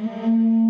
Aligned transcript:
My 0.00 0.67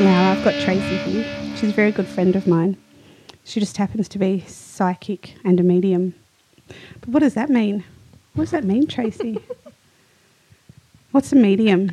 Laura. 0.00 0.32
I've 0.32 0.44
got 0.44 0.54
Tracy 0.60 0.96
here. 0.96 1.24
She's 1.56 1.70
a 1.70 1.72
very 1.72 1.92
good 1.92 2.06
friend 2.06 2.34
of 2.36 2.46
mine. 2.46 2.76
She 3.44 3.60
just 3.60 3.76
happens 3.76 4.08
to 4.08 4.18
be 4.18 4.40
psychic 4.46 5.36
and 5.44 5.60
a 5.60 5.62
medium. 5.62 6.14
But 7.00 7.08
what 7.10 7.20
does 7.20 7.34
that 7.34 7.50
mean? 7.50 7.84
What 8.34 8.44
does 8.44 8.50
that 8.50 8.64
mean, 8.64 8.86
Tracy? 8.86 9.38
What's 11.12 11.32
a 11.32 11.36
medium? 11.36 11.92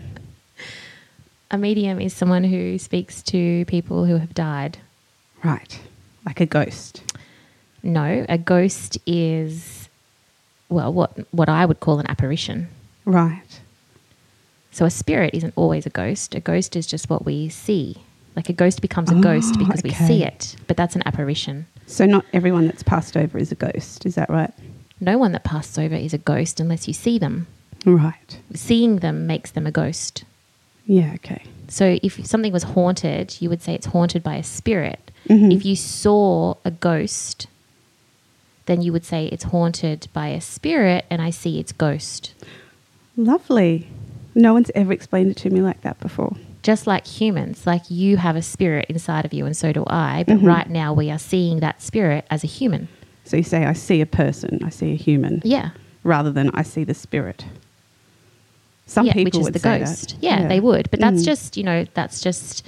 A 1.52 1.58
medium 1.58 2.00
is 2.02 2.14
someone 2.14 2.44
who 2.44 2.80
speaks 2.80 3.22
to 3.24 3.66
people 3.66 4.06
who 4.06 4.18
have 4.18 4.34
died. 4.34 4.80
Right, 5.44 5.80
like 6.26 6.40
a 6.40 6.46
ghost. 6.46 7.04
No, 7.84 8.26
a 8.30 8.38
ghost 8.38 8.98
is, 9.06 9.90
well, 10.70 10.94
what, 10.94 11.18
what 11.32 11.50
I 11.50 11.66
would 11.66 11.80
call 11.80 12.00
an 12.00 12.08
apparition. 12.10 12.70
Right. 13.06 13.60
So 14.72 14.86
a 14.86 14.90
spirit 14.90 15.34
isn't 15.34 15.54
always 15.56 15.86
a 15.86 15.90
ghost. 15.90 16.34
A 16.36 16.40
ghost 16.40 16.76
is 16.76 16.88
just 16.88 17.10
what 17.10 17.26
we 17.26 17.50
see. 17.50 17.98
Like 18.36 18.48
a 18.50 18.54
ghost 18.54 18.82
becomes 18.82 19.12
a 19.12 19.16
ghost 19.16 19.56
Oh, 19.58 19.60
because 19.60 19.84
we 19.84 19.92
see 19.92 20.24
it, 20.24 20.56
but 20.68 20.78
that's 20.78 20.96
an 20.96 21.04
apparition. 21.06 21.68
So 21.88 22.06
not 22.06 22.24
everyone 22.32 22.66
that's 22.68 22.84
passed 22.84 23.18
over 23.18 23.38
is 23.38 23.52
a 23.52 23.56
ghost. 23.56 24.06
Is 24.06 24.16
that 24.16 24.30
right? 24.30 24.54
No 25.02 25.18
one 25.18 25.34
that 25.34 25.44
passes 25.44 25.78
over 25.78 25.96
is 25.96 26.14
a 26.14 26.18
ghost 26.18 26.60
unless 26.62 26.88
you 26.88 26.94
see 26.94 27.18
them. 27.20 27.48
Right. 27.86 28.40
Seeing 28.54 28.98
them 28.98 29.28
makes 29.28 29.52
them 29.52 29.68
a 29.68 29.72
ghost. 29.72 30.24
Yeah. 30.86 31.12
Okay. 31.16 31.44
So 31.68 32.00
if 32.02 32.26
something 32.26 32.54
was 32.54 32.64
haunted, 32.64 33.42
you 33.42 33.50
would 33.50 33.62
say 33.62 33.74
it's 33.74 33.88
haunted 33.88 34.24
by 34.24 34.36
a 34.36 34.44
spirit. 34.44 35.12
Mhm. 35.28 35.54
If 35.54 35.66
you 35.66 35.76
saw 35.76 36.56
a 36.64 36.72
ghost, 36.72 37.48
then 38.68 38.82
you 38.82 38.94
would 38.94 39.04
say 39.04 39.26
it's 39.28 39.46
haunted 39.46 40.08
by 40.14 40.30
a 40.30 40.40
spirit 40.40 41.04
and 41.10 41.22
I 41.22 41.30
see 41.32 41.60
its 41.60 41.72
ghost. 41.74 42.34
Lovely. 43.18 43.88
No 44.36 44.54
one's 44.54 44.72
ever 44.76 44.94
explained 44.94 45.32
it 45.32 45.38
to 45.38 45.50
me 45.50 45.62
like 45.62 45.82
that 45.82 46.00
before. 46.00 46.36
Just 46.64 46.88
like 46.88 47.06
humans, 47.08 47.66
like 47.66 47.82
you 47.90 48.18
have 48.18 48.36
a 48.36 48.42
spirit 48.42 48.86
inside 48.90 49.26
of 49.26 49.34
you 49.34 49.46
and 49.46 49.58
so 49.58 49.74
do 49.74 49.84
I, 49.88 50.24
but 50.28 50.38
Mhm. 50.38 50.46
right 50.48 50.70
now 50.70 50.94
we 50.94 51.10
are 51.12 51.18
seeing 51.20 51.60
that 51.60 51.82
spirit 51.82 52.26
as 52.30 52.44
a 52.44 52.48
human. 52.48 52.88
So 53.26 53.38
you 53.38 53.44
say, 53.44 53.66
I 53.66 53.74
see 53.74 54.00
a 54.02 54.06
person, 54.06 54.60
I 54.64 54.70
see 54.70 54.92
a 54.92 54.96
human, 54.96 55.42
Yeah. 55.44 55.70
rather 56.04 56.32
than 56.32 56.50
I 56.54 56.64
see 56.64 56.84
the 56.84 56.94
spirit. 56.94 57.46
Some 58.86 59.06
yeah, 59.08 59.14
people 59.14 59.26
which 59.28 59.38
is 59.38 59.44
would 59.46 59.54
the 59.54 59.60
say 59.60 59.80
ghost. 59.80 60.10
that. 60.10 60.24
Yeah, 60.24 60.48
they 60.48 60.60
would. 60.60 60.90
But 60.92 61.00
that's 61.00 61.22
Mm. 61.22 61.26
just, 61.26 61.56
you 61.58 61.64
know, 61.64 61.86
that's 61.94 62.22
just 62.22 62.66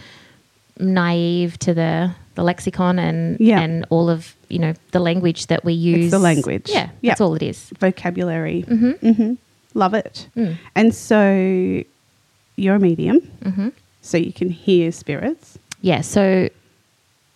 naive 0.80 1.58
to 1.60 1.74
the 1.74 2.12
the 2.36 2.44
lexicon 2.44 2.98
and 2.98 3.38
Yeah. 3.40 3.60
and 3.62 3.86
all 3.92 4.10
of, 4.10 4.36
you 4.50 4.58
know, 4.58 4.74
the 4.92 5.00
language 5.00 5.46
that 5.48 5.64
we 5.64 5.74
use. 5.74 6.10
the 6.10 6.18
language. 6.18 6.68
Yeah, 6.68 6.90
Yeah. 7.02 7.12
that's 7.12 7.22
all 7.22 7.36
it 7.36 7.44
is. 7.44 7.72
vocabulary. 7.80 8.66
Mhm. 8.68 9.16
hmm 9.18 9.34
Love 9.74 9.94
it. 9.94 10.28
Mm. 10.38 10.58
And 10.76 10.94
so 10.96 11.84
you're 12.56 12.76
a 12.76 12.80
medium, 12.80 13.20
Mhm. 13.44 13.72
so 14.02 14.18
you 14.18 14.32
can 14.34 14.50
hear 14.50 14.92
spirits. 14.92 15.58
Yeah, 15.82 16.02
so 16.02 16.50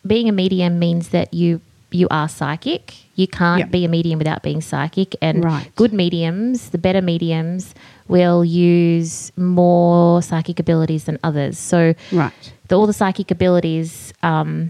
being 0.06 0.30
a 0.30 0.32
medium 0.32 0.80
means 0.80 1.10
that 1.10 1.34
you 1.34 1.62
you 1.90 2.06
are 2.12 2.28
psychic. 2.28 2.96
You 3.16 3.28
can't 3.28 3.60
Yep. 3.60 3.72
be 3.72 3.86
a 3.86 3.88
medium 3.88 4.20
without 4.20 4.44
being 4.44 4.60
psychic. 4.60 5.16
And 5.22 5.42
Right. 5.46 5.72
good 5.78 5.94
mediums, 5.94 6.70
the 6.72 6.78
better 6.78 7.02
mediums, 7.02 7.74
will 8.10 8.44
use 8.44 9.32
more 9.38 10.22
psychic 10.22 10.60
abilities 10.60 11.06
than 11.06 11.18
others. 11.24 11.58
So 11.58 11.96
Right. 12.12 12.34
the, 12.68 12.76
all 12.78 12.88
the 12.88 12.94
psychic 12.94 13.32
abilities 13.32 14.12
um, 14.22 14.70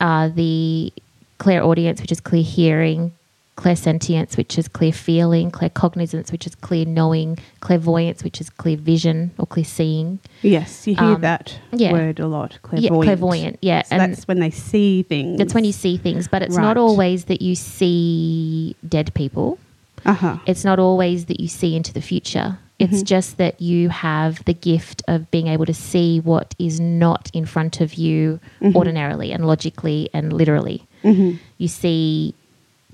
are 0.00 0.28
the 0.28 0.92
clairaudience, 1.38 2.00
which 2.00 2.12
is 2.12 2.20
clear 2.20 2.44
hearing, 2.44 3.10
clairsentience, 3.56 4.36
which 4.36 4.58
is 4.58 4.66
clear 4.68 4.92
feeling, 4.92 5.50
claircognizance, 5.50 6.32
which 6.32 6.46
is 6.46 6.54
clear 6.54 6.84
knowing, 6.84 7.38
clairvoyance, 7.60 8.24
which 8.24 8.40
is 8.40 8.48
clear 8.50 8.76
vision 8.76 9.30
or 9.38 9.46
clear 9.46 9.64
seeing. 9.64 10.18
Yes, 10.42 10.86
you 10.86 10.94
hear 10.94 11.04
Um, 11.16 11.20
that 11.20 11.58
yeah. 11.72 11.92
word 11.92 12.18
a 12.18 12.26
lot. 12.28 12.52
Yeah, 12.72 12.88
Clairvoyant. 12.88 13.04
clairvoyant, 13.04 13.58
yeah, 13.62 13.82
So 13.82 13.96
and- 13.96 14.12
that's 14.12 14.26
when 14.26 14.40
they 14.40 14.50
see 14.50 15.02
things. 15.02 15.38
That's 15.38 15.54
when 15.54 15.64
you 15.64 15.72
see 15.72 15.96
things, 15.96 16.28
but 16.28 16.42
it's 16.42 16.56
Right. 16.56 16.62
not 16.62 16.76
always 16.76 17.24
that 17.24 17.42
you 17.42 17.54
see 17.54 18.74
dead 18.88 19.12
people. 19.14 19.58
Uh 20.04 20.14
huh. 20.14 20.36
It's 20.46 20.64
not 20.64 20.78
always 20.78 21.26
that 21.26 21.38
you 21.40 21.46
see 21.48 21.76
into 21.76 21.92
the 21.92 22.00
future. 22.00 22.58
It's 22.78 23.02
Mhm. 23.02 23.06
just 23.06 23.36
that 23.36 23.60
you 23.62 23.90
have 23.90 24.44
the 24.44 24.54
gift 24.54 25.02
of 25.06 25.30
being 25.30 25.46
able 25.46 25.66
to 25.66 25.74
see 25.74 26.18
what 26.18 26.54
is 26.58 26.80
not 26.80 27.30
in 27.32 27.44
front 27.44 27.80
of 27.80 27.94
you 27.94 28.40
Mhm. 28.60 28.74
ordinarily 28.74 29.30
and 29.30 29.46
logically 29.46 30.08
and 30.12 30.32
literally. 30.32 30.82
hmm 31.02 31.32
You 31.58 31.68
see 31.68 32.34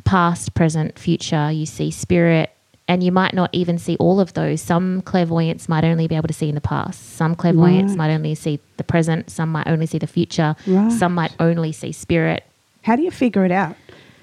past, 0.05 0.55
present, 0.55 0.99
future, 0.99 1.51
you 1.51 1.67
see 1.67 1.91
spirit, 1.91 2.51
and 2.87 3.03
you 3.03 3.13
might 3.13 3.35
not 3.35 3.51
even 3.53 3.79
see 3.79 3.97
all 3.97 4.19
of 4.21 4.33
those. 4.35 4.61
Some 4.63 5.03
clairvoyants 5.03 5.69
might 5.69 5.85
only 5.85 6.07
be 6.09 6.15
able 6.17 6.29
to 6.29 6.35
see 6.35 6.49
in 6.49 6.55
the 6.55 6.61
past. 6.61 7.17
Some 7.17 7.35
clairvoyants 7.35 7.91
Right. 7.93 7.99
might 7.99 8.15
only 8.15 8.35
see 8.35 8.61
the 8.79 8.85
present. 8.85 9.29
Some 9.31 9.53
might 9.53 9.67
only 9.69 9.85
see 9.87 9.99
the 9.99 10.07
future. 10.07 10.57
Right. 10.67 10.91
Some 10.93 11.15
might 11.15 11.33
only 11.39 11.73
see 11.73 11.93
spirit. 11.93 12.45
How 12.83 12.97
do 12.97 13.03
you 13.03 13.11
figure 13.11 13.45
it 13.45 13.53
out? 13.53 13.77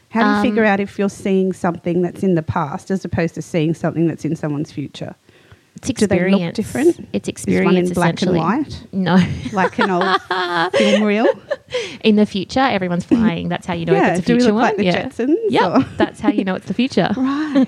How 0.09 0.22
do 0.24 0.30
you 0.30 0.35
Um, 0.38 0.41
figure 0.41 0.64
out 0.66 0.80
if 0.80 0.97
you're 0.97 1.09
seeing 1.09 1.52
something 1.53 2.02
that's 2.02 2.24
in 2.24 2.35
the 2.35 2.41
past 2.41 2.90
as 2.90 3.03
opposed 3.06 3.35
to 3.35 3.41
seeing 3.41 3.74
something 3.74 4.08
that's 4.08 4.25
in 4.25 4.35
someone's 4.35 4.72
future? 4.72 5.14
It's 5.75 5.90
Do 6.00 6.08
they 6.08 6.30
look 6.31 6.53
different? 6.53 7.08
It's 7.13 7.28
Is 7.28 7.31
experience. 7.31 7.66
one 7.66 7.75
in 7.78 7.90
black 7.94 8.22
and 8.22 8.31
essentially. 8.36 8.40
white, 8.40 8.88
No. 8.94 9.18
like 9.53 9.78
an 9.78 9.91
old 9.91 10.22
film 10.74 11.03
reel? 11.03 11.28
in 12.02 12.16
the 12.16 12.25
future, 12.25 12.62
everyone's 12.62 13.03
flying. 13.03 13.50
That's 13.50 13.66
how 13.68 13.74
you 13.74 13.85
know 13.85 13.94
yeah, 13.94 14.12
it's 14.16 14.19
a 14.22 14.24
do 14.24 14.34
we 14.35 14.40
future 14.40 14.53
look 14.53 14.62
one. 14.62 14.64
like 14.69 14.78
the 14.78 14.85
yeah. 14.85 15.06
Jetsons? 15.08 15.35
Yep. 15.50 15.88
That's 15.97 16.19
how 16.22 16.30
you 16.30 16.44
know 16.46 16.56
it's 16.56 16.66
the 16.68 16.74
future. 16.74 17.09
right. 17.18 17.68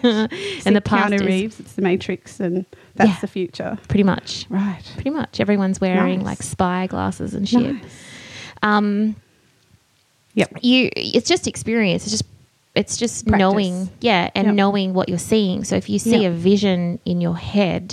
And 0.66 0.76
the 0.76 0.82
past 0.82 1.14
Keanu 1.14 1.26
Reeves, 1.26 1.60
it's 1.60 1.74
the 1.74 1.82
Matrix, 1.82 2.40
and 2.40 2.66
that's 2.96 3.10
Yeah. 3.10 3.20
the 3.20 3.28
future. 3.28 3.78
Pretty 3.90 4.04
much. 4.04 4.46
Right. 4.50 4.84
Pretty 4.96 5.10
much. 5.12 5.40
Everyone's 5.40 5.82
wearing 5.82 6.20
Nice. 6.20 6.26
like 6.26 6.44
spy 6.44 6.88
glasses 6.88 7.34
and 7.34 7.48
shit. 7.48 7.74
Nice. 7.76 7.84
Um, 8.64 9.16
Yep. 10.36 10.60
you 10.62 10.90
it's 10.96 11.28
just 11.28 11.48
experience 11.48 12.04
it's 12.04 12.12
just 12.12 12.26
it's 12.78 12.96
just 13.04 13.26
Practice. 13.26 13.40
knowing 13.40 13.90
yeah 14.02 14.30
and 14.36 14.46
Yep. 14.48 14.56
knowing 14.62 14.94
what 14.94 15.10
you're 15.10 15.18
seeing 15.34 15.64
so 15.64 15.76
if 15.76 15.90
you 15.90 16.00
see 16.00 16.22
Yep. 16.24 16.32
a 16.32 16.36
vision 16.36 17.00
in 17.06 17.22
your 17.22 17.36
head 17.38 17.86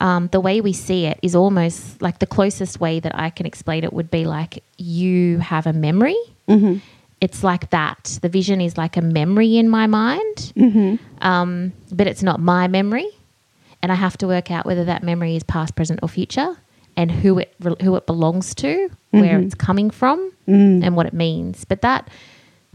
um, 0.00 0.28
the 0.32 0.40
way 0.40 0.60
we 0.60 0.72
see 0.72 1.06
it 1.06 1.18
is 1.22 1.34
almost 1.34 2.00
like 2.02 2.18
the 2.18 2.26
closest 2.26 2.80
way 2.80 3.00
that 3.00 3.14
i 3.18 3.28
can 3.30 3.46
explain 3.46 3.84
it 3.84 3.92
would 3.92 4.10
be 4.10 4.24
like 4.26 4.62
you 4.78 5.38
have 5.38 5.66
a 5.66 5.72
memory 5.72 6.16
Mm-hmm. 6.48 6.76
it's 7.20 7.42
like 7.44 7.70
that 7.70 8.18
the 8.22 8.28
vision 8.28 8.60
is 8.60 8.76
like 8.76 8.96
a 8.96 9.02
memory 9.20 9.56
in 9.56 9.68
my 9.68 9.86
mind 9.86 10.36
Mm-hmm. 10.56 10.96
um, 11.30 11.72
but 11.98 12.06
it's 12.06 12.22
not 12.22 12.38
my 12.40 12.68
memory 12.68 13.08
and 13.82 13.90
i 13.92 13.94
have 13.94 14.16
to 14.18 14.26
work 14.26 14.50
out 14.50 14.66
whether 14.66 14.84
that 14.84 15.02
memory 15.02 15.36
is 15.36 15.42
past 15.44 15.74
present 15.76 16.00
or 16.02 16.08
future 16.08 16.56
and 16.96 17.10
who 17.10 17.38
it 17.38 17.54
who 17.82 17.96
it 17.96 18.06
belongs 18.06 18.54
to 18.56 18.90
where 19.12 19.38
Mhm. 19.38 19.44
it's 19.46 19.54
coming 19.54 19.88
from 19.90 20.18
Mm. 20.48 20.82
and 20.84 20.96
what 20.96 21.06
it 21.06 21.14
means 21.14 21.64
but 21.64 21.80
that 21.82 22.10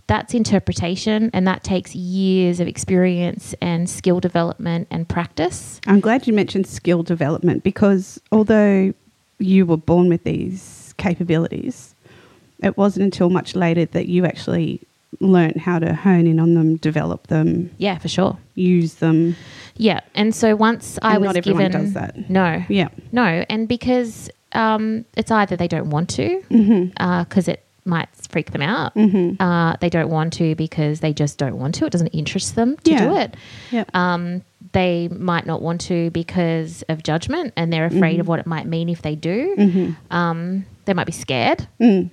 that's 0.08 0.34
interpretation 0.34 1.30
and 1.34 1.46
that 1.48 1.64
takes 1.64 1.94
years 1.96 2.60
of 2.60 2.68
experience 2.68 3.54
and 3.62 3.90
skill 3.90 4.20
development 4.20 4.88
and 4.90 5.08
practice 5.08 5.80
I'm 5.86 6.00
glad 6.00 6.28
you 6.28 6.34
mentioned 6.34 6.66
skill 6.68 7.04
development 7.04 7.64
because 7.64 8.20
although 8.32 8.94
you 9.40 9.66
were 9.66 9.78
born 9.78 10.10
with 10.10 10.24
these 10.24 10.94
capabilities, 10.98 11.94
it 12.64 12.76
wasn't 12.78 13.04
until 13.04 13.30
much 13.30 13.56
later 13.56 13.86
that 13.86 14.08
you 14.08 14.26
actually 14.26 14.82
learnt 15.20 15.58
how 15.58 15.80
to 15.80 15.94
hone 15.94 16.26
in 16.28 16.40
on 16.40 16.54
them, 16.54 16.76
develop 16.78 17.28
them, 17.28 17.70
yeah 17.78 17.98
for 17.98 18.08
sure 18.08 18.38
use 18.56 18.96
them. 18.96 19.36
yeah 19.76 20.00
and 20.16 20.34
so 20.36 20.56
once 20.56 20.98
i 21.02 21.14
And 21.14 21.22
was 21.22 21.28
not 21.28 21.38
everyone 21.38 21.64
given 21.66 21.82
does 21.82 21.94
that. 21.94 22.30
no 22.30 22.64
Yeah. 22.70 22.90
no 23.12 23.46
and 23.50 23.68
because 23.68 24.30
um, 24.54 25.06
it's 25.16 25.30
either 25.32 25.56
they 25.56 25.68
don't 25.68 25.90
want 25.90 26.10
to 26.12 26.42
Mm-hmm. 26.50 27.20
because 27.24 27.48
it 27.48 27.64
might 27.88 28.10
freak 28.30 28.52
them 28.52 28.62
out 28.62 28.94
Mm-hmm. 28.96 29.42
uh, 29.42 29.76
they 29.82 29.90
don't 29.90 30.10
want 30.10 30.34
to 30.34 30.54
because 30.56 31.00
they 31.00 31.14
just 31.14 31.38
don't 31.38 31.58
want 31.58 31.76
to. 31.76 31.86
It 31.86 31.92
doesn't 31.92 32.08
interest 32.08 32.56
them 32.56 32.78
to 32.84 32.92
Yeah. 32.92 33.00
do 33.08 33.16
it. 33.18 33.36
Yep. 33.72 33.96
Um, 33.96 34.42
they 34.74 35.08
might 35.08 35.46
not 35.46 35.62
want 35.62 35.82
to 35.82 36.10
because 36.12 36.84
of 36.90 37.02
judgment 37.04 37.54
and 37.56 37.72
they're 37.72 37.86
afraid 37.86 38.18
Mhm. 38.18 38.22
of 38.22 38.28
what 38.28 38.40
it 38.40 38.46
might 38.46 38.68
mean 38.68 38.90
if 38.90 39.02
they 39.02 39.16
do. 39.16 39.56
mm-hmm. 39.58 40.16
Um, 40.16 40.66
they 40.86 40.94
might 40.94 41.06
be 41.06 41.12
scared. 41.14 41.68
Mm. 41.82 42.10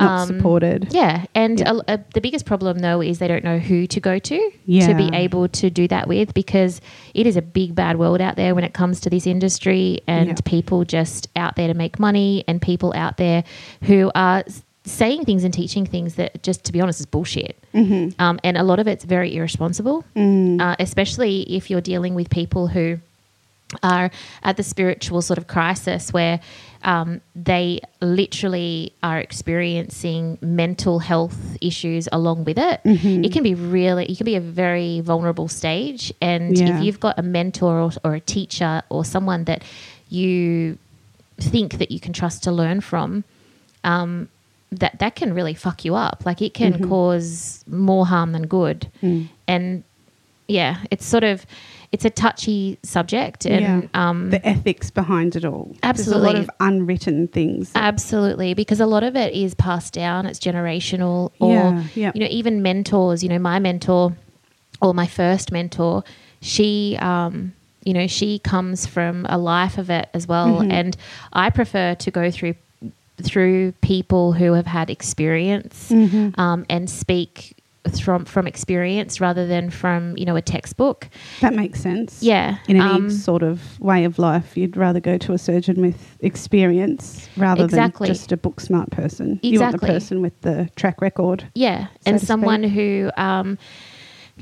Not 0.00 0.20
Um, 0.20 0.26
supported. 0.28 0.88
Yeah, 0.92 1.24
and 1.34 1.58
Yeah. 1.58 1.72
a- 1.88 1.94
a- 1.94 2.00
the 2.14 2.20
biggest 2.20 2.44
problem 2.46 2.78
though 2.78 3.00
is 3.02 3.18
they 3.18 3.26
don't 3.26 3.42
know 3.42 3.58
who 3.58 3.86
to 3.88 3.98
go 3.98 4.20
to 4.20 4.38
to 4.38 4.94
be 4.94 5.10
able 5.12 5.48
to 5.48 5.70
do 5.70 5.88
that 5.88 6.06
with 6.06 6.34
because 6.34 6.80
it 7.14 7.26
is 7.26 7.36
a 7.36 7.42
big 7.42 7.74
bad 7.74 7.98
world 7.98 8.20
out 8.20 8.36
there 8.36 8.54
when 8.54 8.62
it 8.62 8.72
comes 8.72 9.00
to 9.00 9.10
this 9.10 9.26
industry 9.26 10.00
and 10.06 10.28
Yeah. 10.28 10.34
people 10.44 10.84
just 10.84 11.28
out 11.34 11.56
there 11.56 11.66
to 11.66 11.74
make 11.74 11.98
money 11.98 12.44
and 12.46 12.62
people 12.62 12.92
out 12.94 13.16
there 13.16 13.42
who 13.82 14.12
are 14.14 14.44
saying 14.90 15.24
things 15.24 15.44
and 15.44 15.52
teaching 15.54 15.86
things 15.86 16.14
that 16.16 16.42
just 16.42 16.64
to 16.64 16.72
be 16.72 16.80
honest 16.80 17.00
is 17.00 17.06
bullshit. 17.06 17.56
Mm-hmm. 17.74 18.20
Um, 18.20 18.38
and 18.44 18.56
a 18.56 18.62
lot 18.62 18.78
of 18.78 18.86
it's 18.88 19.04
very 19.04 19.34
irresponsible, 19.36 20.04
Mm. 20.16 20.60
uh, 20.60 20.76
especially 20.80 21.42
if 21.42 21.70
you're 21.70 21.80
dealing 21.80 22.14
with 22.14 22.30
people 22.30 22.66
who 22.68 22.98
are 23.82 24.10
at 24.42 24.56
the 24.56 24.62
spiritual 24.62 25.20
sort 25.20 25.36
of 25.36 25.46
crisis 25.46 26.10
where 26.10 26.40
um, 26.84 27.20
they 27.36 27.80
literally 28.00 28.92
are 29.02 29.18
experiencing 29.18 30.38
mental 30.40 31.00
health 31.00 31.36
issues 31.60 32.08
along 32.10 32.44
with 32.44 32.56
it. 32.56 32.80
Mm-hmm. 32.84 33.24
It 33.24 33.32
can 33.32 33.42
be 33.42 33.54
really, 33.54 34.06
it 34.06 34.16
can 34.16 34.24
be 34.24 34.36
a 34.36 34.40
very 34.40 35.00
vulnerable 35.00 35.48
stage. 35.48 36.12
And 36.22 36.56
Yeah. 36.56 36.78
if 36.78 36.84
you've 36.84 37.00
got 37.00 37.18
a 37.18 37.22
mentor 37.22 37.80
or, 37.80 37.90
or 38.04 38.14
a 38.14 38.20
teacher 38.20 38.82
or 38.88 39.04
someone 39.04 39.44
that 39.44 39.62
you 40.08 40.78
think 41.38 41.74
that 41.78 41.90
you 41.90 42.00
can 42.00 42.12
trust 42.14 42.44
to 42.44 42.52
learn 42.52 42.80
from, 42.80 43.24
um, 43.84 44.28
that 44.70 44.98
that 44.98 45.14
can 45.16 45.32
really 45.34 45.54
fuck 45.54 45.84
you 45.84 45.94
up. 45.94 46.22
Like 46.26 46.42
it 46.42 46.54
can 46.54 46.74
Mm-hmm. 46.74 46.88
cause 46.88 47.64
more 47.66 48.06
harm 48.06 48.32
than 48.32 48.46
good. 48.46 48.90
Mm. 49.02 49.28
And 49.46 49.84
yeah, 50.46 50.78
it's 50.90 51.04
sort 51.06 51.24
of 51.24 51.44
it's 51.90 52.04
a 52.04 52.10
touchy 52.10 52.78
subject, 52.82 53.46
and 53.46 53.88
um, 53.94 54.28
the 54.28 54.46
ethics 54.46 54.90
behind 54.90 55.36
it 55.36 55.44
all. 55.46 55.74
There's 55.82 56.06
a 56.08 56.18
lot 56.18 56.34
of 56.34 56.50
unwritten 56.60 57.28
things. 57.28 57.72
Absolutely, 57.74 58.52
because 58.52 58.78
a 58.78 58.84
lot 58.86 59.02
of 59.04 59.16
it 59.16 59.32
is 59.32 59.54
passed 59.54 59.94
down. 59.94 60.26
It's 60.26 60.38
generational, 60.38 61.32
or 61.40 61.52
Yeah, 61.54 61.84
yeah. 61.94 62.12
you 62.14 62.20
know, 62.20 62.26
even 62.30 62.60
mentors. 62.62 63.22
You 63.22 63.30
know, 63.30 63.38
my 63.38 63.58
mentor, 63.58 64.14
or 64.82 64.92
my 64.92 65.06
first 65.06 65.50
mentor, 65.50 66.04
she, 66.42 66.98
um, 67.00 67.54
you 67.84 67.94
know, 67.94 68.06
she 68.06 68.38
comes 68.38 68.84
from 68.86 69.24
a 69.30 69.38
life 69.38 69.78
of 69.78 69.88
it 69.88 70.10
as 70.12 70.26
well, 70.26 70.60
Mm-hmm. 70.60 70.70
and 70.70 70.96
I 71.32 71.48
prefer 71.48 71.94
to 71.94 72.10
go 72.10 72.30
through 72.30 72.54
through 73.22 73.72
people 73.82 74.32
who 74.32 74.52
have 74.52 74.66
had 74.66 74.90
experience 74.90 75.90
Mm-hmm. 75.90 76.40
um, 76.40 76.64
and 76.70 76.88
speak 76.88 77.54
from 78.02 78.24
from 78.26 78.46
experience 78.46 79.18
rather 79.18 79.46
than 79.46 79.70
from 79.70 80.14
you 80.18 80.26
know 80.26 80.36
a 80.36 80.42
textbook. 80.42 81.08
that 81.40 81.54
makes 81.54 81.80
sense. 81.80 82.22
Yeah, 82.22 82.58
In 82.68 82.76
any 82.76 82.84
um, 82.84 83.08
sort 83.10 83.42
of 83.42 83.80
way 83.80 84.04
of 84.04 84.18
life, 84.18 84.56
you'd 84.58 84.76
rather 84.76 85.00
go 85.00 85.16
to 85.18 85.32
a 85.32 85.38
surgeon 85.38 85.80
with 85.80 86.16
experience 86.20 87.28
rather 87.36 87.64
Exactly. 87.64 88.06
than 88.08 88.14
just 88.14 88.30
a 88.32 88.36
book 88.36 88.60
smart 88.60 88.90
person. 88.90 89.40
You 89.42 89.60
want 89.60 89.72
the 89.72 89.76
Exactly. 89.76 89.88
person 89.88 90.20
with 90.22 90.38
the 90.42 90.68
track 90.76 91.00
record. 91.00 91.48
Yeah, 91.54 91.86
so 91.86 91.92
and 92.06 92.20
someone 92.20 92.62
speak. 92.62 92.72
who 92.72 93.10
um, 93.16 93.58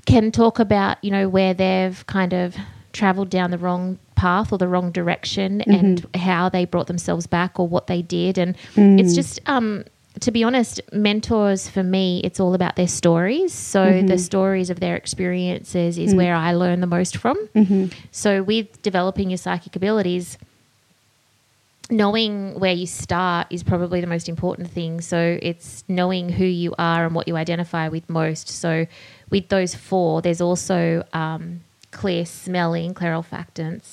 can 0.07 0.33
talk 0.33 0.59
about 0.59 1.03
you 1.05 1.11
know 1.11 1.29
where 1.29 1.55
they've 1.55 2.05
kind 2.07 2.33
of 2.33 2.57
traveled 2.93 3.31
down 3.31 3.51
the 3.51 3.59
wrong 3.59 3.99
path 4.17 4.53
or 4.53 4.59
the 4.59 4.67
wrong 4.69 4.91
direction 4.91 5.61
mm-hmm. 5.61 5.71
and 5.71 6.17
how 6.17 6.49
they 6.49 6.65
brought 6.65 6.87
themselves 6.87 7.27
back 7.27 7.61
or 7.61 7.69
what 7.69 7.87
they 7.87 8.03
did. 8.03 8.39
And 8.39 8.57
mm. 8.75 8.99
it's 8.99 9.15
just 9.15 9.41
um 9.47 9.85
to 10.21 10.31
be 10.31 10.43
honest 10.43 10.81
mentors 10.93 11.69
for 11.69 11.83
me 11.83 12.23
it's 12.25 12.41
all 12.41 12.55
about 12.55 12.77
their 12.77 12.89
stories. 12.89 13.53
So 13.53 13.85
the 13.85 14.01
mm-hmm. 14.01 14.17
stories 14.17 14.71
of 14.71 14.81
their 14.81 14.97
experiences 14.97 15.99
is 15.99 16.15
mm. 16.15 16.17
where 16.17 16.35
i 16.35 16.53
learn 16.53 16.81
the 16.81 16.87
most 16.87 17.17
from. 17.17 17.37
Mm-hmm. 17.55 17.87
So 18.11 18.43
with 18.43 18.83
developing 18.83 19.31
your 19.31 19.39
psychic 19.39 19.77
abilities 19.77 20.39
knowing 21.89 22.59
where 22.59 22.73
you 22.73 22.87
start 22.87 23.47
is 23.51 23.63
probably 23.63 24.01
the 24.01 24.07
most 24.07 24.29
important 24.29 24.69
thing. 24.71 25.01
So 25.01 25.39
it's 25.41 25.85
knowing 25.87 26.29
who 26.29 26.45
you 26.45 26.75
are 26.79 27.07
and 27.07 27.15
what 27.15 27.29
you 27.29 27.37
identify 27.37 27.89
with 27.89 28.09
most. 28.11 28.49
So 28.49 28.87
with 29.31 29.49
those 29.49 29.75
four, 29.75 30.21
there's 30.23 30.41
also 30.41 31.05
um, 31.13 31.61
clear 32.03 32.25
smelling, 32.27 32.93
clear 32.93 33.13
olfactance, 33.13 33.87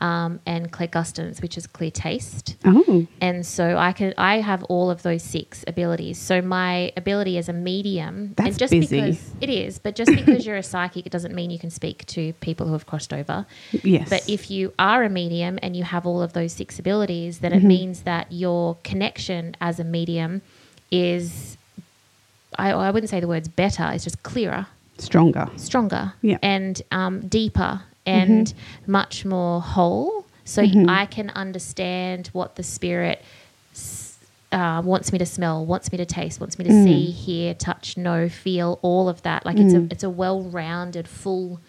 um, 0.00 0.38
and 0.46 0.70
clairgustance, 0.70 1.42
which 1.42 1.58
is 1.58 1.66
clear 1.66 1.90
taste. 1.90 2.56
Oh, 2.64 3.06
And 3.20 3.44
so 3.44 3.76
I 3.76 3.92
can 3.92 4.14
I 4.16 4.34
have 4.40 4.62
all 4.64 4.88
of 4.90 5.02
those 5.02 5.22
six 5.24 5.64
abilities. 5.66 6.16
So 6.18 6.40
my 6.40 6.92
ability 6.96 7.38
as 7.38 7.48
a 7.48 7.52
medium, 7.52 8.34
That's 8.36 8.50
and 8.50 8.58
just 8.58 8.70
busy. 8.70 9.00
because 9.00 9.20
it 9.40 9.50
is, 9.50 9.78
but 9.80 9.96
just 9.96 10.12
because 10.14 10.46
you're 10.46 10.56
a 10.56 10.62
psychic, 10.62 11.06
it 11.06 11.12
doesn't 11.12 11.34
mean 11.34 11.50
you 11.50 11.58
can 11.58 11.70
speak 11.70 12.06
to 12.16 12.32
people 12.34 12.66
who 12.68 12.72
have 12.74 12.86
crossed 12.86 13.12
over. 13.12 13.46
yes. 13.82 14.08
But 14.08 14.22
if 14.28 14.50
you 14.50 14.72
are 14.78 15.02
a 15.02 15.10
medium 15.10 15.58
and 15.62 15.74
you 15.76 15.82
have 15.84 16.06
all 16.06 16.22
of 16.22 16.32
those 16.32 16.52
six 16.52 16.78
abilities, 16.78 17.40
then 17.40 17.50
Mm-hmm. 17.50 17.64
it 17.66 17.68
means 17.68 18.02
that 18.02 18.30
your 18.30 18.76
connection 18.84 19.56
as 19.60 19.80
a 19.80 19.84
medium 19.84 20.40
is, 20.92 21.56
I, 22.58 22.70
I 22.70 22.90
wouldn't 22.92 23.10
say 23.10 23.18
the 23.20 23.28
words 23.28 23.48
better, 23.48 23.90
it's 23.92 24.04
just 24.04 24.22
clearer, 24.22 24.66
stronger. 25.00 25.48
stronger, 25.56 26.12
Yeah. 26.22 26.36
Mm-hmm. 26.36 26.44
and 26.44 26.82
um, 26.90 27.20
deeper 27.28 27.82
and 28.06 28.52
much 28.86 29.24
more 29.24 29.60
whole. 29.60 30.26
So 30.44 30.62
I 30.88 31.06
can 31.06 31.30
understand 31.30 32.28
what 32.32 32.56
the 32.56 32.62
spirit 32.62 33.22
uh, 34.52 34.82
wants 34.84 35.12
me 35.12 35.18
to 35.18 35.26
smell, 35.26 35.64
wants 35.64 35.92
me 35.92 35.98
to 35.98 36.04
taste, 36.04 36.40
wants 36.40 36.58
me 36.58 36.64
to 36.64 36.70
Mm. 36.72 36.84
see, 36.84 37.04
hear, 37.10 37.54
touch, 37.54 37.96
know, 37.96 38.28
feel, 38.28 38.78
all 38.82 39.08
of 39.08 39.22
that. 39.22 39.46
Like 39.46 39.58
it's 39.58 39.74
a 39.74 39.86
it's 39.92 40.02
a 40.02 40.10
well 40.10 40.42
rounded, 40.42 41.06
full 41.06 41.60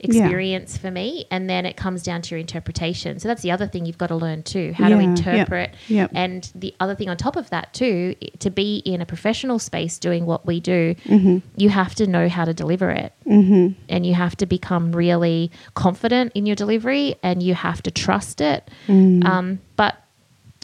experience 0.00 0.76
for 0.76 0.90
me. 0.90 1.24
And 1.30 1.48
then 1.48 1.66
it 1.66 1.76
comes 1.76 2.02
down 2.02 2.22
to 2.22 2.30
your 2.34 2.40
interpretation. 2.40 3.18
So 3.18 3.28
that's 3.28 3.42
the 3.42 3.50
other 3.50 3.66
thing 3.66 3.86
you've 3.86 3.98
got 3.98 4.08
to 4.08 4.16
learn 4.16 4.42
too, 4.42 4.72
how 4.72 4.88
Yeah, 4.88 4.96
to 4.96 5.00
interpret. 5.02 5.74
yep. 5.88 6.10
And 6.14 6.50
the 6.54 6.74
other 6.80 6.94
thing 6.94 7.08
on 7.08 7.16
top 7.16 7.36
of 7.36 7.50
that 7.50 7.72
too, 7.74 8.14
to 8.40 8.50
be 8.50 8.78
in 8.78 9.00
a 9.00 9.06
professional 9.06 9.58
space 9.58 9.98
doing 9.98 10.26
what 10.26 10.46
we 10.46 10.60
do, 10.60 10.94
Mm-hmm. 11.06 11.38
you 11.56 11.68
have 11.70 11.94
to 11.96 12.06
know 12.06 12.28
how 12.28 12.44
to 12.44 12.52
deliver 12.54 12.90
it. 12.90 13.12
Mm-hmm. 13.26 13.78
And 13.88 14.04
you 14.06 14.14
have 14.14 14.36
to 14.36 14.46
become 14.46 14.92
really 14.92 15.50
confident 15.74 16.32
in 16.34 16.46
your 16.46 16.56
delivery 16.56 17.16
and 17.22 17.42
you 17.42 17.54
have 17.54 17.82
to 17.82 17.90
trust 17.90 18.40
it. 18.40 18.70
Mm. 18.86 19.24
Um, 19.24 19.60
but 19.76 19.96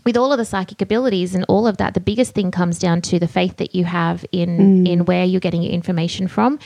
with 0.05 0.17
all 0.17 0.33
of 0.33 0.39
the 0.39 0.45
psychic 0.45 0.83
abilities 0.83 1.35
and 1.35 1.45
all 1.49 1.67
of 1.67 1.77
that, 1.77 1.95
the 1.95 2.01
biggest 2.01 2.33
thing 2.35 2.51
comes 2.51 2.79
down 2.79 3.01
to 3.03 3.19
the 3.19 3.29
faith 3.29 3.57
that 3.59 3.75
you 3.75 3.85
have 3.85 4.25
in 4.33 4.87
in 4.87 5.05
where 5.05 5.25
you're 5.25 5.41
getting 5.41 5.63
your 5.63 5.73
information 5.73 6.29
from, 6.29 6.59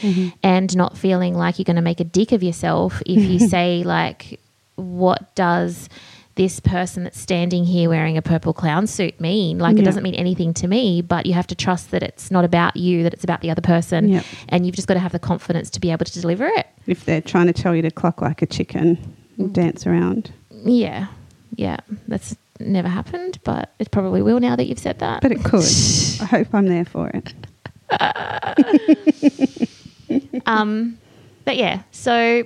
and 0.43 0.77
not 0.77 0.97
feeling 0.97 1.35
like 1.35 1.59
you're 1.59 1.65
going 1.65 1.77
to 1.77 1.83
make 1.83 2.01
a 2.01 2.05
dick 2.05 2.33
of 2.33 2.43
yourself 2.43 3.03
if 3.07 3.23
you 3.23 3.39
say 3.55 3.83
like, 3.85 4.41
"What 4.77 5.35
does 5.35 5.89
this 6.37 6.61
person 6.61 7.03
that's 7.05 7.19
standing 7.19 7.65
here 7.65 7.89
wearing 7.89 8.19
a 8.19 8.23
purple 8.23 8.53
clown 8.53 8.87
suit 8.87 9.19
mean?" 9.21 9.59
Like, 9.59 9.77
Yeah. 9.77 9.83
it 9.83 9.85
doesn't 9.87 10.03
mean 10.03 10.15
anything 10.15 10.53
to 10.55 10.69
me, 10.69 11.01
but 11.03 11.27
you 11.27 11.33
have 11.35 11.47
to 11.49 11.55
trust 11.55 11.91
that 11.93 12.03
it's 12.03 12.31
not 12.31 12.45
about 12.45 12.77
you, 12.77 13.03
that 13.05 13.15
it's 13.15 13.25
about 13.25 13.41
the 13.41 13.51
other 13.51 13.63
person, 13.63 14.23
and 14.49 14.67
you've 14.67 14.75
just 14.75 14.87
got 14.89 14.95
to 14.95 15.01
have 15.01 15.13
the 15.13 15.19
confidence 15.19 15.71
to 15.71 15.81
be 15.81 15.91
able 15.91 16.05
to 16.05 16.21
deliver 16.21 16.47
it. 16.47 16.67
If 16.87 17.05
they're 17.05 17.21
trying 17.23 17.47
to 17.47 17.53
tell 17.55 17.75
you 17.75 17.83
to 17.83 17.91
cluck 17.91 18.21
like 18.23 18.43
a 18.43 18.47
chicken, 18.47 18.99
Mm. 19.39 19.53
dance 19.53 19.87
around. 19.87 20.31
Yeah, 20.65 21.09
yeah, 21.57 21.77
that's 22.09 22.35
never 22.61 22.89
happened, 22.89 23.39
but 23.45 23.75
it 23.79 23.91
probably 23.91 24.23
will 24.23 24.41
now 24.41 24.57
that 24.57 24.67
you've 24.67 24.79
said 24.79 24.99
that. 25.01 25.23
But 25.23 25.33
it 25.33 25.45
could. 25.45 25.65
I 26.21 26.25
hope 26.25 26.55
I'm 26.55 26.67
there 26.67 26.85
for 26.85 27.09
it. 27.09 27.35
um, 30.47 30.99
but 31.45 31.57
yeah, 31.57 31.83
so 31.93 32.45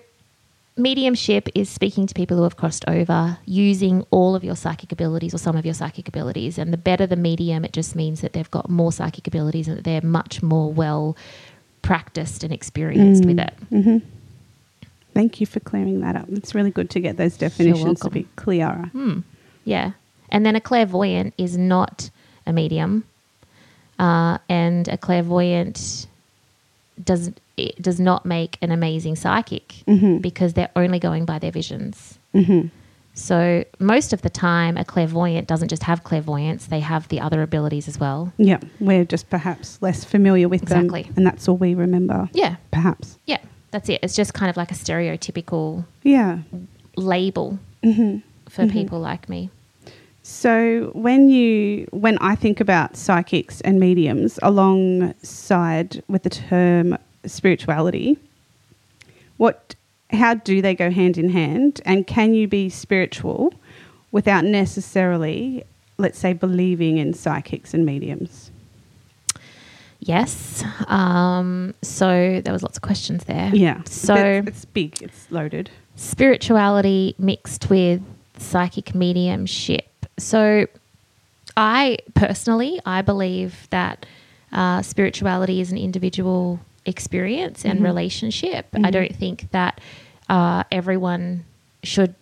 mediumship 0.76 1.48
is 1.54 1.68
speaking 1.68 2.06
to 2.06 2.14
people 2.14 2.36
who 2.36 2.42
have 2.42 2.56
crossed 2.56 2.84
over 2.88 3.38
using 3.44 4.04
all 4.10 4.34
of 4.34 4.42
your 4.42 4.56
psychic 4.56 4.92
abilities 4.92 5.34
or 5.34 5.38
some 5.38 5.56
of 5.56 5.64
your 5.64 5.74
psychic 5.74 6.08
abilities. 6.08 6.58
And 6.58 6.72
the 6.72 6.78
better 6.78 7.06
the 7.06 7.16
medium, 7.16 7.64
it 7.64 7.72
just 7.72 7.94
means 7.94 8.20
that 8.20 8.32
they've 8.32 8.50
got 8.50 8.70
more 8.70 8.92
psychic 8.92 9.26
abilities 9.26 9.68
and 9.68 9.78
that 9.78 9.84
they're 9.84 10.02
much 10.02 10.42
more 10.42 10.72
well 10.72 11.16
practiced 11.82 12.44
and 12.44 12.52
experienced 12.52 13.24
with 13.24 13.38
it. 13.38 13.52
hmm 13.70 13.98
Thank 15.12 15.40
you 15.40 15.46
for 15.46 15.58
clearing 15.58 16.00
that 16.00 16.14
up. 16.14 16.28
It's 16.28 16.54
really 16.54 16.70
good 16.70 16.88
to 16.90 17.00
get 17.00 17.16
those 17.16 17.36
definitions 17.36 18.00
to 18.00 18.10
be 18.10 18.28
clearer. 18.36 18.90
Hmm. 18.92 19.20
Yeah. 19.64 19.92
And 20.30 20.44
then 20.46 20.56
a 20.56 20.60
clairvoyant 20.60 21.34
is 21.38 21.56
not 21.58 22.10
a 22.46 22.52
medium. 22.52 23.04
Uh, 23.98 24.38
and 24.48 24.88
a 24.88 24.96
clairvoyant 24.96 26.06
does 27.04 27.30
it 27.56 27.80
does 27.82 28.00
not 28.00 28.24
make 28.24 28.56
an 28.62 28.70
amazing 28.72 29.16
psychic 29.16 29.74
Mhm. 29.86 30.22
because 30.22 30.54
they're 30.54 30.70
only 30.76 30.98
going 30.98 31.24
by 31.26 31.38
their 31.38 31.50
visions. 31.50 32.18
hmm 32.32 32.62
So 33.12 33.64
most 33.78 34.12
of 34.14 34.22
the 34.22 34.30
time, 34.30 34.76
a 34.78 34.84
clairvoyant 34.84 35.46
doesn't 35.48 35.68
just 35.68 35.82
have 35.82 36.04
clairvoyance; 36.04 36.66
they 36.66 36.80
have 36.80 37.08
the 37.08 37.20
other 37.20 37.42
abilities 37.42 37.88
as 37.88 37.98
well. 38.00 38.32
Yeah, 38.38 38.60
we're 38.78 39.04
just 39.04 39.28
perhaps 39.28 39.78
less 39.82 40.04
familiar 40.04 40.48
with 40.48 40.62
Exactly. 40.62 41.02
them, 41.02 41.12
and 41.16 41.26
that's 41.26 41.48
all 41.48 41.56
we 41.58 41.74
remember. 41.74 42.28
Yeah, 42.32 42.56
Perhaps. 42.70 43.18
yeah, 43.26 43.38
that's 43.72 43.88
it. 43.90 43.98
It's 44.02 44.14
just 44.14 44.32
kind 44.32 44.48
of 44.48 44.56
like 44.56 44.70
a 44.70 44.74
stereotypical 44.74 45.84
Yeah. 46.02 46.38
label 46.96 47.58
hmm 47.82 48.18
for 48.48 48.66
people 48.66 49.00
like 49.00 49.28
me. 49.28 49.50
So 50.30 50.90
when 50.94 51.28
you 51.28 51.86
when 51.90 52.16
I 52.18 52.34
think 52.36 52.60
about 52.60 52.96
psychics 52.96 53.60
and 53.62 53.80
mediums 53.80 54.38
alongside 54.42 56.02
with 56.08 56.22
the 56.22 56.30
term 56.30 56.96
spirituality, 57.26 58.16
what 59.38 59.74
how 60.10 60.34
do 60.34 60.62
they 60.62 60.74
go 60.74 60.90
hand 60.90 61.18
in 61.18 61.30
hand 61.30 61.80
and 61.84 62.06
can 62.06 62.32
you 62.32 62.46
be 62.48 62.68
spiritual 62.70 63.52
without 64.12 64.44
necessarily 64.44 65.64
let's 65.98 66.18
say 66.18 66.32
believing 66.32 66.96
in 66.98 67.12
psychics 67.12 67.74
and 67.74 67.84
mediums? 67.84 68.50
Yes. 69.98 70.64
Um, 70.86 71.74
so 71.82 72.40
there 72.42 72.52
was 72.52 72.62
lots 72.62 72.78
of 72.78 72.82
questions 72.82 73.24
there. 73.24 73.50
Yeah. 73.52 73.82
So 73.84 74.14
That's- 74.14 74.46
it's 74.46 74.64
big. 74.64 75.02
It's 75.02 75.30
loaded. 75.30 75.70
spirituality 75.96 77.14
mixed 77.18 77.68
with 77.68 78.00
psychic 78.38 78.94
mediumship. 78.94 79.89
So 80.20 80.66
I 81.56 81.98
personally, 82.14 82.80
I 82.86 83.02
believe 83.02 83.68
that 83.70 84.06
uh, 84.52 84.82
spirituality 84.82 85.60
is 85.60 85.72
an 85.72 85.78
individual 85.78 86.60
experience 86.86 87.64
and 87.64 87.82
relationship. 87.84 88.66
I 88.84 88.90
don't 88.90 89.14
think 89.14 89.50
that 89.50 89.80
uh, 90.28 90.64
everyone 90.70 91.44
should 91.82 92.14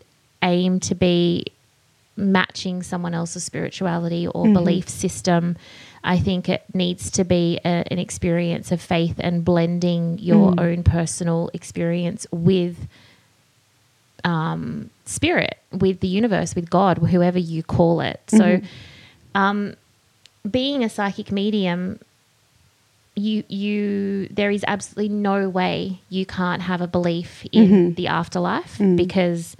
aim 0.42 0.80
to 0.80 0.94
be 0.94 1.46
matching 2.16 2.82
someone 2.82 3.14
else's 3.14 3.44
spirituality 3.44 4.26
or 4.26 4.46
belief 4.52 4.88
system. 4.88 5.56
I 6.02 6.18
think 6.18 6.48
it 6.48 6.64
needs 6.74 7.10
to 7.12 7.24
be 7.24 7.60
a, 7.64 7.84
an 7.90 7.98
experience 7.98 8.72
of 8.72 8.80
faith 8.80 9.16
and 9.18 9.44
blending 9.44 10.18
your 10.18 10.54
own 10.58 10.82
personal 10.82 11.50
experience 11.54 12.26
with 12.30 12.88
um, 14.24 14.90
spirit, 15.04 15.58
with 15.72 16.00
the 16.00 16.08
universe, 16.08 16.54
with 16.54 16.70
God, 16.70 16.98
whoever 16.98 17.38
you 17.38 17.62
call 17.62 18.00
it. 18.00 18.20
So, 18.28 18.38
mm-hmm. 18.38 18.66
um, 19.34 19.74
being 20.48 20.82
a 20.84 20.88
psychic 20.88 21.30
medium, 21.32 22.00
you 23.14 23.42
you 23.48 24.28
there 24.28 24.50
is 24.50 24.64
absolutely 24.68 25.08
no 25.08 25.48
way 25.48 26.00
you 26.08 26.24
can't 26.24 26.62
have 26.62 26.80
a 26.80 26.86
belief 26.86 27.44
in 27.52 27.68
mm-hmm. 27.68 27.94
the 27.94 28.06
afterlife 28.06 28.78
mm. 28.78 28.96
because 28.96 29.56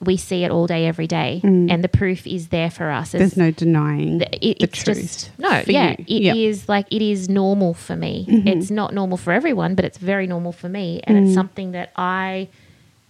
we 0.00 0.16
see 0.16 0.44
it 0.44 0.50
all 0.50 0.66
day, 0.66 0.86
every 0.86 1.06
day, 1.06 1.40
mm. 1.42 1.70
and 1.70 1.82
the 1.82 1.88
proof 1.88 2.26
is 2.26 2.48
there 2.48 2.70
for 2.70 2.90
us. 2.90 3.14
as- 3.14 3.20
There's 3.20 3.36
no 3.36 3.50
denying 3.50 4.18
the- 4.18 4.34
it- 4.34 4.58
the 4.58 4.64
it's 4.64 4.82
truth. 4.82 4.96
just 4.96 5.30
no 5.38 5.62
yeah 5.66 5.96
you. 6.06 6.30
it 6.30 6.36
is 6.36 6.60
Yep. 6.60 6.68
like 6.68 6.86
it 6.90 7.02
is 7.02 7.28
normal 7.28 7.74
for 7.74 7.96
me 7.96 8.26
mm-hmm. 8.28 8.48
it's 8.48 8.70
not 8.70 8.92
normal 8.94 9.16
for 9.16 9.32
everyone 9.32 9.74
but 9.74 9.84
it's 9.84 9.98
very 9.98 10.26
normal 10.26 10.52
for 10.52 10.68
me 10.68 11.00
and 11.04 11.16
it's 11.18 11.30
mm. 11.30 11.34
something 11.34 11.72
that 11.72 11.90
i 11.96 12.48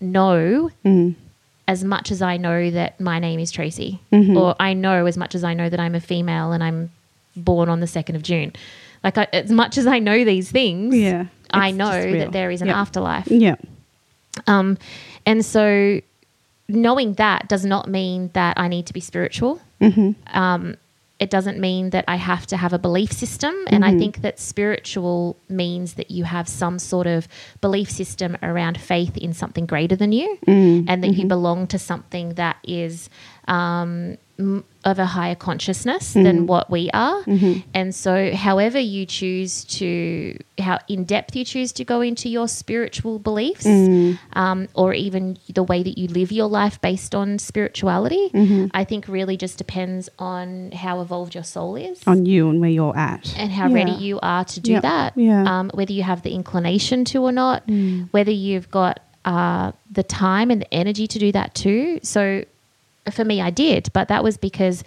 know 0.05 0.71
as 1.67 1.83
much 1.83 2.11
as 2.11 2.21
i 2.23 2.37
know 2.37 2.71
that 2.71 3.01
my 3.01 3.19
name 3.19 3.41
is 3.41 3.51
tracy. 3.51 4.01
Or 4.13 4.55
i 4.61 4.73
know 4.75 5.07
as 5.07 5.17
much 5.17 5.35
as 5.35 5.43
i 5.45 5.55
know 5.55 5.69
that 5.69 5.81
i'm 5.81 5.95
a 5.95 6.01
female 6.01 6.53
and 6.53 6.63
i'm 6.63 6.91
born 7.37 7.69
on 7.69 7.81
the 7.81 7.87
2nd 7.87 8.15
of 8.15 8.23
june. 8.23 8.53
Like 9.03 9.19
I, 9.19 9.27
as 9.33 9.51
much 9.51 9.77
as 9.79 9.87
i 9.87 9.99
know 9.99 10.25
these 10.25 10.51
things 10.51 10.95
Yeah, 10.95 11.27
i 11.51 11.71
know 11.71 12.13
that 12.19 12.33
there 12.33 12.51
is 12.51 12.61
an 12.63 12.69
Yep. 12.69 12.77
afterlife. 12.77 13.27
Yeah. 13.31 13.57
um, 14.47 14.79
and 15.27 15.45
so 15.45 16.01
knowing 16.69 17.15
that 17.15 17.49
does 17.49 17.65
not 17.65 17.89
mean 17.89 18.31
that 18.33 18.59
I 18.59 18.69
need 18.69 18.87
to 18.87 18.93
be 18.95 19.01
spiritual. 19.01 19.61
Um, 20.33 20.77
it 21.25 21.31
doesn't 21.31 21.59
mean 21.59 21.89
that 21.91 22.05
I 22.07 22.17
have 22.17 22.47
to 22.49 22.57
have 22.59 22.75
a 22.75 22.79
belief 22.79 23.11
system. 23.11 23.55
And 23.69 23.83
I 23.83 23.89
mm-hmm. 23.89 23.99
think 23.99 24.21
that 24.21 24.39
spiritual 24.39 25.39
means 25.49 25.95
that 25.95 26.11
you 26.11 26.25
have 26.25 26.47
some 26.47 26.79
sort 26.79 27.07
of 27.07 27.27
belief 27.63 27.91
system 27.91 28.37
around 28.43 28.79
faith 28.79 29.17
in 29.17 29.33
something 29.33 29.65
greater 29.65 29.97
than 29.97 30.13
you 30.13 30.39
mm, 30.47 30.85
and 30.87 31.03
that 31.03 31.09
you 31.09 31.21
mm-hmm. 31.21 31.29
belong 31.29 31.67
to 31.69 31.79
something 31.79 32.35
that 32.35 32.59
is 32.63 33.09
um, 33.49 34.19
of 34.37 34.99
a 34.99 35.07
higher 35.07 35.37
consciousness 35.37 36.13
than 36.13 36.47
what 36.47 36.69
we 36.69 36.91
are. 36.93 37.23
And 37.73 37.95
so, 37.95 38.33
however, 38.35 38.81
you 38.81 39.07
choose 39.07 39.65
to, 39.79 40.37
how 40.59 40.79
in 40.89 41.05
depth 41.05 41.37
you 41.37 41.45
choose 41.45 41.71
to 41.75 41.85
go 41.85 42.01
into 42.01 42.29
your 42.29 42.49
spiritual 42.49 43.21
beliefs, 43.21 43.65
um, 44.33 44.67
or 44.75 44.93
even 44.93 45.37
the 45.53 45.63
way 45.63 45.83
that 45.85 45.97
you 45.97 46.09
live 46.09 46.33
your 46.33 46.49
life 46.49 46.81
based 46.81 47.15
on 47.15 47.39
spirituality, 47.39 48.31
I 48.75 48.83
think 48.85 49.07
really 49.09 49.37
just 49.37 49.57
depends 49.57 50.09
on 50.19 50.73
how 50.73 51.01
evolved 51.01 51.35
your 51.35 51.45
soul 51.45 51.77
is 51.77 52.03
On 52.07 52.27
you 52.27 52.51
and 52.51 52.61
where 52.61 52.71
you're 52.71 52.97
at. 52.97 53.33
and 53.39 53.53
how 53.53 53.69
Yeah. 53.69 53.75
ready 53.75 53.93
you 53.93 54.19
are 54.21 54.45
to 54.45 54.61
do 54.61 54.73
Yeah, 54.73 54.81
that. 54.81 55.13
yeah. 55.17 55.45
Um, 55.61 55.71
whether 55.75 55.93
you 55.93 56.03
have 56.03 56.23
the 56.23 56.35
inclination 56.35 57.05
to 57.07 57.23
or 57.23 57.33
not, 57.33 57.63
whether 58.11 58.33
you've 58.33 58.71
got 58.71 58.99
uh, 59.25 59.73
the 59.91 60.03
time 60.03 60.51
and 60.51 60.61
the 60.61 60.75
energy 60.75 61.07
to 61.07 61.19
do 61.19 61.33
that 61.33 61.55
too. 61.55 61.99
So 62.03 62.45
for 63.11 63.25
me, 63.25 63.41
I 63.41 63.51
did, 63.51 63.91
but 63.93 64.09
that 64.09 64.25
was 64.25 64.37
because 64.37 64.85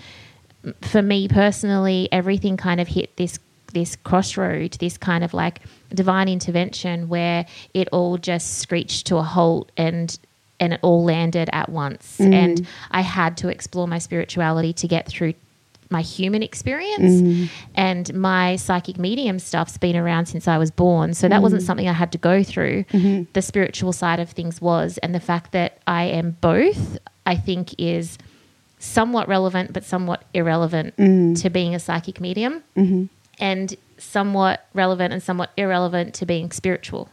mm, 0.64 0.74
for 0.86 1.02
me 1.02 1.28
personally, 1.28 2.10
everything 2.12 2.58
kind 2.58 2.82
of 2.82 2.88
hit 2.88 3.16
this 3.18 3.40
this 3.74 3.98
crossroad, 3.98 4.72
this 4.80 4.98
kind 4.98 5.24
of 5.24 5.34
like 5.34 5.60
divine 5.94 6.30
intervention 6.30 7.10
where 7.10 7.46
it 7.74 7.88
all 7.92 8.18
just 8.18 8.60
screeched 8.60 9.08
to 9.08 9.18
a 9.18 9.24
halt 9.24 9.72
and 9.78 10.18
and 10.60 10.74
it 10.74 10.80
all 10.82 11.04
landed 11.04 11.50
at 11.54 11.70
once. 11.70 12.18
Mm. 12.20 12.34
And 12.34 12.68
I 12.92 13.02
had 13.02 13.38
to 13.38 13.50
explore 13.50 13.88
my 13.88 14.00
spirituality 14.00 14.74
to 14.74 14.88
get 14.88 15.08
through 15.08 15.34
my 15.90 16.02
human 16.02 16.44
experience 16.44 17.22
mm. 17.22 17.50
and 17.76 18.14
my 18.14 18.58
psychic 18.58 18.98
medium 18.98 19.40
stuff's 19.40 19.78
been 19.78 19.96
around 19.96 20.26
since 20.26 20.48
I 20.48 20.58
was 20.58 20.72
born. 20.72 21.14
So 21.14 21.30
that 21.30 21.42
wasn't 21.42 21.62
mm. 21.62 21.66
something 21.66 21.88
I 21.88 21.94
had 21.94 22.12
to 22.12 22.18
go 22.18 22.44
through. 22.44 22.84
Mm-hmm. 22.86 23.32
The 23.34 23.42
spiritual 23.42 23.94
side 23.94 24.20
of 24.20 24.30
things 24.32 24.60
was, 24.60 24.98
and 24.98 25.16
the 25.16 25.20
fact 25.20 25.54
that 25.54 25.80
I 25.88 26.06
am 26.06 26.38
both, 26.42 26.98
I 27.28 27.36
think 27.36 27.76
is 27.78 28.18
somewhat 28.80 29.28
relevant 29.28 29.74
but 29.74 29.84
somewhat 29.84 30.24
irrelevant 30.34 30.96
to 31.42 31.50
being 31.50 31.76
a 31.76 31.80
psychic 31.80 32.20
medium 32.22 32.64
and 33.40 33.76
somewhat 33.98 34.66
relevant 34.74 35.14
and 35.14 35.22
somewhat 35.22 35.50
irrelevant 35.58 36.14
to 36.16 36.26
being 36.26 36.52
spiritual. 36.52 37.10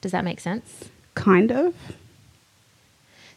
Does 0.00 0.12
that 0.12 0.24
make 0.24 0.40
sense? 0.40 0.88
Kind 1.14 1.50
of. 1.52 1.74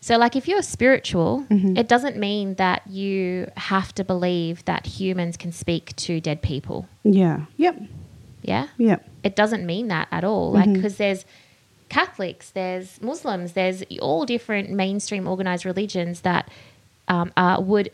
So, 0.02 0.18
like, 0.18 0.36
if 0.36 0.48
you're 0.50 0.62
spiritual, 0.62 1.46
Mm-hmm. 1.50 1.78
it 1.78 1.88
doesn't 1.88 2.18
mean 2.18 2.56
that 2.56 2.86
you 2.88 3.50
have 3.56 3.96
to 3.96 4.04
believe 4.04 4.64
that 4.66 4.86
humans 4.86 5.38
can 5.38 5.52
speak 5.54 5.96
to 6.06 6.20
dead 6.20 6.42
people. 6.42 6.88
Yeah. 7.04 7.46
Yep. 7.58 7.82
Yeah? 8.42 8.68
Yep. 8.78 9.00
It 9.24 9.36
doesn't 9.38 9.66
mean 9.66 9.88
that 9.88 10.10
at 10.12 10.24
all. 10.26 10.52
Like, 10.52 10.66
Mm-hmm. 10.66 10.74
because 10.74 10.98
there's 10.98 11.24
Catholics, 11.94 12.50
there's 12.50 13.00
Muslims, 13.02 13.54
there's 13.54 13.84
all 14.02 14.26
different 14.26 14.70
mainstream 14.72 15.28
organized 15.28 15.64
religions 15.66 16.22
that 16.22 16.50
um, 17.08 17.32
uh, 17.38 17.58
would 17.62 17.92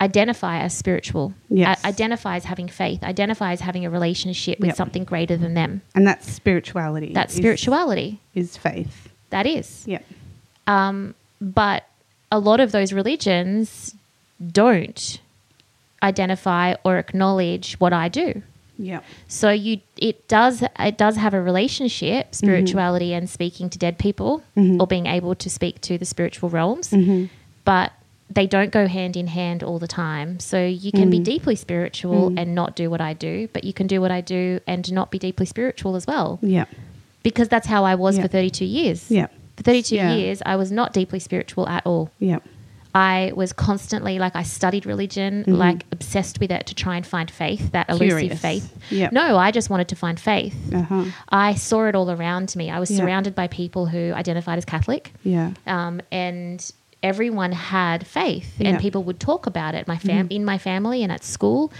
identify 0.00 0.58
as 0.60 0.72
spiritual, 0.76 1.34
Yes. 1.48 1.84
identify 1.84 2.36
as 2.36 2.44
having 2.44 2.68
faith, 2.68 3.02
identify 3.02 3.52
as 3.52 3.60
having 3.60 3.84
a 3.84 3.90
relationship 3.90 4.60
with 4.60 4.68
Yep. 4.68 4.76
something 4.76 5.04
greater 5.04 5.36
than 5.36 5.54
them. 5.54 5.82
And 5.96 6.06
that's 6.06 6.30
spirituality. 6.30 7.12
That's 7.12 7.34
spirituality. 7.34 8.20
Is 8.34 8.56
faith. 8.56 9.08
That 9.30 9.46
is. 9.46 9.84
Yep. 9.86 10.04
Um, 10.66 11.14
but 11.40 11.84
a 12.30 12.38
lot 12.38 12.60
of 12.60 12.70
those 12.72 12.92
religions 12.92 13.94
don't 14.52 15.20
identify 16.02 16.74
or 16.84 16.96
acknowledge 16.98 17.74
what 17.80 17.92
I 17.92 18.08
do. 18.08 18.42
Yep. 18.80 19.04
So 19.28 19.50
you, 19.50 19.80
it 19.96 20.26
does, 20.28 20.62
it 20.78 20.98
does 20.98 21.16
have 21.16 21.34
a 21.34 21.42
relationship, 21.42 22.26
mm-hmm. 22.26 22.34
spirituality 22.34 23.12
and 23.14 23.28
speaking 23.28 23.70
to 23.70 23.78
dead 23.78 23.98
people, 23.98 24.42
mm-hmm. 24.56 24.80
or 24.80 24.86
being 24.86 25.06
able 25.06 25.34
to 25.34 25.50
speak 25.50 25.80
to 25.82 25.98
the 25.98 26.04
spiritual 26.04 26.48
realms, 26.48 26.90
mm-hmm. 26.90 27.26
but 27.64 27.92
they 28.30 28.46
don't 28.46 28.70
go 28.70 28.86
hand 28.86 29.16
in 29.16 29.26
hand 29.26 29.62
all 29.62 29.78
the 29.78 29.88
time. 29.88 30.38
So 30.38 30.64
you 30.64 30.92
can 30.92 31.10
be 31.10 31.18
deeply 31.18 31.56
spiritual 31.56 32.30
mm. 32.30 32.40
and 32.40 32.54
not 32.54 32.76
do 32.76 32.88
what 32.88 33.00
I 33.00 33.12
do, 33.12 33.48
but 33.52 33.64
you 33.64 33.72
can 33.72 33.88
do 33.88 34.00
what 34.00 34.12
I 34.12 34.20
do 34.20 34.60
and 34.68 34.90
not 34.92 35.10
be 35.10 35.18
deeply 35.18 35.46
spiritual 35.46 35.96
as 35.96 36.06
well, 36.06 36.38
Yep. 36.40 36.68
because 37.24 37.48
that's 37.48 37.66
how 37.66 37.84
I 37.84 37.96
was 37.96 38.16
Yeah. 38.16 38.22
for 38.22 38.28
32 38.28 38.64
years. 38.64 39.10
Yep. 39.10 39.32
For 39.56 39.62
32 39.64 39.96
Yeah. 39.96 40.14
years, 40.14 40.42
I 40.46 40.54
was 40.54 40.70
not 40.70 40.92
deeply 40.92 41.18
spiritual 41.18 41.68
at 41.68 41.84
all. 41.84 42.10
Yep. 42.20 42.44
I 42.94 43.32
was 43.34 43.52
constantly 43.52 44.18
like 44.18 44.34
I 44.34 44.42
studied 44.42 44.84
religion, 44.86 45.44
like 45.46 45.84
obsessed 45.92 46.40
with 46.40 46.50
it 46.50 46.66
to 46.66 46.74
try 46.74 46.96
and 46.96 47.06
find 47.06 47.30
faith, 47.30 47.72
that 47.72 47.88
elusive 47.88 48.08
Mm-hmm. 48.08 48.18
Curious. 48.18 48.40
faith. 48.40 48.78
Yep. 48.90 49.12
No, 49.12 49.36
I 49.38 49.50
just 49.52 49.70
wanted 49.70 49.88
to 49.88 49.96
find 49.96 50.18
faith. 50.18 50.56
Uh-huh. 50.74 51.04
I 51.28 51.54
saw 51.54 51.86
it 51.86 51.94
all 51.94 52.10
around 52.10 52.54
me. 52.56 52.68
I 52.70 52.80
was 52.80 52.90
Yeah. 52.90 52.98
surrounded 52.98 53.34
by 53.34 53.46
people 53.46 53.86
who 53.86 54.12
identified 54.12 54.58
as 54.58 54.64
Catholic, 54.64 55.12
Yeah. 55.22 55.52
um, 55.66 56.00
and 56.10 56.68
everyone 57.02 57.52
had 57.52 58.06
faith. 58.06 58.54
Mm-hmm. 58.54 58.66
and 58.66 58.78
people 58.80 59.04
would 59.04 59.20
talk 59.20 59.46
about 59.46 59.74
it. 59.74 59.86
My 59.88 59.96
fam- 59.96 60.26
in 60.30 60.44
my 60.44 60.58
family 60.58 61.02
and 61.02 61.12
at 61.12 61.22
school. 61.24 61.72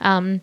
Um, 0.00 0.40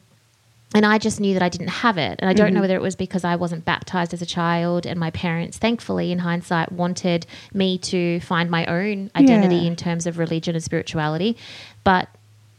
and 0.76 0.86
I 0.86 0.98
just 0.98 1.22
knew 1.22 1.34
that 1.34 1.42
I 1.42 1.48
didn't 1.48 1.70
have 1.70 1.98
it. 1.98 2.20
And 2.20 2.30
I 2.30 2.34
don't 2.34 2.48
know 2.48 2.58
mm-hmm. 2.58 2.62
whether 2.62 2.76
it 2.76 2.82
was 2.82 2.98
because 2.98 3.24
I 3.24 3.38
wasn't 3.38 3.64
baptized 3.64 4.14
as 4.14 4.22
a 4.22 4.26
child, 4.26 4.86
and 4.86 5.00
my 5.00 5.10
parents, 5.10 5.58
thankfully, 5.58 6.12
in 6.12 6.20
hindsight, 6.20 6.70
wanted 6.74 7.26
me 7.54 7.78
to 7.78 8.20
find 8.20 8.52
my 8.52 8.66
own 8.66 9.10
identity 9.16 9.56
Yeah. 9.56 9.68
in 9.68 9.78
terms 9.78 10.06
of 10.06 10.20
religion 10.20 10.54
and 10.54 10.64
spirituality. 10.64 11.38
But 11.86 12.10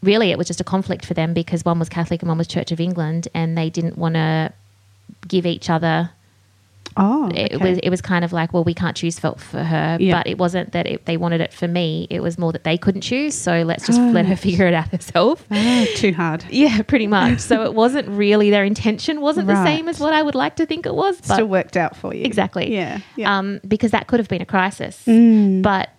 really, 0.03 0.31
it 0.31 0.39
was 0.39 0.47
just 0.47 0.63
a 0.63 0.65
conflict 0.65 1.05
for 1.05 1.13
them 1.13 1.35
because 1.35 1.63
one 1.63 1.79
was 1.79 1.91
Catholic 1.91 2.23
and 2.23 2.29
one 2.31 2.39
was 2.39 2.49
Church 2.49 2.73
of 2.73 2.81
England, 2.81 3.29
and 3.35 3.57
they 3.57 3.69
didn't 3.69 3.99
want 3.99 4.15
to 4.15 4.51
give 5.29 5.45
each 5.45 5.69
other 5.69 6.11
Oh, 6.99 7.31
it 7.35 7.61
was 7.61 7.79
it 7.79 7.91
was 7.91 8.01
kind 8.01 8.25
of 8.25 8.33
like 8.33 8.53
well 8.55 8.65
we 8.65 8.73
can't 8.75 8.97
choose 8.97 9.19
for, 9.19 9.35
for 9.37 9.63
her 9.63 9.99
Yeah. 10.01 10.17
but 10.19 10.27
it 10.27 10.39
wasn't 10.39 10.73
that 10.73 10.87
it, 10.87 11.05
they 11.05 11.17
wanted 11.17 11.41
it 11.41 11.53
for 11.53 11.69
me 11.69 12.07
it 12.11 12.21
was 12.21 12.39
more 12.39 12.53
that 12.53 12.65
they 12.65 12.79
couldn't 12.79 13.03
choose 13.03 13.35
so 13.35 13.63
let's 13.63 13.87
just 13.87 14.01
Ah. 14.01 14.11
let 14.11 14.25
her 14.27 14.37
figure 14.37 14.67
it 14.67 14.75
out 14.75 14.89
herself 14.89 15.45
Ah, 15.51 15.85
too 15.97 16.13
hard. 16.13 16.45
yeah 16.51 16.81
pretty 16.83 17.07
much 17.07 17.41
so 17.41 17.65
it 17.65 17.75
wasn't 17.75 18.09
really 18.09 18.51
their 18.51 18.65
intention 18.65 19.21
wasn't 19.21 19.47
the 19.47 19.63
same 19.65 19.89
as 19.89 20.01
what 20.01 20.15
i 20.15 20.23
would 20.23 20.35
like 20.35 20.57
to 20.57 20.65
think 20.67 20.87
it 20.87 20.95
was 20.95 21.17
but 21.19 21.35
Still 21.35 21.47
worked 21.49 21.77
out 21.77 21.97
for 21.97 22.15
you. 22.15 22.25
exactly 22.25 22.73
Yeah. 22.73 23.01
Yeah. 23.17 23.37
um, 23.39 23.61
because 23.67 23.91
that 23.91 24.07
could 24.07 24.21
have 24.21 24.29
been 24.29 24.43
a 24.43 24.47
crisis 24.47 25.03
Mm. 25.07 25.63
but 25.63 25.91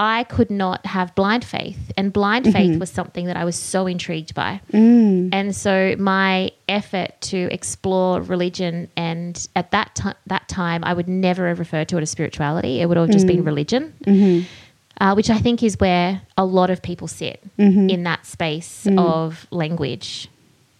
I 0.00 0.22
could 0.24 0.48
not 0.50 0.86
have 0.86 1.12
blind 1.16 1.44
faith, 1.44 1.90
and 1.96 2.12
blind 2.12 2.44
Mm-hmm. 2.46 2.52
faith 2.52 2.78
was 2.80 2.88
something 2.90 3.26
that 3.26 3.36
I 3.36 3.44
was 3.44 3.56
so 3.56 3.86
intrigued 3.88 4.32
by. 4.32 4.60
Mm. 4.72 5.30
And 5.32 5.54
so 5.56 5.96
my 5.98 6.52
effort 6.68 7.20
to 7.22 7.48
explore 7.52 8.22
religion, 8.22 8.88
and 8.96 9.34
at 9.56 9.72
that 9.72 9.94
time, 9.96 10.14
that 10.28 10.48
time, 10.48 10.84
I 10.84 10.94
would 10.94 11.08
never 11.08 11.48
have 11.48 11.58
referred 11.58 11.88
to 11.88 11.98
it 11.98 12.02
as 12.02 12.10
spirituality. 12.10 12.80
It 12.80 12.86
would 12.88 12.96
have 12.96 13.10
just 13.10 13.26
Mm. 13.26 13.28
been 13.28 13.44
religion, 13.44 13.92
Mm-hmm. 14.06 14.46
uh, 15.02 15.14
which 15.14 15.30
I 15.30 15.38
think 15.38 15.62
is 15.64 15.76
where 15.80 16.22
a 16.36 16.44
lot 16.44 16.70
of 16.70 16.80
people 16.80 17.08
sit 17.08 17.42
Mm-hmm. 17.58 17.90
in 17.90 18.04
that 18.04 18.24
space 18.24 18.84
Mm. 18.88 18.98
of 19.00 19.46
language. 19.50 20.28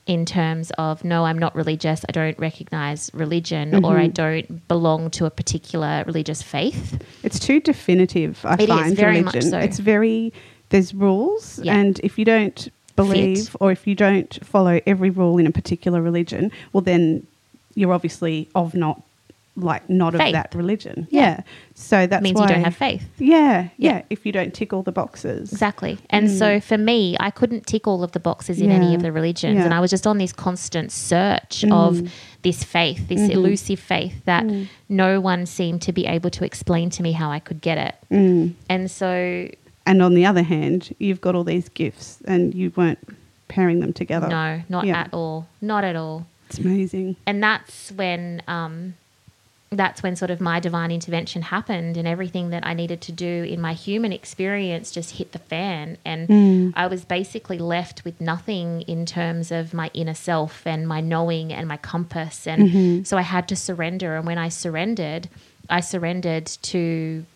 In 0.09 0.25
terms 0.25 0.73
of 0.79 1.05
no, 1.05 1.25
I'm 1.27 1.39
not 1.39 1.55
religious. 1.55 2.03
I 2.09 2.13
don't 2.13 2.39
recognize 2.39 3.11
religion, 3.13 3.75
or 3.85 3.93
Mm-hmm. 3.93 4.01
I 4.01 4.07
don't 4.09 4.67
belong 4.67 5.11
to 5.11 5.27
a 5.27 5.31
particular 5.31 6.03
religious 6.07 6.41
faith. 6.43 7.01
It's 7.23 7.39
too 7.39 7.61
definitive, 7.61 8.41
I 8.45 8.55
It 8.55 8.61
is, 8.63 8.67
find, 8.69 8.97
very 8.97 9.21
much 9.21 9.35
religion. 9.35 9.51
so. 9.51 9.59
It's 9.59 9.79
very, 9.79 10.33
there's 10.71 10.95
rules, 10.95 11.61
Yeah. 11.63 11.77
and 11.77 12.01
if 12.03 12.19
you 12.19 12.25
don't 12.25 12.69
believe 12.97 13.55
or 13.61 13.71
if 13.71 13.87
you 13.87 13.95
don't 13.95 14.33
follow 14.45 14.81
every 14.87 15.11
rule 15.11 15.37
in 15.39 15.47
a 15.47 15.53
particular 15.53 16.01
religion, 16.03 16.51
well, 16.73 16.81
then 16.81 17.27
you're 17.75 17.93
obviously 17.93 18.49
of 18.55 18.75
not, 18.75 19.03
like, 19.63 19.89
not 19.91 20.15
of 20.15 20.19
that 20.21 20.55
religion. 20.55 21.07
Yeah. 21.11 21.21
Yeah. 21.21 21.41
So 21.75 22.07
that's 22.07 22.23
means 22.23 22.37
why. 22.37 22.47
you 22.49 22.55
don't 22.55 22.65
have 22.65 22.77
faith. 22.77 23.07
Yeah, 23.19 23.69
Yeah. 23.77 23.97
yeah, 23.97 24.03
If 24.11 24.25
you 24.27 24.33
don't 24.33 24.53
tick 24.55 24.73
all 24.73 24.83
the 24.83 24.93
boxes. 24.93 25.53
Exactly. 25.53 25.99
And 26.11 26.31
so 26.31 26.61
for 26.61 26.79
me, 26.79 27.17
I 27.21 27.31
couldn't 27.31 27.67
tick 27.67 27.87
all 27.87 28.03
of 28.03 28.13
the 28.13 28.21
boxes 28.21 28.61
in 28.61 28.71
any 28.71 28.87
Mm. 28.87 28.95
Of 28.97 29.03
the 29.03 29.13
religions. 29.13 29.57
Yeah. 29.59 29.65
And 29.65 29.75
I 29.75 29.81
was 29.81 29.91
just 29.91 30.07
on 30.07 30.19
this 30.19 30.33
constant 30.33 30.91
search 30.93 31.63
Mm. 31.67 31.73
of 31.73 32.13
this 32.43 32.63
faith, 32.65 33.09
this 33.09 33.21
Mhm. 33.21 33.31
elusive 33.31 33.79
faith 33.81 34.25
that 34.25 34.45
Mm. 34.45 34.69
no 34.89 35.21
one 35.21 35.45
seemed 35.47 35.83
to 35.83 35.93
be 35.93 36.07
able 36.07 36.31
to 36.31 36.45
explain 36.45 36.89
to 36.91 37.03
me 37.03 37.13
how 37.13 37.31
I 37.31 37.39
could 37.41 37.61
get 37.61 37.79
it. 37.79 37.95
Mm. 38.11 38.55
And 38.69 38.91
so, 38.91 39.49
And 39.87 40.03
on 40.03 40.15
the 40.15 40.27
other 40.27 40.43
hand, 40.43 40.95
you've 40.99 41.21
got 41.21 41.35
all 41.35 41.45
these 41.45 41.69
gifts, 41.71 42.19
and 42.27 42.55
you 42.55 42.73
weren't 42.77 42.99
pairing 43.49 43.81
them 43.81 43.93
together. 43.95 44.29
no, 44.29 44.61
not 44.69 44.85
Yeah. 44.87 44.99
at 45.01 45.15
all. 45.15 45.47
Not 45.63 45.83
at 45.85 45.97
all. 45.97 46.27
It's 46.51 46.59
amazing. 46.59 47.17
and 47.27 47.43
that's 47.43 47.91
when 47.93 48.43
um, 48.49 48.95
that's 49.71 50.03
when 50.03 50.17
sort 50.17 50.31
of 50.31 50.41
my 50.41 50.59
divine 50.61 50.91
intervention 50.91 51.43
happened 51.43 51.97
and 51.99 52.09
everything 52.09 52.49
that 52.51 52.65
i 52.67 52.73
needed 52.73 53.01
to 53.03 53.13
do 53.13 53.45
in 53.45 53.61
my 53.61 53.75
human 53.75 54.13
experience 54.13 54.91
just 54.91 55.17
hit 55.17 55.33
the 55.33 55.39
fan 55.39 55.99
and 56.05 56.29
Mm. 56.29 56.73
i 56.75 56.87
was 56.87 57.05
basically 57.05 57.59
left 57.59 58.05
with 58.05 58.19
nothing 58.21 58.81
in 58.83 59.05
terms 59.05 59.53
of 59.53 59.75
my 59.75 59.91
inner 59.93 60.15
self 60.15 60.67
and 60.67 60.89
my 60.89 61.01
knowing 61.03 61.53
and 61.53 61.69
my 61.69 61.77
compass 61.77 62.47
and 62.47 62.63
Mhm. 62.71 63.07
so 63.07 63.19
i 63.19 63.23
had 63.23 63.47
to 63.49 63.57
surrender 63.57 64.17
and 64.17 64.27
when 64.27 64.39
i 64.39 64.49
surrendered 64.49 65.29
i 65.69 65.81
surrendered 65.81 66.47
to 66.47 67.27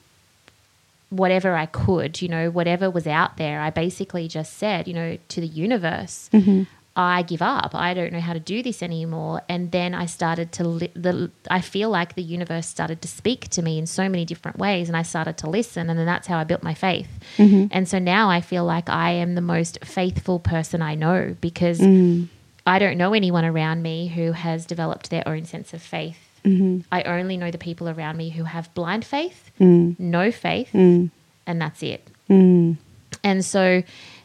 whatever 1.10 1.54
i 1.54 1.66
could 1.66 2.22
you 2.22 2.28
know 2.28 2.50
whatever 2.50 2.88
was 2.90 3.06
out 3.06 3.36
there 3.36 3.60
i 3.60 3.68
basically 3.68 4.26
just 4.26 4.56
said 4.56 4.88
you 4.88 4.94
know 4.94 5.18
to 5.28 5.40
the 5.40 5.46
universe 5.46 6.30
Mhm. 6.32 6.66
I 6.94 7.22
give 7.22 7.40
up. 7.40 7.75
I 7.75 7.94
don't 7.94 8.12
know 8.12 8.20
how 8.20 8.34
to 8.34 8.40
do 8.40 8.62
this 8.62 8.82
anymore. 8.82 9.40
And 9.49 9.70
then 9.72 9.94
I 9.94 10.04
started 10.06 10.52
to 10.52 10.64
li- 10.64 10.90
the 10.94 11.30
I 11.50 11.61
feel 11.62 11.88
like 11.88 12.14
the 12.16 12.22
universe 12.22 12.66
started 12.66 13.00
to 13.02 13.08
speak 13.08 13.49
to 13.50 13.62
me 13.62 13.78
in 13.78 13.87
so 13.87 14.08
many 14.11 14.25
different 14.26 14.58
ways 14.58 14.88
and 14.88 14.96
I 14.96 15.02
started 15.02 15.38
to 15.38 15.49
listen 15.49 15.88
and 15.88 15.99
then 15.99 16.04
that's 16.06 16.26
how 16.26 16.37
I 16.38 16.44
built 16.44 16.62
my 16.62 16.75
faith. 16.75 17.08
Mhm. 17.38 17.68
And 17.70 17.88
so 17.88 17.99
now 17.99 18.28
I 18.28 18.42
feel 18.42 18.64
like 18.66 18.90
I 18.90 19.12
am 19.12 19.34
the 19.34 19.40
most 19.40 19.82
faithful 19.84 20.38
person 20.38 20.82
I 20.82 20.94
know 20.94 21.34
because 21.40 21.80
Mm. 21.80 22.28
I 22.66 22.78
don't 22.78 22.99
know 22.99 23.14
anyone 23.14 23.44
around 23.46 23.82
me 23.82 24.08
who 24.08 24.32
has 24.32 24.66
developed 24.66 25.08
their 25.08 25.26
own 25.26 25.46
sense 25.46 25.72
of 25.72 25.80
faith. 25.82 26.18
Mhm. 26.44 26.84
I 26.92 27.02
only 27.04 27.37
know 27.38 27.50
the 27.50 27.58
people 27.58 27.88
around 27.88 28.16
me 28.18 28.28
who 28.30 28.44
have 28.44 28.72
blind 28.75 29.04
faith, 29.06 29.50
Mm. 29.58 29.99
no 29.99 30.30
faith, 30.30 30.68
Mm. 30.75 31.11
and 31.46 31.61
that's 31.61 31.82
it. 31.82 32.06
Mm. 32.28 32.76
And 33.25 33.44
so 33.44 33.82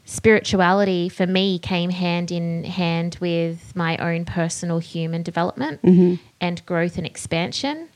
spirituality 0.07 1.09
for 1.09 1.27
me 1.27 1.59
came 1.59 1.89
hand 1.89 2.31
in 2.31 2.63
hand 2.63 3.17
with 3.19 3.75
my 3.75 3.97
own 3.97 4.23
personal 4.23 4.79
human 4.79 5.21
development 5.21 5.81
Mhm. 5.83 6.17
and 6.39 6.65
growth 6.65 6.97
and 6.97 7.05
expansion. 7.05 7.89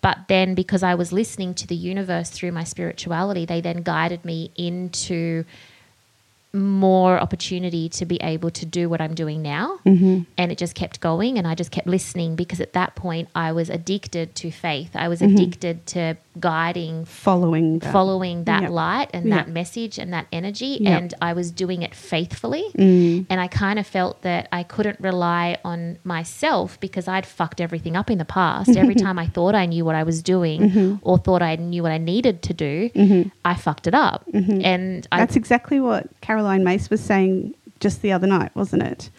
But 0.00 0.28
then, 0.28 0.54
because 0.54 0.84
I 0.84 0.94
was 0.94 1.12
listening 1.12 1.54
to 1.54 1.66
the 1.66 1.74
universe 1.74 2.30
through 2.30 2.52
my 2.52 2.62
spirituality, 2.62 3.44
they 3.44 3.60
then 3.60 3.82
guided 3.82 4.24
me 4.24 4.52
into 4.56 5.44
more 6.56 7.18
opportunity 7.18 7.88
to 7.90 8.06
be 8.06 8.16
able 8.22 8.50
to 8.50 8.66
do 8.66 8.88
what 8.88 9.00
I'm 9.00 9.14
doing 9.14 9.42
now. 9.42 9.78
Mhm. 9.86 10.26
And 10.38 10.52
it 10.52 10.58
just 10.58 10.74
kept 10.74 11.00
going, 11.00 11.38
and 11.38 11.46
I 11.46 11.54
just 11.54 11.70
kept 11.70 11.86
listening 11.86 12.36
because 12.36 12.60
at 12.60 12.72
that 12.72 12.94
point 12.96 13.28
I 13.34 13.52
was 13.52 13.70
addicted 13.70 14.34
to 14.36 14.50
faith. 14.50 14.90
I 14.94 15.08
was 15.08 15.20
Mhm. 15.20 15.32
addicted 15.34 15.86
to 15.88 16.16
guiding 16.38 17.04
Following 17.06 17.78
that. 17.78 17.92
following 17.92 18.44
that 18.44 18.64
Yeah. 18.64 18.68
light 18.68 19.08
and 19.14 19.26
Yeah. 19.26 19.36
that 19.36 19.48
message 19.48 19.98
and 19.98 20.12
that 20.12 20.26
energy 20.30 20.76
Yeah. 20.80 20.98
and 20.98 21.14
I 21.22 21.32
was 21.32 21.50
doing 21.50 21.80
it 21.80 21.94
faithfully 21.94 22.64
Mm. 22.76 23.24
and 23.30 23.40
I 23.40 23.46
kind 23.46 23.78
of 23.78 23.86
felt 23.86 24.20
that 24.20 24.46
I 24.52 24.62
couldn't 24.62 25.00
rely 25.00 25.56
on 25.64 25.96
myself 26.04 26.78
because 26.78 27.08
I'd 27.08 27.24
fucked 27.24 27.58
everything 27.60 27.96
up 27.96 28.10
in 28.10 28.18
the 28.18 28.26
past 28.26 28.68
every 28.76 28.94
time 28.94 29.18
I 29.18 29.26
thought 29.26 29.54
I 29.54 29.64
knew 29.64 29.84
what 29.86 29.94
I 29.94 30.02
was 30.02 30.22
doing 30.22 30.70
Mhm. 30.70 30.98
or 31.02 31.16
thought 31.16 31.40
I 31.40 31.56
knew 31.56 31.82
what 31.82 31.92
I 31.92 31.98
needed 31.98 32.42
to 32.42 32.52
do 32.54 32.90
Mhm. 32.94 33.30
I 33.44 33.54
fucked 33.54 33.86
it 33.86 33.94
up 33.94 34.24
Mhm. 34.34 34.60
and 34.62 35.08
I 35.10 35.20
That's 35.20 35.36
exactly 35.36 35.80
what 35.80 36.06
Caroline 36.46 36.64
Myss 36.64 36.90
was 36.90 37.00
saying 37.00 37.54
just 37.80 38.02
the 38.02 38.12
other 38.12 38.26
night, 38.28 38.54
wasn't 38.54 38.82
it? 38.84 39.10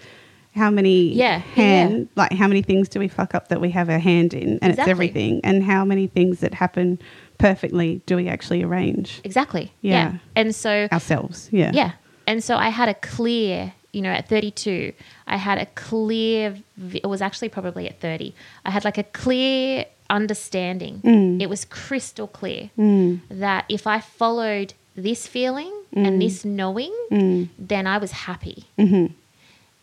How 0.56 0.72
many 0.72 1.13
Yeah, 1.13 1.40
hand 1.40 2.00
yeah. 2.00 2.06
like 2.16 2.32
how 2.34 2.48
many 2.48 2.62
things 2.62 2.88
do 2.90 3.00
we 3.00 3.08
fuck 3.10 3.36
up 3.36 3.50
that 3.50 3.60
we 3.62 3.70
have 3.72 3.90
a 3.90 4.00
hand 4.00 4.34
in, 4.34 4.44
and 4.62 4.72
Exactly. 4.72 4.82
it's 4.82 4.88
everything, 4.90 5.42
and 5.44 5.62
how 5.63 5.84
many 5.86 6.08
things 6.08 6.40
that 6.40 6.54
happen 6.54 7.00
perfectly 7.38 8.02
do 8.06 8.16
we 8.16 8.28
actually 8.30 8.63
arrange 8.63 9.20
exactly 9.26 9.72
yeah. 9.82 9.92
Yeah. 10.13 10.18
and 10.38 10.56
so 10.56 10.88
ourselves? 10.92 11.50
Yeah, 11.52 11.72
Yeah. 11.74 11.92
And 12.26 12.44
so 12.44 12.56
I 12.58 12.70
had 12.70 12.90
a 12.90 12.94
clear, 12.94 13.74
you 13.94 14.02
know, 14.02 14.10
at 14.10 14.28
32, 14.28 14.92
I 15.28 15.38
had 15.38 15.58
a 15.60 15.66
clear, 15.76 16.56
it 16.94 17.06
was 17.08 17.22
actually 17.22 17.50
probably 17.50 17.88
at 17.88 18.00
30, 18.02 18.34
I 18.66 18.72
had 18.72 18.84
like 18.86 18.98
a 18.98 19.04
clear 19.04 19.86
understanding. 20.10 21.02
Mm. 21.04 21.42
It 21.42 21.50
was 21.50 21.63
crystal 21.66 22.28
clear 22.28 22.70
Mm. 22.78 23.20
that 23.30 23.63
if 23.70 23.86
I 23.88 24.00
followed 24.00 24.74
this 24.96 25.26
feeling 25.28 25.72
and 25.93 26.21
this 26.21 26.43
knowing, 26.45 26.93
Mm. 27.12 27.50
then 27.58 27.88
I 27.88 27.97
was 27.97 28.12
happy. 28.12 28.65
Mhm. 28.78 29.12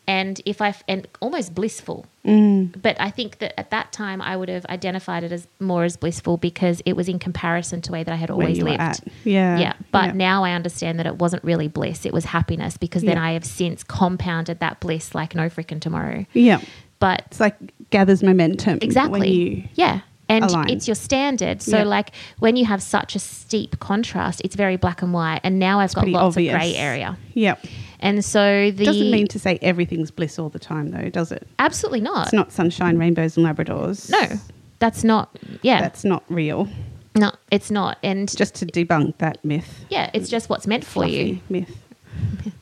And 0.06 0.38
if 0.44 0.60
I 0.60 0.74
and 0.86 1.08
almost 1.22 1.54
blissful. 1.54 2.04
Mm. 2.26 2.74
But 2.82 3.00
I 3.00 3.08
think 3.10 3.38
that 3.38 3.58
at 3.58 3.70
that 3.70 3.90
time 3.90 4.20
I 4.20 4.36
would 4.36 4.50
have 4.50 4.66
identified 4.66 5.24
it 5.24 5.32
as 5.32 5.46
more 5.60 5.84
as 5.84 5.96
blissful 5.96 6.36
because 6.36 6.82
it 6.84 6.92
was 6.94 7.08
in 7.08 7.18
comparison 7.18 7.80
to 7.82 7.88
the 7.88 7.92
way 7.94 8.02
that 8.02 8.12
I 8.12 8.16
had 8.16 8.30
always 8.30 8.60
lived. 8.60 9.00
Yeah, 9.24 9.58
Yeah, 9.58 9.72
but 9.92 10.08
yeah. 10.08 10.12
now 10.12 10.44
I 10.44 10.52
understand 10.52 10.98
that 10.98 11.06
it 11.06 11.16
wasn't 11.16 11.42
really 11.42 11.68
bliss; 11.68 12.04
it 12.04 12.12
was 12.12 12.26
happiness 12.26 12.76
because 12.76 13.02
then 13.02 13.16
Yeah. 13.16 13.24
I 13.24 13.32
have 13.32 13.46
since 13.46 13.82
compounded 13.82 14.60
that 14.60 14.78
bliss 14.80 15.14
like 15.14 15.34
no 15.34 15.48
freaking 15.48 15.80
tomorrow. 15.80 16.26
yeah, 16.34 16.60
But 16.98 17.22
it's 17.28 17.40
like 17.40 17.56
gathers 17.90 18.22
momentum 18.22 18.78
exactly, 18.82 19.20
when 19.20 19.28
you 19.32 19.64
yeah, 19.74 20.00
and 20.28 20.44
align. 20.44 20.68
it's 20.70 20.88
your 20.88 20.94
standard. 20.94 21.60
So 21.62 21.78
Yeah. 21.78 21.84
like 21.84 22.10
when 22.38 22.56
you 22.56 22.64
have 22.64 22.82
such 22.82 23.14
a 23.14 23.18
steep 23.18 23.78
contrast, 23.80 24.40
it's 24.44 24.54
very 24.56 24.76
black 24.76 25.02
and 25.02 25.12
white, 25.12 25.40
and 25.44 25.58
now 25.58 25.80
I've 25.80 25.94
got 25.94 26.02
pretty 26.02 26.12
lots 26.12 26.36
obvious. 26.36 26.54
of 26.54 26.60
grey 26.60 26.74
area. 26.76 27.16
Yep. 27.34 27.64
And 28.00 28.24
so 28.24 28.70
the 28.70 28.84
Doesn't 28.84 29.10
mean 29.10 29.26
to 29.28 29.38
say 29.38 29.58
everything's 29.62 30.10
bliss 30.10 30.38
all 30.38 30.48
the 30.50 30.58
time, 30.58 30.90
though, 30.90 31.08
does 31.08 31.32
it? 31.32 31.46
absolutely 31.58 32.00
not. 32.00 32.26
It's 32.26 32.32
not 32.34 32.52
sunshine, 32.52 32.98
rainbows, 32.98 33.36
and 33.36 33.46
labradors. 33.46 34.10
No, 34.10 34.38
that's 34.78 35.04
not. 35.04 35.36
Yeah, 35.62 35.80
that's 35.80 36.04
not 36.04 36.22
real. 36.28 36.68
no, 37.16 37.32
it's 37.50 37.70
not. 37.70 37.98
And 38.02 38.28
Just 38.36 38.54
to 38.56 38.66
debunk 38.66 39.18
that 39.18 39.42
myth, 39.44 39.84
yeah, 39.88 40.10
it's 40.12 40.28
just 40.28 40.48
what's 40.50 40.66
meant 40.66 40.84
for 40.84 41.06
you. 41.06 41.40
myth. 41.48 41.76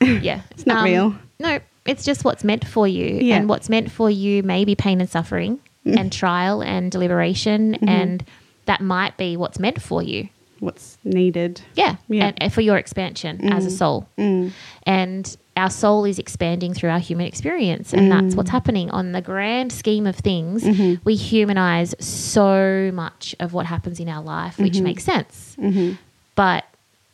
Yeah. 0.00 0.40
It's 0.50 0.66
not 0.66 0.78
um, 0.78 0.84
real. 0.84 1.14
No, 1.38 1.60
it's 1.86 2.04
just 2.04 2.24
what's 2.24 2.42
meant 2.42 2.66
for 2.66 2.88
you. 2.88 3.06
Yeah. 3.06 3.36
And 3.36 3.48
what's 3.48 3.68
meant 3.68 3.88
for 3.90 4.10
you 4.10 4.42
may 4.42 4.64
be 4.64 4.74
pain 4.74 5.00
and 5.00 5.08
suffering. 5.08 5.60
And 5.84 6.12
trial 6.12 6.62
and 6.62 6.90
deliberation. 6.92 7.72
Mm-hmm. 7.74 7.88
And 7.88 8.24
that 8.66 8.80
might 8.80 9.16
be 9.16 9.36
what's 9.36 9.58
meant 9.58 9.80
for 9.82 10.02
you. 10.02 10.28
What's 10.60 10.96
needed? 11.02 11.60
Yeah. 11.74 11.96
Yeah. 12.08 12.26
And, 12.26 12.42
and 12.42 12.52
for 12.52 12.60
your 12.60 12.76
expansion 12.78 13.52
as 13.52 13.66
a 13.66 13.70
soul. 13.70 14.08
Mm. 14.16 14.52
And 14.84 15.36
our 15.56 15.68
soul 15.70 16.04
is 16.04 16.20
expanding 16.20 16.72
through 16.72 16.90
our 16.90 17.00
human 17.00 17.26
experience. 17.26 17.92
And 17.92 18.10
that's 18.12 18.34
Mm. 18.34 18.36
what's 18.36 18.50
happening. 18.50 18.88
On 18.90 19.10
the 19.10 19.20
grand 19.20 19.72
scheme 19.72 20.06
of 20.06 20.14
things, 20.14 20.62
Mhm. 20.62 21.00
we 21.04 21.16
humanize 21.16 21.96
so 21.98 22.92
much 22.94 23.34
of 23.40 23.52
what 23.52 23.66
happens 23.66 23.98
in 23.98 24.08
our 24.08 24.22
life, 24.22 24.56
which 24.58 24.74
Mhm. 24.74 24.82
makes 24.82 25.02
sense 25.04 25.56
Mhm. 25.60 25.98
but 26.36 26.64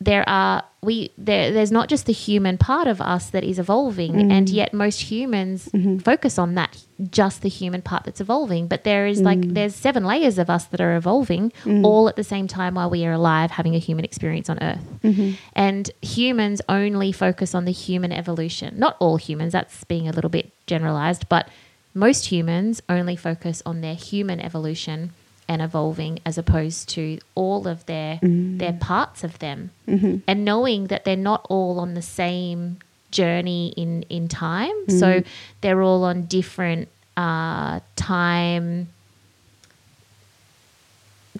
there 0.01 0.27
are 0.29 0.63
we 0.81 1.11
there 1.17 1.51
there's 1.51 1.71
not 1.73 1.89
just 1.89 2.05
the 2.05 2.13
human 2.13 2.57
part 2.57 2.87
of 2.87 3.01
us 3.01 3.29
that 3.31 3.43
is 3.43 3.59
evolving 3.59 4.31
and 4.31 4.49
yet 4.49 4.73
most 4.73 5.01
humans 5.11 5.67
Mhm. 5.73 6.01
focus 6.01 6.39
on 6.39 6.55
that 6.55 6.77
just 7.11 7.41
the 7.41 7.49
human 7.49 7.81
part 7.81 8.05
that's 8.05 8.21
evolving 8.21 8.67
but 8.67 8.85
there 8.85 9.05
is 9.05 9.21
like 9.21 9.41
there's 9.53 9.75
seven 9.75 10.05
layers 10.05 10.37
of 10.37 10.49
us 10.49 10.63
that 10.65 10.79
are 10.79 10.95
evolving 10.95 11.51
Mm. 11.65 11.83
all 11.85 12.07
at 12.07 12.15
the 12.15 12.23
same 12.23 12.47
time 12.47 12.75
while 12.75 12.89
we 12.89 13.05
are 13.05 13.11
alive 13.11 13.51
having 13.51 13.75
a 13.75 13.77
human 13.79 14.05
experience 14.05 14.49
on 14.49 14.57
earth 14.63 14.85
Mhm. 15.03 15.35
and 15.53 15.91
humans 16.01 16.61
only 16.69 17.11
focus 17.11 17.53
on 17.53 17.65
the 17.65 17.71
human 17.73 18.13
evolution 18.13 18.75
not 18.77 18.95
all 18.99 19.17
humans 19.17 19.51
that's 19.51 19.83
being 19.83 20.07
a 20.07 20.11
little 20.13 20.29
bit 20.29 20.51
generalized 20.65 21.27
but 21.27 21.49
most 21.93 22.27
humans 22.27 22.81
only 22.87 23.17
focus 23.17 23.61
on 23.65 23.81
their 23.81 23.95
human 23.95 24.39
evolution 24.39 25.09
and 25.49 25.61
evolving 25.61 26.19
as 26.25 26.37
opposed 26.37 26.87
to 26.89 27.19
all 27.35 27.67
of 27.67 27.85
their 27.87 28.17
mm. 28.17 28.59
their 28.59 28.73
parts 28.73 29.23
of 29.23 29.39
them. 29.39 29.71
Mm-hmm. 29.87 30.17
And 30.27 30.45
knowing 30.45 30.87
that 30.87 31.03
they're 31.03 31.17
not 31.17 31.45
all 31.49 31.79
on 31.79 31.95
the 31.95 32.01
same 32.01 32.77
journey 33.11 33.73
in 33.75 34.03
in 34.03 34.27
time. 34.29 34.85
Mm. 34.85 34.99
So 34.99 35.23
they're 35.61 35.81
all 35.81 36.03
on 36.05 36.25
different 36.27 36.87
uh, 37.17 37.79
time 37.95 38.89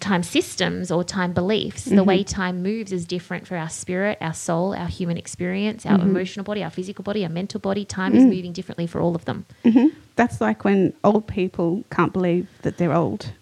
time 0.00 0.22
systems 0.22 0.90
or 0.90 1.04
time 1.04 1.32
beliefs. 1.32 1.84
The 1.84 2.02
way 2.02 2.20
mm-hmm. 2.20 2.40
time 2.40 2.62
moves 2.62 2.90
is 2.90 3.04
different 3.04 3.46
for 3.46 3.56
our 3.56 3.68
spirit, 3.68 4.16
our 4.20 4.32
soul, 4.32 4.74
our 4.74 4.86
human 4.88 5.18
experience, 5.18 5.84
our 5.84 5.98
mm-hmm. 5.98 6.08
emotional 6.08 6.42
body, 6.42 6.64
our 6.64 6.70
physical 6.70 7.04
body, 7.04 7.22
our 7.22 7.30
mental 7.30 7.60
body. 7.60 7.84
Time 7.84 8.14
is 8.16 8.24
mm. 8.24 8.34
moving 8.34 8.52
differently 8.52 8.86
for 8.86 9.00
all 9.00 9.14
of 9.14 9.24
them. 9.26 9.46
That's 10.16 10.40
like 10.40 10.64
when 10.64 10.94
old 11.04 11.26
people 11.26 11.84
can't 11.90 12.12
believe 12.12 12.48
that 12.62 12.78
they're 12.78 12.94
old. 12.94 13.32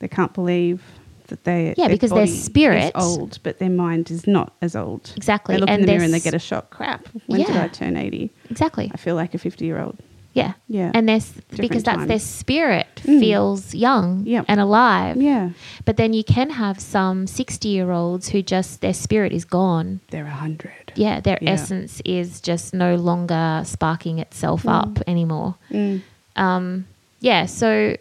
They 0.00 0.08
can't 0.08 0.32
believe 0.34 0.82
that 1.28 1.44
they 1.44 1.74
Yeah, 1.76 1.88
because 1.88 2.10
their 2.10 2.26
spirit- 2.26 2.92
old, 2.94 3.38
but 3.42 3.58
their 3.58 3.68
mind 3.70 4.10
is 4.10 4.26
not 4.26 4.54
as 4.62 4.74
old. 4.74 5.12
Exactly. 5.16 5.54
They 5.56 5.60
look 5.60 5.68
And 5.68 5.80
in 5.80 5.86
the 5.86 5.92
mirror 5.92 6.04
and 6.04 6.14
they 6.14 6.20
get 6.20 6.34
a 6.34 6.38
shock. 6.38 6.70
Crap. 6.70 7.06
When 7.26 7.40
did 7.42 7.56
I 7.56 7.68
turn 7.68 7.96
eighty? 7.96 8.30
Exactly. 8.50 8.90
I 8.92 8.96
feel 8.96 9.14
like 9.14 9.34
a 9.34 9.38
fifty-year-old. 9.38 9.96
Yeah. 10.34 10.52
Yeah. 10.68 10.92
And 10.94 11.08
there's 11.08 11.32
because 11.56 11.82
that's 11.82 12.06
their 12.06 12.18
spirit 12.20 12.86
Mm. 13.04 13.18
feels 13.18 13.74
young 13.74 14.24
Yep. 14.24 14.44
and 14.46 14.60
alive. 14.60 15.16
Yeah, 15.16 15.50
But 15.84 15.96
then 15.96 16.12
you 16.12 16.22
can 16.22 16.50
have 16.50 16.78
some 16.80 17.26
60 17.26 17.68
year 17.68 17.90
olds 17.90 18.28
who 18.28 18.40
just 18.42 18.80
their 18.80 18.94
spirit 18.94 19.32
is 19.32 19.44
gone. 19.44 20.00
they're 20.10 20.26
a 20.26 20.30
hundred. 20.30 20.92
Yeah, 20.94 21.18
their 21.20 21.38
Yeah. 21.42 21.50
essence 21.52 22.00
is 22.04 22.40
just 22.40 22.72
no 22.72 22.94
longer 22.94 23.62
sparking 23.64 24.18
itself 24.20 24.62
Mm. 24.62 24.72
up 24.80 25.02
anymore. 25.08 25.56
Mm. 25.72 26.02
um, 26.36 26.84
yeah, 27.20 27.46
so 27.46 27.96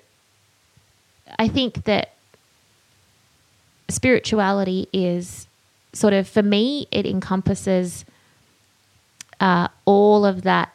I 1.40 1.48
think 1.48 1.84
that 1.86 2.14
spirituality 3.90 4.88
is 4.92 5.48
sort 5.94 6.14
of, 6.14 6.28
for 6.28 6.44
me, 6.44 6.88
it 6.92 7.06
encompasses 7.06 8.06
uh, 9.40 9.68
all 9.86 10.26
of 10.26 10.42
that 10.44 10.74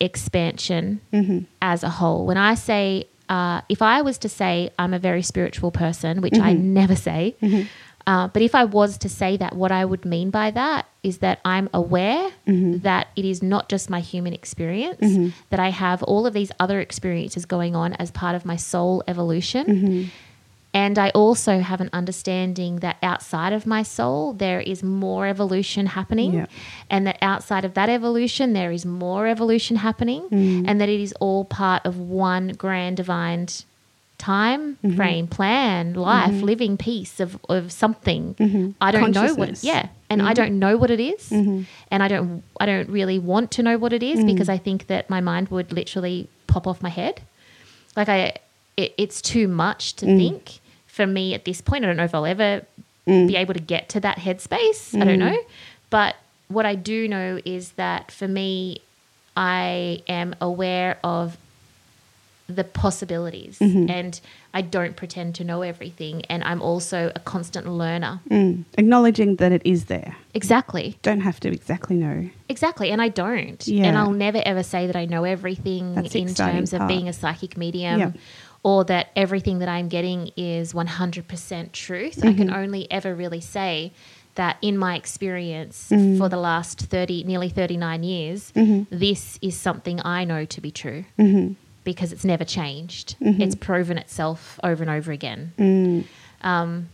expansion 0.00 1.00
Mm-hmm. 1.12 1.38
as 1.62 1.82
a 1.82 1.88
whole. 1.90 2.26
When 2.26 2.36
I 2.36 2.54
say, 2.54 3.06
uh, 3.28 3.60
if 3.68 3.82
I 3.82 4.02
was 4.02 4.18
to 4.18 4.28
say 4.28 4.70
I'm 4.78 4.94
a 4.94 4.98
very 4.98 5.22
spiritual 5.22 5.70
person, 5.70 6.20
which 6.20 6.38
I 6.38 6.52
never 6.52 6.94
say, 6.94 7.34
uh, 8.06 8.28
but 8.28 8.40
if 8.40 8.54
I 8.54 8.64
was 8.64 8.98
to 8.98 9.08
say 9.08 9.36
that, 9.36 9.56
what 9.56 9.72
I 9.72 9.84
would 9.84 10.04
mean 10.04 10.30
by 10.30 10.52
that 10.52 10.86
is 11.02 11.18
that 11.18 11.40
I'm 11.44 11.68
aware 11.74 12.30
mm-hmm. 12.46 12.78
that 12.78 13.08
it 13.16 13.24
is 13.24 13.42
not 13.42 13.68
just 13.68 13.90
my 13.90 14.00
human 14.00 14.32
experience, 14.32 15.00
mm-hmm. 15.00 15.28
that 15.50 15.58
I 15.58 15.70
have 15.70 16.02
all 16.04 16.26
of 16.26 16.32
these 16.32 16.52
other 16.60 16.80
experiences 16.80 17.46
going 17.46 17.74
on 17.74 17.94
as 17.94 18.12
part 18.12 18.36
of 18.36 18.44
my 18.44 18.56
soul 18.56 19.02
evolution. 19.08 19.66
Mm-hmm. 19.66 20.08
And 20.72 20.98
I 20.98 21.08
also 21.10 21.60
have 21.60 21.80
an 21.80 21.88
understanding 21.94 22.76
that 22.76 22.98
outside 23.02 23.54
of 23.54 23.66
my 23.66 23.82
soul, 23.82 24.34
there 24.34 24.60
is 24.60 24.82
more 24.82 25.26
evolution 25.26 25.86
happening. 25.86 26.46
And 26.90 27.06
that 27.06 27.16
outside 27.22 27.64
of 27.64 27.72
that 27.74 27.88
evolution, 27.88 28.52
there 28.52 28.70
is 28.70 28.84
more 28.84 29.26
evolution 29.26 29.76
happening. 29.76 30.28
Mm. 30.28 30.68
And 30.68 30.78
that 30.78 30.90
it 30.90 31.00
is 31.00 31.14
all 31.18 31.46
part 31.46 31.86
of 31.86 31.98
one 31.98 32.48
grand 32.48 32.98
divine 32.98 33.46
time 34.18 34.76
mm-hmm. 34.76 34.96
frame, 34.96 35.26
plan, 35.26 35.94
life, 35.94 36.32
mm-hmm. 36.32 36.44
living 36.44 36.76
piece 36.76 37.20
of, 37.20 37.38
of 37.48 37.70
something. 37.70 38.74
I 38.80 38.90
don't 38.90 39.12
know 39.12 39.34
what, 39.34 39.62
yeah. 39.62 39.88
And 40.08 40.22
I 40.22 40.32
don't 40.34 40.58
know 40.58 40.76
what 40.76 40.90
it 40.90 41.00
mm-hmm. 41.00 41.60
is. 41.60 41.66
And 41.90 42.02
I 42.02 42.08
don't, 42.08 42.42
I 42.58 42.66
don't 42.66 42.88
really 42.88 43.18
want 43.18 43.50
to 43.52 43.62
know 43.62 43.76
what 43.76 43.92
it 43.92 44.02
is 44.02 44.20
mm. 44.20 44.26
because 44.26 44.48
I 44.48 44.56
think 44.56 44.86
that 44.86 45.10
my 45.10 45.20
mind 45.20 45.48
would 45.48 45.72
literally 45.72 46.28
pop 46.46 46.66
off 46.66 46.80
my 46.80 46.88
head 46.88 47.22
like 47.96 48.08
I, 48.08 48.34
it, 48.76 48.94
it's 48.96 49.20
too 49.20 49.48
much 49.48 49.96
to 49.96 50.06
mm. 50.06 50.16
think 50.16 50.60
for 50.86 51.06
me 51.06 51.34
at 51.34 51.44
this 51.44 51.60
point. 51.60 51.84
I 51.84 51.88
don't 51.88 51.96
know 51.96 52.04
if 52.04 52.14
I'll 52.14 52.26
ever 52.26 52.62
mm. 53.06 53.26
be 53.26 53.36
able 53.36 53.54
to 53.54 53.60
get 53.60 53.88
to 53.90 54.00
that 54.00 54.18
headspace. 54.18 55.00
I 55.00 55.04
don't 55.04 55.18
know, 55.18 55.38
but 55.90 56.16
what 56.48 56.66
I 56.66 56.74
do 56.74 57.08
know 57.08 57.40
is 57.44 57.72
that 57.72 58.12
for 58.12 58.28
me, 58.28 58.82
I 59.36 60.02
am 60.08 60.36
aware 60.40 60.98
of 61.02 61.36
the 62.48 62.62
possibilities 62.64 63.60
and 63.60 64.20
I 64.54 64.60
don't 64.62 64.94
pretend 64.96 65.34
to 65.36 65.44
know 65.44 65.62
everything. 65.62 66.24
And 66.26 66.44
I'm 66.44 66.62
also 66.62 67.10
a 67.14 67.18
constant 67.20 67.66
learner. 67.68 68.20
Mm. 68.30 68.64
Acknowledging 68.78 69.36
that 69.36 69.50
it 69.52 69.62
is 69.64 69.86
there. 69.86 70.16
Exactly. 70.32 70.96
Don't 71.02 71.20
have 71.20 71.40
to 71.40 71.48
exactly 71.52 71.96
know. 71.96 72.30
Exactly, 72.48 72.90
and 72.90 73.02
I 73.02 73.08
don't. 73.08 73.66
Yeah. 73.66 73.86
And 73.86 73.98
I'll 73.98 74.12
never 74.12 74.40
ever 74.46 74.62
say 74.62 74.86
that 74.86 74.94
I 74.96 75.06
know 75.06 75.24
everything 75.24 75.94
That's 75.96 76.14
in 76.14 76.34
terms 76.34 76.72
of 76.72 76.86
being 76.86 77.08
a 77.08 77.12
psychic 77.12 77.56
medium 77.56 78.14
or 78.62 78.84
that 78.84 79.08
everything 79.16 79.58
that 79.58 79.68
I'm 79.68 79.88
getting 79.88 80.30
is 80.36 80.72
100% 80.72 81.72
truth. 81.72 82.18
I 82.22 82.26
Mm-hmm. 82.28 82.36
can 82.38 82.50
only 82.54 82.90
ever 82.90 83.14
really 83.14 83.40
say 83.40 83.92
that 84.36 84.56
in 84.62 84.76
my 84.78 84.94
experience 84.96 85.88
Mm-hmm. 85.90 86.18
for 86.18 86.28
the 86.28 86.36
last 86.36 86.80
30 86.80 87.24
nearly 87.24 87.48
39 87.48 88.02
years, 88.02 88.52
this 88.90 89.38
is 89.42 89.56
something 89.56 90.00
I 90.04 90.24
know 90.24 90.44
to 90.44 90.60
be 90.60 90.70
true. 90.70 91.04
Mm-hmm. 91.18 91.54
Because 91.86 92.12
it's 92.12 92.24
never 92.24 92.44
changed. 92.44 93.16
Mm-hmm. 93.20 93.40
It's 93.40 93.54
proven 93.54 93.96
itself 93.96 94.60
over 94.62 94.82
and 94.82 94.90
over 94.90 95.10
again 95.12 95.52
Mm. 95.58 96.04
um, 96.42 96.88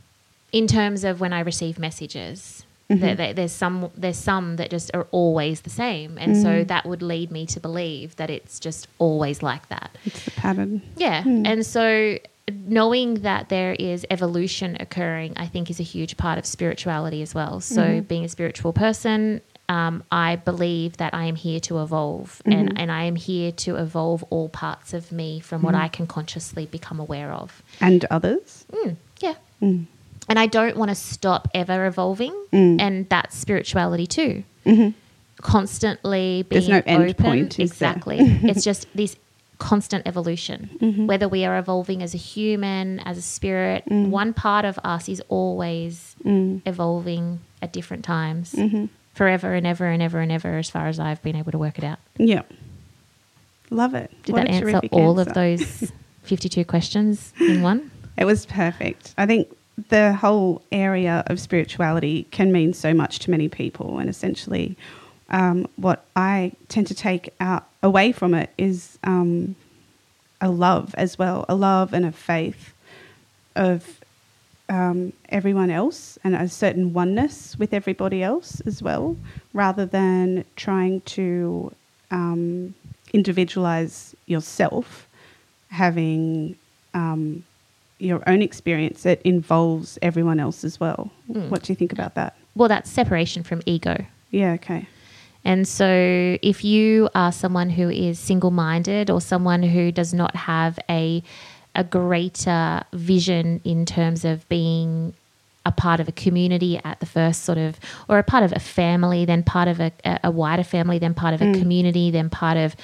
in 0.53 0.67
terms 0.67 1.03
of 1.03 1.19
when 1.21 1.33
I 1.33 1.41
receive 1.41 1.79
messages. 1.79 2.65
Mm-hmm. 2.91 3.01
There, 3.01 3.15
there- 3.21 3.35
there's 3.39 3.53
some 3.53 3.91
there's 3.97 4.19
some 4.19 4.57
that 4.57 4.69
just 4.71 4.91
are 4.95 5.07
always 5.11 5.63
the 5.63 5.71
same, 5.71 6.19
and 6.19 6.37
so 6.37 6.49
mm. 6.49 6.69
that 6.69 6.85
would 6.85 7.01
lead 7.03 7.31
me 7.31 7.47
to 7.47 7.59
believe 7.69 8.15
that 8.17 8.29
it's 8.29 8.61
just 8.61 8.87
always 8.99 9.43
like 9.43 9.65
that. 9.69 9.89
It's 10.05 10.25
the 10.27 10.31
pattern. 10.33 10.83
Yeah, 10.97 11.23
mm. 11.23 11.47
and 11.51 11.65
so 11.65 12.19
knowing 12.67 13.23
that 13.23 13.49
there 13.49 13.73
is 13.79 14.05
evolution 14.11 14.77
occurring, 14.81 15.33
I 15.37 15.47
think, 15.47 15.71
is 15.71 15.81
a 15.81 15.85
huge 15.85 16.17
part 16.17 16.37
of 16.39 16.45
spirituality 16.45 17.23
as 17.23 17.35
well. 17.35 17.61
So 17.61 17.83
mm-hmm. 17.83 18.01
being 18.13 18.25
a 18.25 18.29
spiritual 18.29 18.73
person. 18.75 19.41
Um, 19.69 20.03
I 20.13 20.37
believe 20.37 20.99
that 20.99 21.15
I 21.15 21.25
am 21.25 21.37
here 21.37 21.59
to 21.61 21.81
evolve, 21.83 22.43
and, 22.45 22.79
and 22.79 22.93
I 22.93 23.05
am 23.05 23.17
here 23.17 23.53
to 23.53 23.77
evolve 23.77 24.23
all 24.29 24.49
parts 24.51 24.93
of 24.93 25.13
me 25.13 25.41
from 25.41 25.63
what 25.63 25.75
I 25.75 25.89
can 25.89 26.07
consciously 26.07 26.67
become 26.67 27.01
aware 27.01 27.33
of. 27.33 27.63
And 27.81 28.05
others. 28.11 28.67
Mm, 28.71 28.97
yeah. 29.21 29.35
Mm. 29.63 29.87
And 30.29 30.39
I 30.39 30.47
don't 30.47 30.77
want 30.77 30.91
to 30.91 30.95
stop 30.95 31.49
ever 31.55 31.87
evolving. 31.87 32.33
Mm. 32.53 32.81
And 32.81 33.09
that's 33.09 33.37
spirituality 33.37 34.07
too. 34.07 34.45
Mhm. 34.67 34.95
Constantly 35.41 36.45
being 36.49 36.61
There's 36.61 36.69
no 36.69 36.83
end 36.87 37.11
open. 37.11 37.15
point, 37.25 37.59
is 37.61 37.71
there? 37.79 37.91
exactly. 37.91 38.19
it's 38.43 38.65
just 38.65 38.87
this 38.95 39.17
constant 39.59 40.07
evolution. 40.07 40.71
Mm-hmm. 40.81 41.07
Whether 41.07 41.29
we 41.29 41.45
are 41.45 41.57
evolving 41.59 42.03
as 42.03 42.15
a 42.15 42.19
human, 42.19 43.01
as 43.01 43.17
a 43.17 43.23
spirit, 43.23 43.85
Mm. 43.89 44.09
one 44.09 44.33
part 44.35 44.65
of 44.65 44.79
us 44.85 45.09
is 45.09 45.23
always 45.29 46.15
evolving 46.25 47.41
at 47.61 47.73
different 47.73 48.05
times. 48.05 48.53
Mm-hmm. 48.53 48.87
Forever 49.15 49.53
and 49.55 49.67
ever 49.67 49.87
and 49.87 50.03
ever 50.03 50.21
and 50.21 50.33
ever, 50.33 50.57
as 50.59 50.71
far 50.71 50.89
as 50.89 50.99
I've 50.99 51.23
been 51.23 51.37
able 51.37 51.53
to 51.53 51.59
work 51.59 51.79
it 51.79 51.85
out. 51.85 51.99
Yeah. 52.17 52.43
Love 53.71 53.95
it. 53.95 54.11
Did 54.25 54.33
What 54.33 54.47
that 54.47 54.51
answer 54.51 54.81
all 54.91 55.19
answer. 55.21 55.31
of 55.31 55.35
those 55.35 55.93
52 56.23 56.65
questions 56.65 57.33
in 57.41 57.63
one? 57.63 57.91
It 58.17 58.25
was 58.25 58.47
perfect. 58.47 59.15
I 59.19 59.27
think 59.27 59.49
the 59.89 60.13
whole 60.15 60.63
area 60.71 61.23
of 61.27 61.41
spirituality 61.41 62.25
can 62.31 62.53
mean 62.53 62.73
so 62.75 62.93
much 62.95 63.19
to 63.21 63.31
many 63.31 63.49
people, 63.49 63.99
and 63.99 64.09
essentially, 64.09 64.77
um, 65.31 65.67
what 65.77 66.05
I 66.15 66.53
tend 66.69 66.87
to 66.89 66.95
take 66.95 67.31
out 67.41 67.67
away 67.83 68.13
from 68.13 68.35
it 68.35 68.51
is 68.59 68.99
um, 69.05 69.57
a 70.43 70.51
love 70.51 70.95
as 70.99 71.19
well, 71.19 71.47
a 71.49 71.55
love 71.55 71.95
and 71.95 72.05
a 72.05 72.13
faith 72.13 72.75
of 73.57 74.01
um, 74.69 75.13
everyone 75.29 75.71
else 75.71 76.19
and 76.25 76.35
a 76.35 76.49
certain 76.49 76.93
oneness 76.93 77.57
with 77.59 77.73
everybody 77.73 78.23
else 78.23 78.61
as 78.63 78.83
well, 78.83 79.17
rather 79.53 79.87
than 79.87 80.45
trying 80.57 81.01
to 81.03 81.73
um, 82.11 82.75
individualize 83.13 84.15
yourself, 84.27 85.09
having 85.69 86.57
um, 86.95 87.45
your 87.99 88.23
own 88.27 88.43
experience 88.43 89.03
that 89.05 89.23
involves 89.23 89.99
everyone 90.03 90.41
else 90.41 90.65
as 90.65 90.81
well. 90.81 91.11
Mm. 91.31 91.49
What 91.49 91.63
do 91.63 91.73
you 91.73 91.77
think 91.77 91.93
about 91.93 92.15
that? 92.15 92.37
Well, 92.55 92.69
that's 92.69 92.91
separation 92.91 93.43
from 93.43 93.63
ego. 93.65 94.05
Yeah, 94.31 94.53
okay. 94.53 94.89
And 95.45 95.67
so, 95.67 96.39
if 96.43 96.65
you 96.65 97.09
are 97.15 97.33
someone 97.33 97.71
who 97.71 97.91
is 97.91 98.19
single 98.19 98.51
minded 98.51 99.11
or 99.11 99.21
someone 99.21 99.63
who 99.63 99.91
does 99.91 100.15
not 100.15 100.37
have 100.37 100.79
a, 100.89 101.23
a 101.75 101.85
greater 101.85 102.83
vision 102.93 103.61
in 103.65 103.87
terms 103.87 104.25
of 104.25 104.49
being 104.49 105.15
a 105.65 105.73
part 105.73 106.01
of 106.01 106.09
a 106.09 106.13
community 106.13 106.81
at 106.85 106.99
the 107.01 107.07
first 107.07 107.45
sort 107.45 107.59
of, 107.59 107.79
or 108.09 108.19
a 108.19 108.23
part 108.23 108.43
of 108.43 108.53
a 108.53 108.59
family, 108.59 109.25
then 109.25 109.43
part 109.43 109.69
of 109.69 109.81
a, 109.81 109.93
a 110.25 110.31
wider 110.31 110.65
family, 110.65 110.99
then 110.99 111.15
part 111.15 111.35
of 111.35 111.41
a 111.41 111.45
mm. 111.45 111.59
community, 111.59 112.11
then 112.11 112.29
part 112.29 112.57
of 112.57 112.75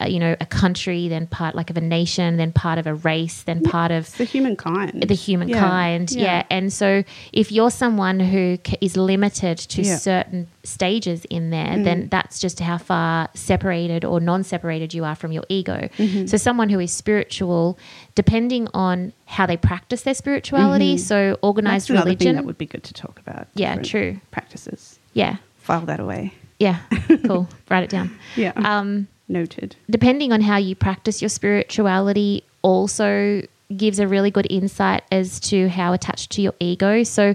uh, 0.00 0.06
you 0.06 0.18
know, 0.18 0.34
a 0.40 0.46
country, 0.46 1.08
then 1.08 1.26
part 1.26 1.54
like 1.54 1.68
of 1.70 1.76
a 1.76 1.80
nation, 1.80 2.36
then 2.36 2.52
part 2.52 2.78
of 2.78 2.86
a 2.86 2.94
race, 2.94 3.42
then 3.42 3.62
part 3.62 3.90
of 3.90 4.16
the 4.16 4.24
humankind. 4.24 5.02
the 5.06 5.14
humankind. 5.14 6.10
Yeah. 6.12 6.44
And 6.50 6.72
so 6.72 7.04
if 7.32 7.52
you're 7.52 7.70
someone 7.70 8.18
who 8.20 8.58
c- 8.66 8.76
is 8.80 8.96
limited 8.96 9.58
to 9.58 9.82
Yeah. 9.82 9.96
certain 9.96 10.46
stages 10.62 11.24
in 11.26 11.50
there, 11.50 11.82
then 11.82 12.08
that's 12.10 12.38
just 12.38 12.60
how 12.60 12.78
far 12.78 13.28
separated 13.34 14.04
or 14.04 14.20
non 14.20 14.42
separated 14.44 14.94
you 14.94 15.04
are 15.04 15.14
from 15.14 15.32
your 15.32 15.44
ego. 15.48 15.88
So 16.26 16.36
someone 16.36 16.68
who 16.70 16.80
is 16.80 16.92
spiritual, 16.92 17.78
depending 18.14 18.68
on 18.74 19.12
how 19.26 19.46
they 19.46 19.56
practice 19.56 20.02
their 20.02 20.14
spirituality, 20.14 20.96
so 20.98 21.30
That's 21.30 21.38
organized 21.42 21.86
thing 21.88 21.96
religion. 21.96 22.34
that 22.36 22.44
would 22.44 22.58
be 22.58 22.66
good 22.66 22.84
to 22.84 22.94
talk 22.94 23.18
about. 23.18 23.48
Yeah, 23.54 23.76
true. 23.76 24.20
Practices. 24.30 24.98
yeah. 25.12 25.36
File 25.58 25.82
that 25.86 26.00
away. 26.00 26.32
Yeah. 26.58 26.78
Cool. 27.26 27.48
Write 27.70 27.84
it 27.84 27.90
down. 27.90 28.18
Yeah. 28.36 28.52
Um, 28.56 29.08
Noted. 29.38 29.76
depending 29.88 30.32
on 30.32 30.40
how 30.40 30.56
you 30.58 30.74
practice 30.74 31.22
your 31.22 31.28
spirituality 31.28 32.42
also 32.62 33.42
gives 33.76 33.98
a 34.00 34.06
really 34.08 34.30
good 34.30 34.46
insight 34.50 35.02
as 35.12 35.38
to 35.40 35.68
how 35.68 35.92
attached 35.92 36.30
to 36.32 36.42
your 36.42 36.54
ego 36.58 37.02
so 37.04 37.34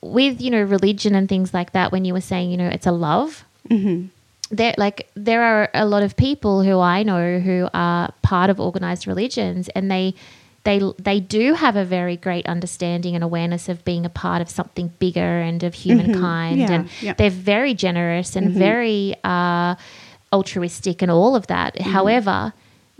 with 0.00 0.40
you 0.40 0.50
know 0.50 0.62
religion 0.62 1.14
and 1.14 1.28
things 1.28 1.52
like 1.52 1.72
that 1.72 1.92
when 1.92 2.04
you 2.06 2.12
were 2.14 2.20
saying 2.32 2.50
you 2.50 2.56
know 2.56 2.68
it's 2.68 2.86
a 2.86 2.92
love 2.92 3.44
Mm-hmm. 3.68 4.06
there 4.50 4.74
like 4.78 5.10
there 5.14 5.42
are 5.42 5.68
a 5.74 5.84
lot 5.84 6.02
of 6.02 6.16
people 6.16 6.62
who 6.62 6.80
I 6.80 7.02
know 7.02 7.38
who 7.38 7.68
are 7.74 8.10
part 8.22 8.48
of 8.48 8.58
organized 8.58 9.06
religions 9.06 9.68
and 9.76 9.90
they 9.90 10.14
they 10.64 10.80
they 10.98 11.20
do 11.20 11.52
have 11.52 11.76
a 11.76 11.84
very 11.84 12.16
great 12.16 12.46
understanding 12.46 13.14
and 13.14 13.22
awareness 13.22 13.68
of 13.68 13.84
being 13.84 14.06
a 14.06 14.08
part 14.24 14.40
of 14.40 14.48
something 14.48 14.90
bigger 14.98 15.40
and 15.48 15.62
of 15.62 15.74
humankind 15.74 16.60
Yeah, 16.60 16.72
and 16.72 16.88
yeah. 17.02 17.12
they're 17.18 17.28
very 17.54 17.74
generous 17.74 18.36
and 18.36 18.54
very 18.54 19.14
uh, 19.22 19.74
altruistic 20.32 21.02
and 21.02 21.10
all 21.10 21.34
of 21.34 21.46
that. 21.46 21.74
Mm-hmm. 21.74 21.90
However 21.90 22.52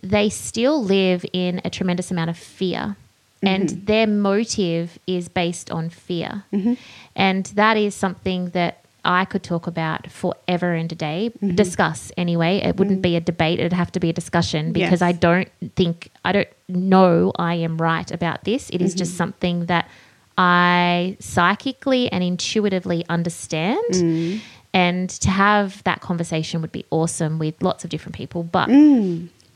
they 0.03 0.29
still 0.29 0.83
live 0.83 1.25
in 1.33 1.61
a 1.65 1.71
tremendous 1.71 2.11
amount 2.11 2.31
of 2.31 2.39
fear. 2.39 2.97
Mm-hmm. 3.43 3.47
And 3.47 3.69
their 3.87 4.07
motive 4.07 4.99
is 5.07 5.29
based 5.29 5.71
on 5.71 5.91
fear. 5.91 6.45
Mm-hmm. 6.53 6.75
And 7.15 7.47
that 7.47 7.77
is 7.77 7.95
something 7.95 8.51
that 8.51 8.85
I 9.05 9.25
could 9.25 9.43
talk 9.43 9.67
about 9.67 10.11
forever 10.11 10.75
and 10.75 10.91
a 10.91 10.95
day, 10.95 11.33
discuss 11.55 12.13
anyway. 12.17 12.59
It 12.59 12.77
wouldn't 12.77 13.01
be 13.01 13.17
a 13.17 13.21
debate, 13.21 13.59
it'd 13.61 13.73
have 13.73 13.93
to 13.93 14.01
be 14.01 14.11
a 14.11 14.13
discussion 14.13 14.73
because 14.73 15.01
Yes. 15.01 15.03
I 15.03 15.13
don't 15.13 15.49
think, 15.77 16.11
I 16.25 16.33
don't 16.33 16.49
know 16.69 17.33
I 17.39 17.55
am 17.55 17.79
right 17.79 18.11
about 18.11 18.45
this. 18.45 18.69
It 18.71 18.83
is 18.83 18.95
just 18.95 19.17
something 19.17 19.67
that 19.67 19.89
I 20.37 21.17
psychically 21.21 22.11
and 22.13 22.23
intuitively 22.23 23.05
understand. 23.09 23.95
Mm. 23.95 24.41
And 24.79 25.09
to 25.25 25.31
have 25.31 25.83
that 25.85 25.99
conversation 26.01 26.57
would 26.63 26.73
be 26.81 26.85
awesome 26.91 27.35
with 27.39 27.55
lots 27.69 27.81
of 27.85 27.91
different 27.91 28.15
people. 28.23 28.41
But 28.59 28.69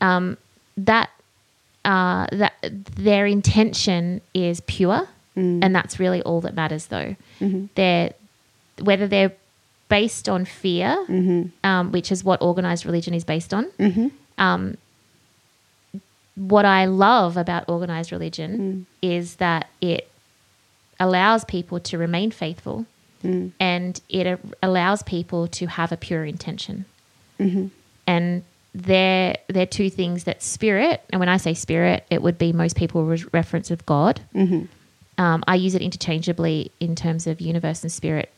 um, 0.01 0.37
that 0.91 1.09
uh, 1.85 2.25
that 2.41 2.53
their 3.09 3.25
intention 3.37 4.21
is 4.33 4.61
pure, 4.75 5.01
and 5.63 5.71
that's 5.77 5.95
really 6.03 6.21
all 6.27 6.41
that 6.45 6.53
matters. 6.61 6.85
Though 6.87 7.15
they're 7.75 8.11
whether 8.89 9.07
they're 9.13 9.33
based 9.89 10.27
on 10.35 10.45
fear, 10.45 10.89
um, 11.63 11.91
which 11.95 12.09
is 12.11 12.19
what 12.23 12.41
organized 12.41 12.83
religion 12.85 13.13
is 13.13 13.23
based 13.23 13.53
on. 13.53 13.63
Um, 14.37 14.63
what 16.35 16.65
I 16.65 16.85
love 16.85 17.37
about 17.37 17.63
organized 17.69 18.11
religion 18.11 18.49
is 19.01 19.35
that 19.37 19.63
it 19.81 20.03
allows 20.99 21.45
people 21.45 21.79
to 21.89 21.97
remain 21.97 22.31
faithful 22.31 22.85
and 23.59 24.01
it 24.09 24.39
allows 24.61 25.03
people 25.03 25.47
to 25.47 25.67
have 25.67 25.91
a 25.91 25.97
pure 25.97 26.25
intention. 26.25 26.85
And 28.05 28.43
they're, 28.75 29.37
they're 29.47 29.65
two 29.65 29.89
things 29.89 30.23
that 30.25 30.41
spirit, 30.43 31.01
and 31.11 31.19
when 31.19 31.29
I 31.29 31.37
say 31.37 31.53
spirit, 31.53 32.05
it 32.09 32.21
would 32.21 32.37
be 32.37 32.51
most 32.53 32.75
people 32.75 33.05
re- 33.05 33.23
reference 33.31 33.71
of 33.71 33.85
God. 33.85 34.21
Um, 35.17 35.43
I 35.47 35.55
use 35.55 35.75
it 35.75 35.81
interchangeably 35.81 36.71
in 36.79 36.95
terms 36.95 37.27
of 37.27 37.39
universe 37.39 37.83
and 37.83 37.91
spirit. 37.91 38.31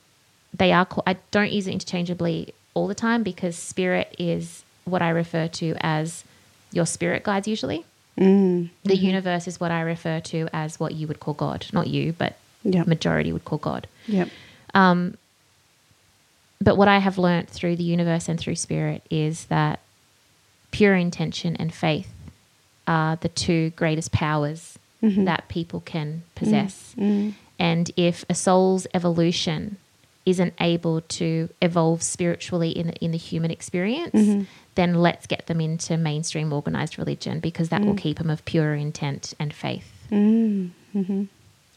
They 0.54 0.72
are. 0.74 0.86
Called, 0.86 1.04
I 1.08 1.16
don't 1.32 1.52
use 1.52 1.68
it 1.68 1.72
interchangeably 1.72 2.54
all 2.74 2.88
the 2.88 2.96
time 2.96 3.24
because 3.24 3.56
spirit 3.56 4.14
is 4.20 4.64
what 4.84 5.02
I 5.02 5.10
refer 5.10 5.48
to 5.48 5.76
as 5.80 6.24
your 6.72 6.86
spirit 6.86 7.24
guides. 7.24 7.48
Usually, 7.48 7.86
Mm. 8.18 8.70
the 8.84 8.96
universe 8.96 9.46
is 9.46 9.60
what 9.60 9.72
I 9.72 9.82
refer 9.82 10.22
to 10.22 10.48
as 10.54 10.80
what 10.80 10.94
you 10.96 11.06
would 11.08 11.20
call 11.20 11.34
God. 11.34 11.66
Not 11.74 11.88
you, 11.88 12.14
but 12.18 12.38
Yep. 12.64 12.88
majority 12.88 13.34
would 13.34 13.44
call 13.46 13.58
God. 13.58 13.88
Yep. 14.08 14.30
Um, 14.76 15.18
but 16.62 16.78
what 16.78 16.88
I 16.88 17.00
have 17.00 17.18
learnt 17.18 17.50
through 17.50 17.76
the 17.78 17.84
universe 17.84 18.30
and 18.30 18.40
through 18.40 18.56
spirit 18.56 19.02
is 19.10 19.46
that 19.46 19.80
pure 20.72 20.96
intention 20.96 21.56
and 21.56 21.74
faith 21.74 22.12
are 22.88 23.16
the 23.16 23.30
two 23.30 23.72
greatest 23.72 24.12
powers 24.12 24.78
that 25.02 25.48
people 25.50 25.82
can 25.82 26.24
possess. 26.36 26.96
And 27.60 27.92
if 27.96 28.26
a 28.30 28.34
soul's 28.36 28.88
evolution 28.94 29.78
isn't 30.26 30.54
able 30.60 31.02
to 31.02 31.50
evolve 31.62 32.02
spiritually 32.02 32.72
in 32.72 32.88
the, 32.88 32.96
in 32.96 33.12
the 33.12 33.18
human 33.18 33.52
experience, 33.52 34.48
then 34.74 34.96
let's 34.96 35.28
get 35.28 35.46
them 35.46 35.62
into 35.62 35.96
mainstream 35.98 36.52
organized 36.52 36.98
religion 36.98 37.40
because 37.40 37.70
that 37.70 37.82
will 37.86 37.94
keep 37.96 38.18
them 38.18 38.30
of 38.32 38.44
pure 38.46 38.74
intent 38.74 39.34
and 39.40 39.54
faith 39.54 39.92
Mm. 40.12 40.72
Mm-hmm. 40.96 41.24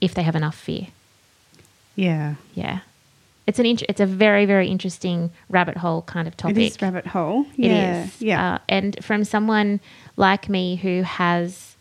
if 0.00 0.14
they 0.14 0.22
have 0.22 0.34
enough 0.36 0.54
fear. 0.56 0.88
Yeah. 1.98 2.34
Yeah. 2.54 2.80
It's 3.46 3.58
an 3.58 3.66
int- 3.66 3.82
it's 3.88 4.00
a 4.00 4.06
very 4.06 4.44
very 4.46 4.68
interesting 4.68 5.30
rabbit 5.48 5.76
hole 5.78 6.02
kind 6.02 6.28
of 6.28 6.36
topic. 6.36 6.56
It 6.58 6.62
is 6.66 6.82
rabbit 6.82 7.06
hole. 7.06 7.46
It 7.56 7.70
yeah. 7.70 8.04
is. 8.04 8.22
Yeah. 8.22 8.54
Uh, 8.54 8.58
and 8.68 9.02
from 9.04 9.24
someone 9.24 9.80
like 10.16 10.48
me 10.48 10.76
who 10.76 11.02
has 11.02 11.74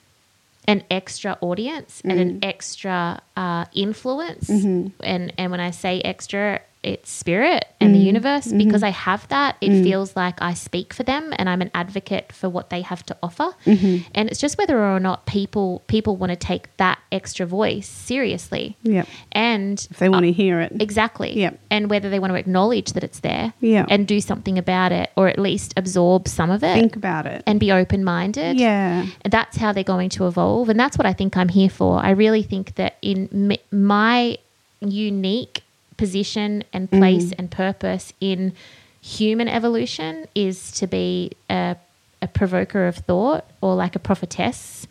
an 0.67 0.83
extra 0.89 1.37
audience 1.41 2.01
and 2.03 2.13
Mm. 2.13 2.21
an 2.21 2.39
extra 2.43 3.21
uh, 3.35 3.65
influence, 3.73 4.49
Mm-hmm. 4.49 4.87
and 5.03 5.33
and 5.37 5.51
when 5.51 5.59
I 5.59 5.71
say 5.71 6.01
extra, 6.01 6.61
it's 6.83 7.09
spirit 7.11 7.65
and 7.81 7.89
Mm. 7.91 7.93
the 7.97 7.99
universe 8.05 8.51
because 8.51 8.81
Mm-hmm. 8.81 8.85
I 8.85 8.89
have 8.91 9.27
that. 9.29 9.57
It 9.61 9.83
feels 9.83 10.15
like 10.15 10.35
I 10.41 10.53
speak 10.53 10.93
for 10.93 11.03
them 11.03 11.33
and 11.37 11.49
I'm 11.49 11.61
an 11.61 11.71
advocate 11.73 12.31
for 12.31 12.49
what 12.49 12.69
they 12.69 12.81
have 12.81 13.03
to 13.07 13.17
offer. 13.21 13.49
Mm-hmm. 13.65 14.07
And 14.15 14.29
it's 14.29 14.39
just 14.39 14.57
whether 14.57 14.77
or 14.83 14.99
not 14.99 15.25
people 15.25 15.81
people 15.87 16.15
want 16.15 16.31
to 16.31 16.35
take 16.35 16.75
that 16.77 16.99
extra 17.11 17.45
voice 17.45 17.87
seriously. 17.87 18.77
Yep. 18.83 19.07
And 19.31 19.87
If 19.91 19.97
they 19.99 20.09
want 20.09 20.25
to 20.25 20.31
hear 20.31 20.59
it. 20.61 20.71
Exactly. 20.79 21.37
Yep. 21.39 21.59
And 21.69 21.89
whether 21.89 22.09
they 22.09 22.19
want 22.19 22.31
to 22.33 22.37
acknowledge 22.39 22.93
that 22.93 23.03
it's 23.03 23.19
there 23.19 23.53
Yeah. 23.59 23.85
and 23.89 24.07
do 24.07 24.21
something 24.21 24.57
about 24.57 24.91
it 24.91 25.11
or 25.15 25.27
at 25.27 25.39
least 25.39 25.73
absorb 25.77 26.27
some 26.27 26.49
of 26.51 26.63
it 26.63 26.73
Think 26.75 26.95
about 26.95 27.25
it. 27.25 27.43
and 27.47 27.59
be 27.59 27.71
open 27.71 28.03
minded. 28.03 28.59
Yeah. 28.59 29.05
And 29.23 29.31
that's 29.33 29.57
how 29.57 29.73
they're 29.73 29.83
going 29.83 30.09
to 30.11 30.27
evolve. 30.27 30.69
And 30.69 30.79
that's 30.79 30.97
what 30.97 31.05
I 31.05 31.13
think 31.13 31.35
I'm 31.37 31.49
here 31.49 31.69
for. 31.69 31.99
I 31.99 32.11
really 32.11 32.43
think 32.43 32.75
that 32.75 32.97
in 33.01 33.51
m- 33.51 33.57
my 33.71 34.37
unique 34.79 35.63
position 35.97 36.63
and 36.71 36.89
place 36.89 37.31
and 37.37 37.49
purpose 37.51 38.13
in 38.21 38.53
human 39.01 39.47
evolution 39.47 40.27
is 40.35 40.71
to 40.73 40.87
be 40.87 41.31
a, 41.49 41.75
a 42.21 42.27
provoker 42.27 42.87
of 42.87 42.97
thought 42.97 43.45
or 43.61 43.75
like 43.75 43.95
a 43.95 43.99
prophetess, 43.99 44.87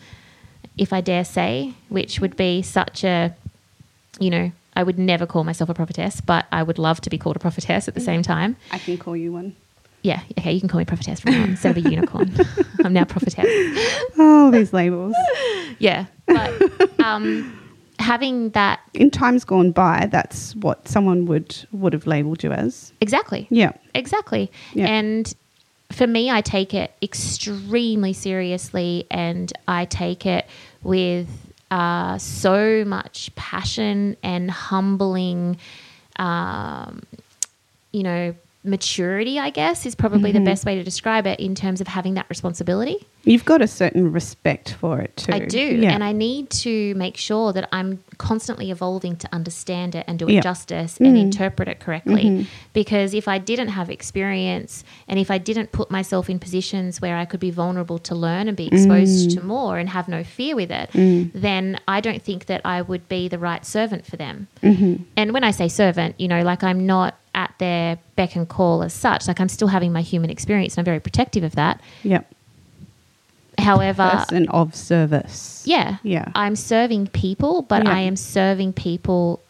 if 0.77 0.93
I 0.93 1.01
dare 1.01 1.25
say, 1.25 1.75
which 1.89 2.21
would 2.21 2.37
be 2.37 2.63
such 2.63 3.05
a, 3.05 3.35
you 4.19 4.31
know, 4.31 4.53
I 4.75 4.83
would 4.83 4.99
never 4.99 5.27
call 5.27 5.45
myself 5.45 5.71
a 5.71 5.75
prophetess, 5.75 6.21
but 6.21 6.47
I 6.53 6.63
would 6.63 6.79
love 6.79 7.01
to 7.03 7.11
be 7.11 7.17
called 7.19 7.37
a 7.37 7.39
prophetess 7.39 7.89
at 7.89 7.95
the 7.95 8.01
same 8.01 8.23
time. 8.23 8.57
I 8.71 8.79
can 8.79 8.99
call 8.99 9.17
you 9.17 9.33
one. 9.33 9.57
Yeah, 10.03 10.21
okay, 10.39 10.53
you 10.53 10.61
can 10.61 10.69
call 10.69 10.79
me 10.79 10.85
prophetess 10.85 11.21
from 11.21 11.33
now 11.33 11.43
on 11.43 11.51
instead 11.51 11.77
of 11.77 11.85
a 11.85 11.89
unicorn. 11.91 12.33
I'm 12.85 12.93
now 12.93 13.05
prophetess. 13.05 13.47
Oh, 14.19 14.51
these 14.53 14.73
labels. 14.73 15.15
Yeah, 15.79 16.07
but 16.27 16.51
um, 17.01 17.66
having 18.07 18.51
that 18.51 18.79
In 18.95 19.11
times 19.11 19.45
gone 19.45 19.73
by, 19.73 20.09
that's 20.11 20.55
what 20.57 20.87
someone 20.89 21.27
would 21.27 21.51
would 21.73 21.93
have 21.93 22.07
labelled 22.07 22.43
you 22.45 22.53
as. 22.53 22.93
exactly, 23.01 23.47
Yeah. 23.51 23.73
exactly, 23.95 24.51
Yeah. 24.75 24.87
and 24.87 25.35
for 25.93 26.07
me, 26.07 26.31
I 26.31 26.41
take 26.41 26.73
it 26.75 26.91
extremely 27.03 28.13
seriously, 28.13 29.07
and 29.11 29.53
I 29.69 29.85
take 29.85 30.27
it 30.27 30.45
with 30.83 31.29
uh, 31.71 32.17
so 32.19 32.85
much 32.85 33.31
passion 33.35 34.17
and 34.23 34.51
humbling, 34.51 35.59
um, 36.17 37.03
you 37.93 38.03
know. 38.03 38.35
Maturity, 38.65 39.39
I 39.39 39.51
guess, 39.51 39.87
is 39.87 39.95
probably 39.95 40.33
the 40.33 40.41
best 40.41 40.65
way 40.67 40.75
to 40.75 40.83
describe 40.83 41.25
it 41.25 41.39
in 41.39 41.55
terms 41.55 41.81
of 41.81 41.87
having 41.87 42.15
that 42.15 42.27
responsibility. 42.29 43.07
You've 43.27 43.45
got 43.45 43.61
a 43.61 43.67
certain 43.67 44.13
respect 44.13 44.73
for 44.75 45.01
it 45.01 45.17
too. 45.17 45.33
I 45.33 45.41
do. 45.41 45.59
Yeah. 45.59 45.91
And 45.93 46.03
I 46.05 46.13
need 46.13 46.49
to 46.67 46.95
make 46.95 47.17
sure 47.17 47.53
that 47.53 47.69
I'm 47.73 48.03
constantly 48.19 48.71
evolving 48.71 49.17
to 49.17 49.29
understand 49.35 49.95
it 49.97 50.05
and 50.07 50.19
do 50.19 50.29
it 50.29 50.33
Yeah. 50.35 50.41
justice 50.41 50.97
and 50.99 51.17
Mm. 51.17 51.21
interpret 51.21 51.69
it 51.69 51.81
correctly. 51.81 52.25
Mm-hmm. 52.25 52.43
Because 52.73 53.15
if 53.15 53.27
I 53.27 53.39
didn't 53.39 53.69
have 53.69 53.91
experience 53.91 54.85
and 55.09 55.19
if 55.19 55.31
I 55.31 55.39
didn't 55.39 55.73
put 55.73 55.91
myself 55.91 56.31
in 56.31 56.39
positions 56.39 57.01
where 57.01 57.17
I 57.17 57.25
could 57.25 57.41
be 57.41 57.51
vulnerable 57.51 57.99
to 57.99 58.15
learn 58.15 58.47
and 58.49 58.57
be 58.57 58.69
exposed 58.69 59.31
Mm. 59.31 59.35
to 59.35 59.45
more 59.45 59.79
and 59.79 59.89
have 59.91 60.07
no 60.09 60.23
fear 60.23 60.55
with 60.55 60.71
it, 60.71 60.91
then 61.35 61.81
I 61.89 62.01
don't 62.01 62.23
think 62.23 62.47
that 62.47 62.61
I 62.65 62.81
would 62.81 63.09
be 63.09 63.27
the 63.29 63.39
right 63.41 63.67
servant 63.67 64.07
for 64.07 64.17
them. 64.17 64.47
Mm-hmm. 64.63 65.03
And 65.17 65.33
when 65.33 65.43
I 65.43 65.51
say 65.51 65.67
servant, 65.69 66.15
you 66.19 66.29
know, 66.29 66.43
like 66.43 66.63
I'm 66.63 66.87
not 66.87 67.17
at 67.35 67.53
their 67.59 67.99
beck 68.15 68.35
and 68.37 68.49
call 68.49 68.83
as 68.83 68.95
such. 68.95 69.29
Like 69.29 69.41
I'm 69.41 69.49
still 69.51 69.69
having 69.69 69.93
my 69.93 70.01
human 70.01 70.31
experience 70.31 70.75
and 70.75 70.79
I'm 70.81 70.85
very 70.87 71.01
protective 71.01 71.45
of 71.45 71.55
that 71.57 71.81
Yep. 72.03 72.27
However, 73.67 74.09
person 74.11 74.49
of 74.49 74.75
service. 74.75 75.63
yeah, 75.67 75.97
Yeah. 76.03 76.27
I'm 76.35 76.57
serving 76.57 77.09
people, 77.09 77.63
but 77.63 77.85
Yeah. 77.85 77.93
I 77.99 78.01
am 78.11 78.17
serving 78.17 78.73
people 78.75 79.41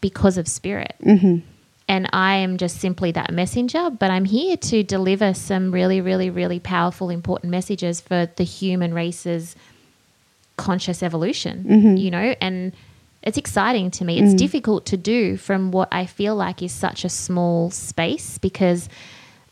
because 0.00 0.36
of 0.38 0.46
spirit. 0.48 0.94
Mm-hmm. 1.04 1.36
And 1.88 2.08
I 2.12 2.34
am 2.46 2.56
just 2.56 2.80
simply 2.80 3.12
that 3.12 3.30
messenger, 3.32 3.90
but 3.90 4.10
I'm 4.10 4.24
here 4.24 4.56
to 4.56 4.82
deliver 4.82 5.34
some 5.34 5.70
really, 5.70 6.00
really, 6.00 6.30
really 6.30 6.58
powerful, 6.60 7.10
important 7.10 7.50
messages 7.50 8.00
for 8.00 8.20
the 8.36 8.44
human 8.44 8.92
race's 8.92 9.54
conscious 10.56 11.02
evolution, 11.02 11.64
Mm-hmm. 11.68 11.96
you 11.96 12.10
know? 12.10 12.34
And 12.40 12.72
it's 13.22 13.38
exciting 13.38 13.90
to 13.92 14.04
me. 14.04 14.18
It's 14.20 14.34
Mm. 14.34 14.38
difficult 14.38 14.86
to 14.86 14.96
do 14.96 15.36
from 15.36 15.70
what 15.70 15.88
I 15.92 16.06
feel 16.06 16.34
like 16.36 16.62
is 16.62 16.72
such 16.72 17.04
a 17.04 17.08
small 17.08 17.70
space 17.70 18.38
because 18.38 18.88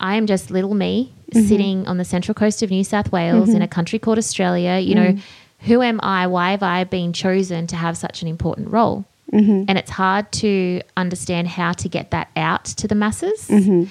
I 0.05 0.17
am 0.17 0.27
just 0.27 0.51
little 0.51 0.75
me 0.75 1.11
Mm-hmm. 1.33 1.49
sitting 1.49 1.89
on 1.89 1.97
the 1.97 2.05
central 2.05 2.35
coast 2.35 2.63
of 2.63 2.71
New 2.71 2.85
South 2.85 3.11
Wales 3.11 3.49
in 3.49 3.61
a 3.63 3.67
country 3.67 3.99
called 3.99 4.19
Australia. 4.19 4.79
You 4.79 4.95
know, 4.95 5.19
who 5.67 5.83
am 5.83 5.99
I? 6.03 6.29
Why 6.29 6.53
have 6.53 6.63
I 6.63 6.85
been 6.85 7.13
chosen 7.13 7.67
to 7.69 7.77
have 7.77 7.97
such 7.97 8.23
an 8.23 8.29
important 8.29 8.69
role? 8.71 9.05
Mm-hmm. 9.33 9.65
And 9.69 9.77
it's 9.77 9.91
hard 9.91 10.31
to 10.45 10.81
understand 10.97 11.49
how 11.49 11.73
to 11.73 11.89
get 11.89 12.11
that 12.13 12.29
out 12.37 12.67
to 12.81 12.87
the 12.87 12.95
masses 12.95 13.49
Mm-hmm. 13.49 13.85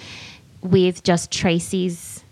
with 0.76 1.04
just 1.04 1.32
Tracy's 1.32 2.24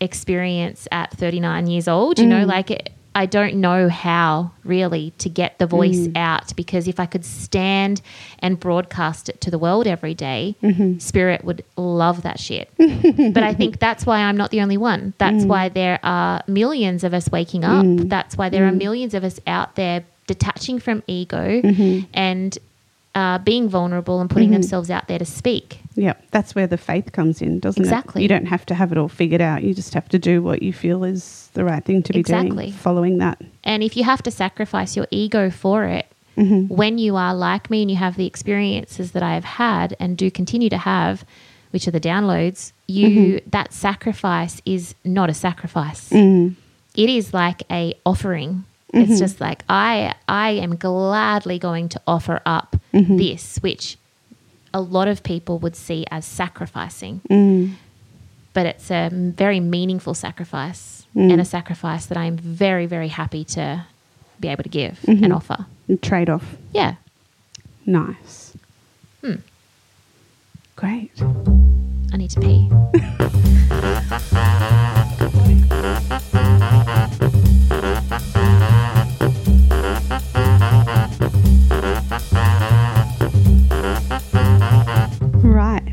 experience 0.00 0.88
at 0.90 1.10
39 1.12 1.66
years 1.68 1.86
old. 1.86 2.18
You 2.18 2.26
know, 2.26 2.44
Mm. 2.44 2.48
like 2.48 2.70
it, 2.70 2.90
I 3.16 3.24
don't 3.26 3.54
know 3.56 3.88
how 3.88 4.50
really 4.62 5.12
to 5.18 5.28
get 5.30 5.58
the 5.58 5.66
voice 5.66 6.06
Mm. 6.08 6.16
out 6.16 6.54
because 6.54 6.86
if 6.86 7.00
I 7.00 7.06
could 7.06 7.24
stand 7.24 8.02
and 8.40 8.60
broadcast 8.60 9.28
it 9.30 9.40
to 9.40 9.50
the 9.50 9.58
world 9.58 9.86
every 9.86 10.12
day, 10.14 10.54
Mm-hmm. 10.62 10.98
Spirit 10.98 11.42
would 11.42 11.64
love 11.76 12.22
that 12.22 12.38
shit. 12.38 12.68
but 12.76 13.42
I 13.42 13.54
think 13.54 13.78
that's 13.78 14.04
why 14.04 14.18
I'm 14.20 14.36
not 14.36 14.50
the 14.50 14.60
only 14.60 14.76
one. 14.76 15.14
That's 15.18 15.44
Mm. 15.44 15.48
why 15.48 15.68
there 15.70 15.98
are 16.02 16.42
millions 16.46 17.02
of 17.04 17.14
us 17.14 17.28
waking 17.30 17.64
up. 17.64 17.86
That's 18.08 18.36
why 18.36 18.50
there 18.50 18.66
are 18.68 18.72
millions 18.72 19.14
of 19.14 19.24
us 19.24 19.40
out 19.46 19.76
there 19.76 20.04
detaching 20.26 20.78
from 20.78 21.02
ego 21.06 21.62
Mm-hmm. 21.62 22.06
and 22.12 22.58
uh, 23.16 23.38
being 23.38 23.66
vulnerable 23.66 24.20
and 24.20 24.28
putting 24.28 24.50
themselves 24.50 24.90
out 24.90 25.08
there 25.08 25.18
to 25.18 25.24
speak. 25.24 25.78
Yeah, 25.94 26.12
that's 26.32 26.54
where 26.54 26.66
the 26.66 26.76
faith 26.76 27.12
comes 27.12 27.40
in, 27.40 27.60
doesn't 27.60 27.82
Exactly. 27.82 28.20
it? 28.20 28.24
You 28.24 28.28
don't 28.28 28.44
have 28.44 28.66
to 28.66 28.74
have 28.74 28.92
it 28.92 28.98
all 28.98 29.08
figured 29.08 29.40
out. 29.40 29.62
You 29.62 29.72
just 29.72 29.94
have 29.94 30.06
to 30.10 30.18
do 30.18 30.42
what 30.42 30.62
you 30.62 30.74
feel 30.74 31.02
is 31.02 31.48
the 31.54 31.64
right 31.64 31.82
thing 31.82 32.02
to 32.02 32.12
be 32.12 32.20
Exactly. 32.20 32.66
doing, 32.66 32.72
following 32.72 33.16
that. 33.18 33.40
And 33.64 33.82
if 33.82 33.96
you 33.96 34.04
have 34.04 34.22
to 34.24 34.30
sacrifice 34.30 34.96
your 34.96 35.06
ego 35.10 35.48
for 35.48 35.84
it, 35.84 36.06
when 36.36 36.98
you 36.98 37.16
are 37.16 37.34
like 37.34 37.70
me 37.70 37.80
and 37.80 37.90
you 37.90 37.96
have 37.96 38.18
the 38.18 38.26
experiences 38.26 39.12
that 39.12 39.22
I 39.22 39.32
have 39.32 39.46
had 39.46 39.96
and 39.98 40.18
do 40.18 40.30
continue 40.30 40.68
to 40.68 40.76
have, 40.76 41.24
which 41.70 41.88
are 41.88 41.92
the 41.92 42.00
downloads, 42.00 42.72
you 42.86 43.40
that 43.46 43.72
sacrifice 43.72 44.60
is 44.66 44.94
not 45.02 45.30
a 45.30 45.34
sacrifice. 45.34 46.10
Mm. 46.10 46.56
It 46.94 47.08
is 47.08 47.32
like 47.32 47.62
a 47.70 47.94
offering. 48.04 48.64
It's 48.96 49.18
just 49.18 49.40
like 49.40 49.62
I 49.68 50.14
I 50.28 50.50
am 50.50 50.76
gladly 50.76 51.58
going 51.58 51.88
to 51.90 52.00
offer 52.06 52.40
up 52.46 52.76
this, 52.92 53.58
which 53.58 53.96
a 54.72 54.80
lot 54.80 55.08
of 55.08 55.22
people 55.22 55.58
would 55.58 55.76
see 55.76 56.04
as 56.10 56.24
sacrificing. 56.24 57.20
Mm. 57.30 57.74
But 58.52 58.66
it's 58.66 58.90
a 58.90 59.10
very 59.12 59.60
meaningful 59.60 60.14
sacrifice 60.14 61.06
and 61.14 61.40
a 61.40 61.44
sacrifice 61.44 62.06
that 62.06 62.18
I'm 62.18 62.36
very, 62.36 62.86
very 62.86 63.08
happy 63.08 63.44
to 63.44 63.86
be 64.40 64.48
able 64.48 64.62
to 64.62 64.68
give 64.68 64.98
and 65.06 65.32
offer. 65.32 65.66
Trade 66.02 66.28
off. 66.28 66.56
Yeah. 66.72 66.96
Nice. 67.86 68.54
Hmm. 69.22 69.36
Great. 70.74 71.12
I 72.12 72.16
need 72.16 72.30
to 72.30 72.40
pee. 72.40 72.68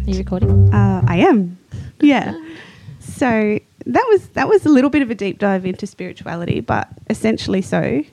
Are 0.05 0.09
you 0.09 0.17
recording? 0.17 0.73
Uh, 0.73 1.03
I 1.07 1.17
am. 1.17 1.57
Yeah. 2.01 2.33
So 3.05 3.59
that 3.85 4.05
was 4.09 4.27
that 4.29 4.47
was 4.49 4.65
a 4.65 4.69
little 4.69 4.89
bit 4.89 5.01
of 5.01 5.11
a 5.11 5.15
deep 5.15 5.37
dive 5.37 5.65
into 5.65 5.85
spirituality, 5.85 6.61
but 6.61 6.87
essentially 7.09 7.61
so. 7.61 8.03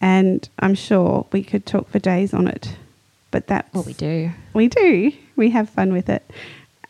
And 0.00 0.48
I'm 0.60 0.74
sure 0.74 1.26
we 1.32 1.42
could 1.42 1.66
talk 1.66 1.88
for 1.90 1.98
days 1.98 2.32
on 2.32 2.46
it. 2.46 2.76
But 3.32 3.48
that's 3.48 3.72
What 3.74 3.86
we 3.86 3.92
do. 3.94 4.30
We 4.54 4.68
do. 4.68 5.10
We 5.34 5.50
have 5.50 5.68
fun 5.68 5.92
with 5.92 6.08
it. 6.08 6.30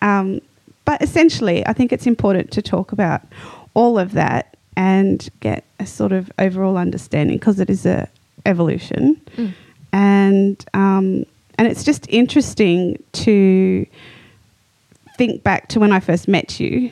Um, 0.02 0.40
but 0.84 1.00
essentially, 1.02 1.66
I 1.66 1.72
think 1.72 1.92
it's 1.92 2.06
important 2.06 2.50
to 2.52 2.62
talk 2.62 2.92
about 2.92 3.22
all 3.74 3.98
of 3.98 4.12
that 4.12 4.56
and 4.76 5.26
get 5.40 5.64
a 5.80 5.86
sort 5.86 6.12
of 6.12 6.30
overall 6.38 6.76
understanding 6.76 7.38
because 7.38 7.58
it 7.58 7.70
is 7.70 7.86
a 7.86 8.08
evolution, 8.44 9.20
Mm. 9.36 9.52
and 9.92 10.64
um, 10.74 11.24
and 11.58 11.66
it's 11.68 11.84
just 11.84 12.06
interesting 12.08 13.02
to 13.12 13.86
think 15.16 15.42
back 15.42 15.68
to 15.68 15.80
when 15.80 15.92
I 15.92 16.00
first 16.00 16.28
met 16.28 16.60
you. 16.60 16.90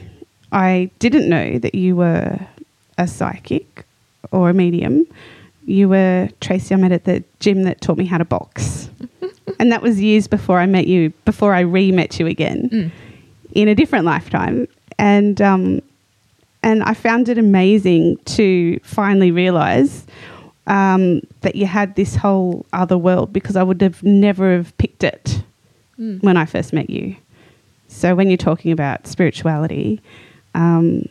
I 0.53 0.91
didn't 0.99 1.29
know 1.29 1.59
that 1.59 1.75
you 1.75 1.97
were 1.97 2.39
a 2.99 3.07
psychic 3.09 3.85
or 4.31 4.51
a 4.51 4.55
medium. 4.55 5.07
You 5.67 5.89
were 5.89 6.29
Tracy 6.41 6.75
I 6.75 6.79
met 6.79 6.93
at 6.93 7.05
the 7.05 7.25
gym 7.41 7.63
that 7.65 7.81
taught 7.81 7.99
me 7.99 8.05
how 8.05 8.19
to 8.19 8.25
box. 8.25 8.89
and 9.59 9.73
that 9.73 9.83
was 9.83 10.01
years 10.01 10.27
before 10.27 10.59
I 10.61 10.67
met 10.67 10.87
you, 10.87 11.11
before 11.25 11.55
I 11.55 11.61
re 11.61 11.91
met 11.93 12.19
you 12.21 12.27
again 12.27 12.69
Mm. 12.73 12.91
in 13.53 13.69
a 13.69 13.75
different 13.75 14.05
lifetime. 14.05 14.69
And 14.99 15.41
um, 15.43 15.81
and 16.63 16.83
I 16.83 16.95
found 16.95 17.29
it 17.29 17.37
amazing 17.39 18.17
to 18.37 18.79
finally 18.85 19.31
realize 19.31 20.07
um, 20.67 21.21
that 21.43 21.57
you 21.57 21.67
had 21.67 21.95
this 21.95 22.15
whole 22.17 22.65
other 22.73 22.97
world 22.97 23.33
because 23.33 23.57
I 23.57 23.63
would 23.63 23.81
have 23.83 24.03
never 24.03 24.57
have 24.57 24.77
picked 24.79 25.03
it 25.05 25.43
Mm. 25.99 26.23
when 26.23 26.37
I 26.37 26.45
first 26.45 26.73
met 26.73 26.91
you. 26.91 27.17
So 27.95 28.15
when 28.17 28.29
you're 28.29 28.37
talking 28.37 28.73
about 28.73 29.07
spirituality 29.07 30.01
um, 30.55 31.09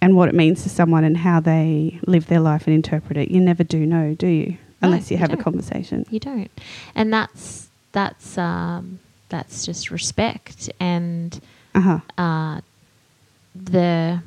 and 0.00 0.16
what 0.16 0.28
it 0.30 0.34
means 0.34 0.62
to 0.62 0.68
someone 0.70 1.04
and 1.04 1.16
how 1.18 1.38
they 1.38 2.00
live 2.06 2.26
their 2.28 2.40
life 2.40 2.66
and 2.66 2.74
interpret 2.74 3.18
it, 3.18 3.30
you 3.30 3.40
never 3.40 3.62
do 3.62 3.84
know, 3.84 4.14
do 4.14 4.26
you? 4.26 4.46
No, 4.80 4.88
Unless 4.88 5.10
you 5.10 5.16
you 5.16 5.18
have 5.20 5.32
a 5.32 5.36
conversation. 5.36 6.06
You 6.10 6.20
don't. 6.20 6.50
And 6.94 7.12
that's 7.12 7.68
that's 7.92 8.38
um 8.38 8.98
that's 9.28 9.64
just 9.66 9.90
respect 9.90 10.70
and 10.80 11.38
Uh 11.74 11.80
huh. 11.80 11.98
uh 12.18 12.60
the 13.54 14.22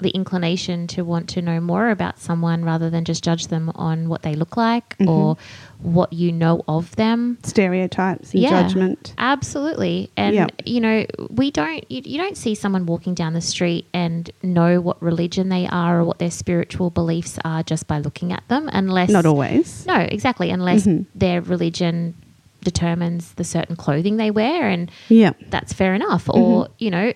the 0.00 0.10
inclination 0.10 0.86
to 0.88 1.02
want 1.04 1.28
to 1.30 1.42
know 1.42 1.60
more 1.60 1.90
about 1.90 2.18
someone 2.18 2.64
rather 2.64 2.88
than 2.90 3.04
just 3.04 3.22
judge 3.24 3.48
them 3.48 3.70
on 3.74 4.08
what 4.08 4.22
they 4.22 4.34
look 4.34 4.56
like 4.56 4.96
Mhm. 4.98 5.08
or 5.08 5.36
what 5.82 6.12
you 6.12 6.30
know 6.32 6.62
of 6.68 6.94
them. 6.96 7.38
Stereotypes 7.42 8.32
and 8.32 8.42
Yeah. 8.42 8.62
judgment. 8.62 9.14
Absolutely. 9.18 10.10
And 10.16 10.34
Yeah. 10.34 10.46
you 10.64 10.80
know, 10.80 11.04
we 11.30 11.50
don't 11.50 11.84
you, 11.90 12.02
you 12.04 12.18
don't 12.18 12.36
see 12.36 12.54
someone 12.54 12.86
walking 12.86 13.14
down 13.14 13.32
the 13.32 13.40
street 13.40 13.86
and 13.92 14.30
know 14.42 14.80
what 14.80 15.00
religion 15.02 15.48
they 15.48 15.66
are 15.66 16.00
or 16.00 16.04
what 16.04 16.18
their 16.18 16.30
spiritual 16.30 16.90
beliefs 16.90 17.38
are 17.44 17.62
just 17.62 17.86
by 17.86 17.98
looking 17.98 18.32
at 18.32 18.42
them 18.48 18.68
unless 18.72 19.10
Not 19.10 19.26
always. 19.26 19.84
No, 19.86 19.96
exactly, 19.96 20.50
unless 20.50 20.86
Mhm. 20.86 21.06
their 21.14 21.40
religion 21.40 22.14
determines 22.62 23.32
the 23.34 23.44
certain 23.44 23.76
clothing 23.76 24.16
they 24.16 24.30
wear 24.30 24.68
and 24.68 24.90
Yeah. 25.08 25.30
that's 25.48 25.72
fair 25.72 25.94
enough 25.94 26.28
or 26.28 26.68
you 26.78 26.90
know 26.90 27.12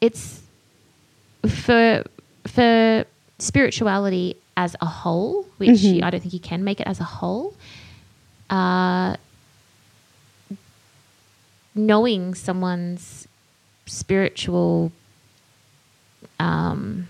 it's 0.00 0.40
for 1.46 2.02
for 2.46 3.04
spirituality 3.38 4.36
as 4.56 4.76
a 4.80 4.86
whole 4.86 5.44
which 5.58 5.70
Mhm. 5.80 6.02
i 6.04 6.10
don't 6.10 6.20
think 6.20 6.34
you 6.34 6.40
can 6.40 6.62
make 6.64 6.80
it 6.80 6.86
as 6.86 7.00
a 7.00 7.04
whole 7.04 7.54
uh, 8.50 9.16
knowing 11.74 12.34
someone's 12.34 13.28
spiritual 13.86 14.92
um, 16.38 17.06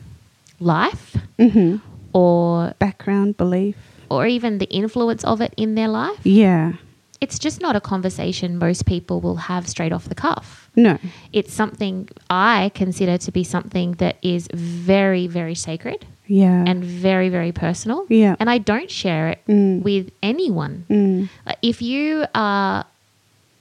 life 0.61 1.17
hmm 1.39 1.77
or 2.13 2.75
Background, 2.81 3.37
belief. 3.37 3.77
or 4.11 4.27
even 4.27 4.59
the 4.59 4.67
influence 4.67 5.23
of 5.25 5.41
it 5.41 5.55
in 5.57 5.75
their 5.77 5.89
life 5.89 6.19
Yeah. 6.25 6.73
It's 7.21 7.39
just 7.39 7.61
not 7.61 7.77
a 7.77 7.81
conversation 7.81 8.59
most 8.59 8.87
people 8.87 9.21
will 9.21 9.37
have 9.37 9.69
straight 9.69 9.93
off 9.93 10.05
the 10.09 10.15
cuff 10.15 10.71
No. 10.77 10.99
it's 11.33 11.53
something 11.53 12.09
I 12.31 12.71
consider 12.75 13.19
to 13.19 13.31
be 13.33 13.45
something 13.45 13.93
that 14.03 14.17
is 14.23 14.49
very, 14.55 15.27
very 15.27 15.55
sacred 15.55 16.07
Yeah. 16.27 16.65
and 16.71 16.83
very, 16.85 17.29
very 17.29 17.53
personal. 17.53 18.07
Yeah. 18.09 18.37
And 18.41 18.49
I 18.49 18.59
don't 18.59 18.91
share 18.91 19.29
it 19.33 19.41
Mm. 19.49 19.83
with 19.83 20.11
anyone. 20.23 20.85
Mm. 20.89 21.29
If 21.61 21.83
you 21.83 22.25
are 22.35 22.85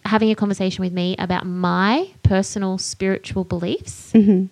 having 0.06 0.30
a 0.32 0.36
conversation 0.36 0.84
with 0.86 0.93
me 0.93 1.15
about 1.17 1.45
my 1.45 2.10
personal 2.24 2.78
spiritual 2.78 3.43
beliefs, 3.43 4.12
hmm 4.13 4.45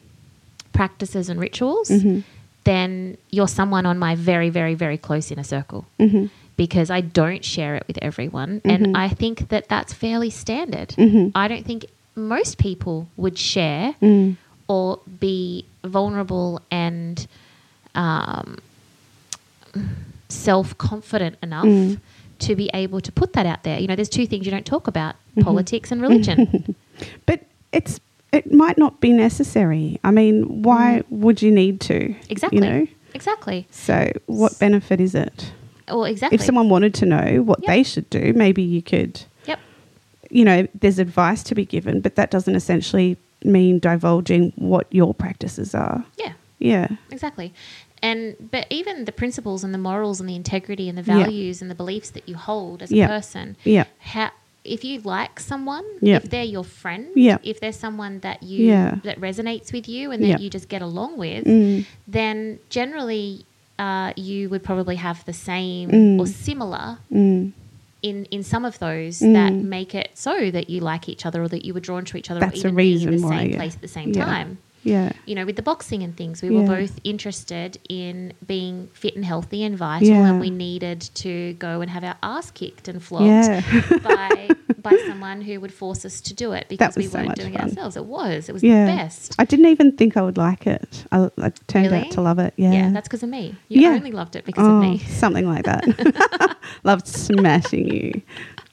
practices, 0.74 1.28
and 1.30 1.40
rituals, 1.40 1.90
Mhm. 1.90 2.24
then 2.64 3.18
you're 3.32 3.48
someone 3.48 3.86
on 3.88 3.98
my 3.98 4.14
very, 4.16 4.50
very, 4.50 4.76
very 4.76 4.98
close 4.98 5.32
inner 5.32 5.44
circle. 5.56 5.86
hmm 6.00 6.26
Because 6.58 6.90
I 6.90 7.02
don't 7.02 7.46
share 7.46 7.76
it 7.76 7.84
with 7.88 7.98
everyone. 8.02 8.62
Mhm. 8.66 8.72
And 8.74 8.98
I 8.98 9.08
think 9.10 9.50
that 9.50 9.70
that's 9.70 9.94
fairly 9.94 10.30
standard. 10.30 10.90
Mhm. 10.98 11.32
I 11.36 11.48
don't 11.48 11.66
think 11.66 11.86
most 12.16 12.58
people 12.58 13.08
would 13.16 13.38
share 13.38 13.94
Mm. 14.02 14.36
or 14.68 15.00
be 15.20 15.66
vulnerable 15.84 16.62
and 16.72 17.26
um, 17.96 18.58
self 20.30 20.78
confident 20.78 21.36
enough 21.42 21.66
Mm. 21.66 22.00
to 22.40 22.56
be 22.56 22.70
able 22.74 23.02
to 23.02 23.12
put 23.12 23.34
that 23.34 23.46
out 23.46 23.64
there. 23.64 23.80
You 23.80 23.88
know, 23.88 23.96
there's 23.96 24.10
two 24.10 24.28
things 24.28 24.46
you 24.46 24.52
don't 24.52 24.66
talk 24.66 24.88
about 24.88 25.16
Mm-hmm. 25.16 25.42
politics 25.42 25.92
and 25.92 26.02
religion. 26.02 26.76
But 27.28 27.42
it's 27.72 28.00
it 28.34 28.52
might 28.52 28.78
not 28.78 29.00
be 29.00 29.14
necessary. 29.14 30.00
I 30.04 30.10
mean, 30.12 30.64
why 30.64 31.04
would 31.10 31.42
you 31.42 31.52
need 31.52 31.80
to? 31.82 32.14
exactly. 32.30 32.58
You 32.58 32.62
know. 32.74 32.88
Exactly. 33.14 33.68
So, 33.72 34.12
what 34.26 34.58
benefit 34.60 35.00
is 35.00 35.14
it? 35.16 35.52
Well, 35.88 36.04
exactly. 36.06 36.36
If 36.36 36.42
someone 36.44 36.70
wanted 36.70 36.94
to 36.96 37.06
know 37.06 37.42
what 37.44 37.60
Yep. 37.64 37.68
they 37.68 37.84
should 37.84 38.10
do, 38.10 38.34
maybe 38.36 38.62
you 38.62 38.82
could. 38.82 39.22
Yep. 39.46 39.60
You 40.30 40.46
know, 40.46 40.68
there's 40.80 41.00
advice 41.00 41.44
to 41.44 41.56
be 41.56 41.66
given, 41.66 42.02
but 42.02 42.16
that 42.16 42.32
doesn't 42.32 42.56
essentially 42.56 43.18
mean 43.44 43.80
divulging 43.80 44.52
what 44.56 44.88
your 44.92 45.14
practices 45.14 45.74
are. 45.76 46.04
Yeah. 46.18 46.34
Yeah. 46.60 46.88
Exactly. 47.12 47.54
And 48.04 48.36
but 48.52 48.68
even 48.70 49.06
the 49.06 49.12
principles 49.12 49.64
and 49.64 49.74
the 49.74 49.78
morals 49.80 50.20
and 50.20 50.28
the 50.30 50.36
integrity 50.36 50.88
and 50.90 50.98
the 50.98 51.04
values 51.04 51.62
and 51.62 51.72
the 51.72 51.76
beliefs 51.76 52.10
that 52.12 52.28
you 52.30 52.36
hold 52.36 52.82
as 52.84 52.92
a 52.92 53.08
person, 53.08 53.56
Yeah. 53.64 53.86
how 54.00 54.32
if 54.64 54.84
you 54.84 55.00
like 55.02 55.40
someone, 55.40 55.86
if 56.02 56.24
they're 56.30 56.44
your 56.44 56.64
friend, 56.66 57.08
Yeah. 57.16 57.38
if 57.42 57.60
they're 57.62 57.72
someone 57.72 58.20
that 58.20 58.44
you 58.44 58.66
Yeah. 58.68 58.96
that 59.04 59.20
resonates 59.22 59.72
with 59.72 59.88
you 59.88 60.12
and 60.12 60.22
that 60.26 60.42
you 60.42 60.50
just 60.50 60.68
get 60.68 60.82
along 60.82 61.18
with, 61.18 61.46
Mm. 61.46 61.86
then 62.08 62.60
generally 62.70 63.46
uh, 63.80 64.14
you 64.16 64.50
would 64.50 64.64
probably 64.64 64.96
have 64.96 65.24
the 65.26 65.34
same 65.34 65.90
Mm. 65.90 66.20
or 66.20 66.26
similar 66.28 66.98
Mm. 67.12 67.52
in 68.02 68.26
in 68.26 68.44
some 68.44 68.66
of 68.66 68.80
those 68.80 69.20
Mm. 69.20 69.34
that 69.34 69.54
make 69.54 69.94
it 69.96 70.10
so 70.14 70.50
that 70.52 70.70
you 70.70 70.80
like 70.82 71.08
each 71.10 71.26
other 71.26 71.42
or 71.44 71.48
that 71.48 71.64
you 71.66 71.74
were 71.74 71.80
drawn 71.80 72.06
to 72.06 72.18
each 72.18 72.30
other 72.32 72.40
That's 72.40 72.64
or 72.64 72.68
a 72.68 72.72
even 72.72 72.76
being 72.76 73.02
in 73.02 73.18
the 73.22 73.28
why, 73.28 73.38
same 73.40 73.50
yeah. 73.52 73.58
place 73.58 73.76
at 73.76 73.82
the 73.82 73.88
same 73.88 74.14
Yeah. 74.14 74.26
time 74.26 74.58
Yeah. 74.88 75.12
you 75.26 75.36
know, 75.36 75.46
with 75.46 75.56
the 75.56 75.62
boxing 75.62 76.04
and 76.04 76.16
things, 76.16 76.42
we 76.42 76.50
were 76.50 76.66
both 76.66 77.00
interested 77.04 77.78
in 77.90 78.34
being 78.46 78.88
fit 78.94 79.16
and 79.16 79.24
healthy 79.26 79.64
and 79.64 79.78
vital, 79.78 80.08
Yeah. 80.08 80.30
and 80.30 80.40
we 80.40 80.50
needed 80.50 81.02
to 81.16 81.54
go 81.54 81.82
and 81.82 81.90
have 81.92 82.04
our 82.04 82.16
ass 82.24 82.52
kicked 82.52 82.88
and 82.88 83.02
flogged 83.04 83.28
Yeah. 83.28 83.62
by 84.04 84.50
by 84.82 84.96
someone 85.08 85.42
who 85.42 85.60
would 85.60 85.74
force 85.74 86.06
us 86.06 86.22
to 86.22 86.34
do 86.34 86.54
it 86.54 86.68
because 86.70 86.96
we 86.96 87.08
so 87.08 87.18
weren't 87.20 87.36
doing 87.36 87.54
fun. 87.54 87.62
it 87.68 87.70
ourselves. 87.70 87.98
It 87.98 88.06
was, 88.06 88.48
it 88.48 88.54
was 88.54 88.64
yeah. 88.64 88.86
the 88.86 88.92
best. 88.96 89.36
I 89.38 89.44
didn't 89.46 89.66
even 89.66 89.98
think 89.98 90.16
I 90.16 90.22
would 90.22 90.38
like 90.38 90.66
it. 90.68 91.06
I, 91.12 91.30
I 91.40 91.50
turned 91.68 91.88
Really? 91.92 92.06
out 92.06 92.12
to 92.12 92.22
love 92.22 92.40
it. 92.40 92.54
Yeah. 92.58 92.90
that's 92.92 93.08
because 93.08 93.24
of 93.24 93.30
me. 93.30 93.56
You 93.68 93.82
Yeah. 93.82 93.90
only 93.90 94.12
loved 94.12 94.36
it 94.36 94.46
because 94.46 94.66
oh, 94.66 94.76
of 94.78 94.82
me. 94.82 95.00
something 95.00 95.46
like 95.46 95.66
that. 95.66 95.84
Loved 96.84 97.08
smashing 97.08 97.88
you, 97.94 98.22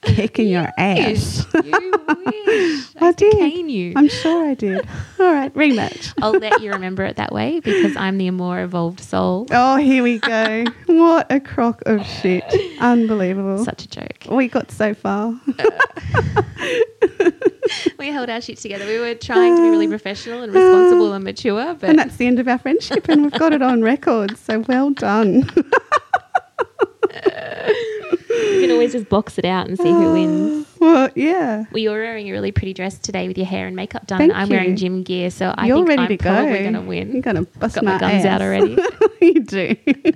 kicking 0.04 0.48
your 0.48 0.70
ass. 0.78 1.46
you 1.54 1.62
wish. 1.62 2.86
I 3.00 3.12
to 3.12 3.30
did. 3.30 3.70
you. 3.70 3.92
I'm 3.96 4.08
sure 4.08 4.46
I 4.48 4.54
did. 4.54 4.86
All 5.18 5.32
right, 5.32 5.52
rematch. 5.54 6.12
I'll 6.22 6.32
let 6.32 6.60
you 6.60 6.72
remember 6.72 7.04
it 7.04 7.16
that 7.16 7.32
way 7.32 7.60
because 7.60 7.96
I'm 7.96 8.18
the 8.18 8.30
more 8.30 8.60
evolved 8.60 9.00
soul. 9.00 9.46
Oh, 9.50 9.76
here 9.76 10.02
we 10.02 10.18
go. 10.18 10.64
what 10.86 11.30
a 11.30 11.40
crock 11.40 11.82
of 11.86 12.06
shit. 12.06 12.44
Unbelievable. 12.80 13.64
Such 13.64 13.84
a 13.84 13.88
joke. 13.88 14.24
we 14.30 14.48
got 14.48 14.70
so 14.70 14.94
far. 14.94 15.38
We 17.98 18.08
held 18.08 18.28
our 18.28 18.40
shit 18.42 18.58
together. 18.58 18.84
We 18.86 18.98
were 18.98 19.14
trying 19.14 19.56
to 19.56 19.62
be 19.62 19.70
really 19.70 19.88
professional 19.88 20.42
and 20.42 20.52
responsible 20.52 21.14
and 21.14 21.24
mature, 21.24 21.74
but 21.74 21.88
and 21.88 21.98
that's 21.98 22.16
the 22.16 22.26
end 22.26 22.38
of 22.38 22.46
our 22.46 22.58
friendship, 22.58 23.08
and 23.08 23.22
we've 23.22 23.32
got 23.32 23.54
it 23.54 23.62
on 23.62 23.80
record. 23.82 24.36
So 24.36 24.58
well 24.60 24.90
done. 24.90 25.50
You 28.10 28.60
can 28.60 28.70
always 28.72 28.92
just 28.92 29.08
box 29.08 29.38
it 29.38 29.44
out 29.44 29.68
and 29.68 29.78
see 29.78 29.90
who 29.90 30.12
wins. 30.12 30.66
well, 30.80 31.08
yeah. 31.14 31.64
Well, 31.70 31.78
you're 31.82 31.92
wearing 31.92 32.28
a 32.28 32.32
really 32.32 32.52
pretty 32.52 32.74
dress 32.74 32.98
today 32.98 33.28
with 33.28 33.38
your 33.38 33.46
hair 33.46 33.66
and 33.66 33.76
makeup 33.76 34.06
done. 34.06 34.18
Thank 34.18 34.34
I'm 34.34 34.48
you. 34.50 34.56
wearing 34.56 34.76
gym 34.76 35.02
gear, 35.02 35.30
so 35.30 35.54
I 35.56 35.66
You're 35.66 35.78
think 35.78 35.88
ready 35.88 36.02
I'm 36.02 36.08
to 36.08 36.16
go. 36.16 36.30
probably 36.30 36.58
going 36.60 36.72
to 36.74 36.80
win. 36.80 37.12
You're 37.12 37.22
to 37.22 37.42
bust 37.58 37.74
Got 37.76 37.84
my 37.84 37.92
my 37.92 37.98
guns 38.00 38.24
out 38.24 38.42
already. 38.42 38.76
you 39.20 39.40
do. 39.40 39.76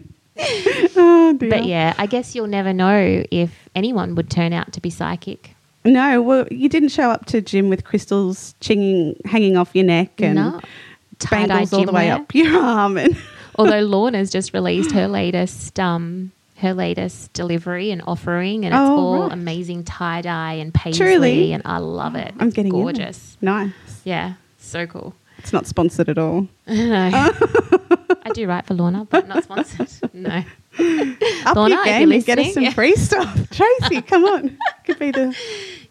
oh, 0.97 1.37
dear. 1.39 1.51
But 1.51 1.65
yeah, 1.65 1.95
I 1.99 2.07
guess 2.07 2.35
you'll 2.35 2.47
never 2.47 2.73
know 2.73 3.25
if 3.31 3.69
anyone 3.75 4.15
would 4.15 4.31
turn 4.31 4.53
out 4.53 4.73
to 4.73 4.81
be 4.81 4.91
psychic. 4.91 5.55
No, 5.85 6.21
well, 6.23 6.47
you 6.51 6.69
didn't 6.69 6.91
show 6.91 7.11
up 7.11 7.27
to 7.27 7.41
gym 7.41 7.69
with 7.71 7.85
crystals 7.85 8.55
chinging, 8.61 9.15
hanging 9.27 9.57
off 9.57 9.71
your 9.75 9.85
neck 9.85 10.21
and 10.21 10.35
No. 10.35 10.61
Bangles 11.31 11.73
all 11.73 11.85
the 11.85 11.93
way 11.93 12.07
gym 12.09 12.21
up 12.21 12.35
your 12.35 12.57
arm. 12.59 12.97
And 12.97 13.17
Although 13.57 13.81
Lorna's 13.81 14.31
just 14.31 14.53
released 14.55 14.93
her 14.93 15.09
latest 15.09 15.81
um 15.81 16.31
her 16.59 16.75
latest 16.75 17.33
delivery 17.33 17.91
and 17.91 18.03
offering, 18.07 18.65
and 18.65 18.75
it's 18.75 18.81
Oh, 18.81 18.97
all 18.99 19.23
right. 19.23 19.33
amazing 19.33 19.85
tie 19.85 20.21
dye 20.23 20.55
and 20.55 20.73
paisley, 20.75 20.99
Truly? 21.07 21.53
and 21.53 21.63
I 21.65 21.79
love 21.79 22.15
it. 22.15 22.35
I'm 22.39 22.49
It's 22.49 22.57
getting 22.57 22.75
in 22.75 22.81
gorgeous. 22.83 23.37
nice. 23.41 23.71
Yeah, 24.05 24.35
so 24.59 24.87
cool. 24.87 25.15
It's 25.39 25.53
not 25.53 25.67
sponsored 25.67 26.09
at 26.09 26.19
all. 26.19 26.49
No. 26.67 27.11
I 28.25 28.31
do 28.35 28.47
write 28.47 28.67
for 28.67 28.75
Lorna, 28.75 29.07
but 29.09 29.27
not 29.29 29.45
sponsored. 29.45 29.89
No. 30.13 30.45
Up 31.47 31.57
Lorna, 31.57 31.75
your 31.77 31.85
game 31.85 32.13
and 32.13 32.25
get 32.25 32.39
us 32.39 32.53
some 32.55 32.63
listening. 32.65 32.73
free 32.73 32.95
stuff. 32.97 33.51
Tracy, 33.51 34.03
come 34.03 34.25
on. 34.25 34.59
Could 34.85 34.99
be 34.99 35.11
the 35.11 35.35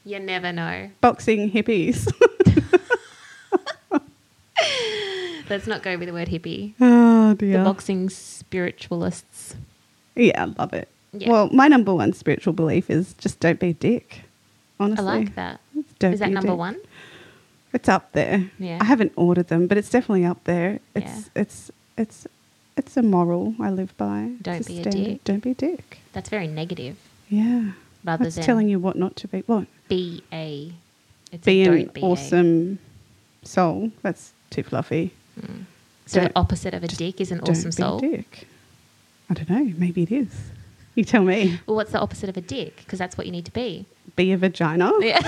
You 0.06 0.20
never 0.20 0.52
know. 0.54 0.90
boxing 1.02 1.50
hippies. 1.52 2.08
Let's 5.50 5.66
not 5.66 5.82
go 5.82 5.98
with 5.98 6.08
the 6.08 6.14
word 6.14 6.28
hippie. 6.28 6.74
oh, 6.82 7.34
The 7.36 7.54
boxing 7.64 8.10
spiritualists. 8.10 9.56
Yeah, 10.18 10.44
I 10.44 10.46
love 10.46 10.74
it. 10.74 10.88
Yeah. 11.14 11.32
Well, 11.32 11.50
my 11.52 11.68
number 11.68 11.94
one 11.94 12.14
spiritual 12.14 12.54
belief 12.54 12.90
is 12.90 13.14
just 13.14 13.40
don't 13.40 13.60
be 13.60 13.70
a 13.70 13.74
dick. 13.74 14.22
I 14.80 14.88
like 14.88 15.36
that. 15.36 15.60
Don't 16.00 16.14
Is 16.14 16.20
that 16.20 16.26
be 16.28 16.32
a 16.32 16.36
number 16.36 16.52
dick. 16.52 16.58
one? 16.60 16.78
It's 17.74 17.90
up 17.90 18.12
there. 18.12 18.50
Yeah. 18.60 18.78
I 18.80 18.86
haven't 18.86 19.12
ordered 19.16 19.48
them, 19.48 19.68
but 19.68 19.78
it's 19.78 19.90
definitely 19.90 20.26
up 20.26 20.44
there. 20.44 20.80
It's 20.96 21.06
Yeah. 21.36 21.42
it's 21.42 21.72
it's 21.98 22.28
it's 22.76 22.96
a 22.98 23.02
moral 23.02 23.56
I 23.60 23.72
live 23.72 23.96
by. 23.98 24.32
Don't 24.42 24.66
be 24.68 24.80
a 24.80 24.82
standard. 24.82 25.04
dick. 25.06 25.24
Don't 25.24 25.44
be 25.44 25.52
a 25.52 25.56
dick. 25.56 26.00
That's 26.14 26.30
very 26.30 26.48
negative. 26.48 26.98
Yeah. 27.30 27.72
Rather 28.04 28.26
That's 28.26 28.36
than 28.36 28.46
telling 28.46 28.70
you 28.70 28.80
what 28.80 28.96
not 28.96 29.16
to 29.18 29.28
be. 29.28 29.40
What? 29.48 29.66
be 29.90 30.24
a. 30.32 30.72
It's 31.32 31.44
Be 31.46 31.64
a 31.66 31.72
an 31.72 31.86
be 31.88 32.02
a. 32.02 32.06
awesome 32.06 32.80
soul. 33.44 33.92
That's 34.04 34.32
too 34.50 34.64
fluffy. 34.64 35.12
Mm. 35.42 35.64
So 36.06 36.20
the 36.22 36.28
don't- 36.28 36.38
opposite 36.38 36.74
of 36.74 36.84
a 36.84 36.88
dick 36.88 37.20
is 37.20 37.32
an 37.32 37.40
awesome 37.42 37.70
be 37.70 37.72
soul. 37.72 37.98
a 37.98 38.02
dick. 38.02 38.48
I 39.30 39.34
don't 39.34 39.50
know. 39.50 39.74
Maybe 39.78 40.04
it 40.04 40.12
is. 40.12 40.30
You 40.96 41.04
tell 41.04 41.24
me. 41.24 41.60
Well, 41.68 41.76
what's 41.76 41.92
the 41.92 42.00
opposite 42.00 42.30
of 42.30 42.38
a 42.38 42.42
dick? 42.42 42.78
Because 42.78 42.98
that's 43.00 43.18
what 43.18 43.26
you 43.28 43.32
need 43.32 43.46
to 43.46 43.52
be. 43.52 43.86
Be 44.16 44.32
a 44.32 44.38
vagina. 44.38 44.92
Yeah. 45.00 45.20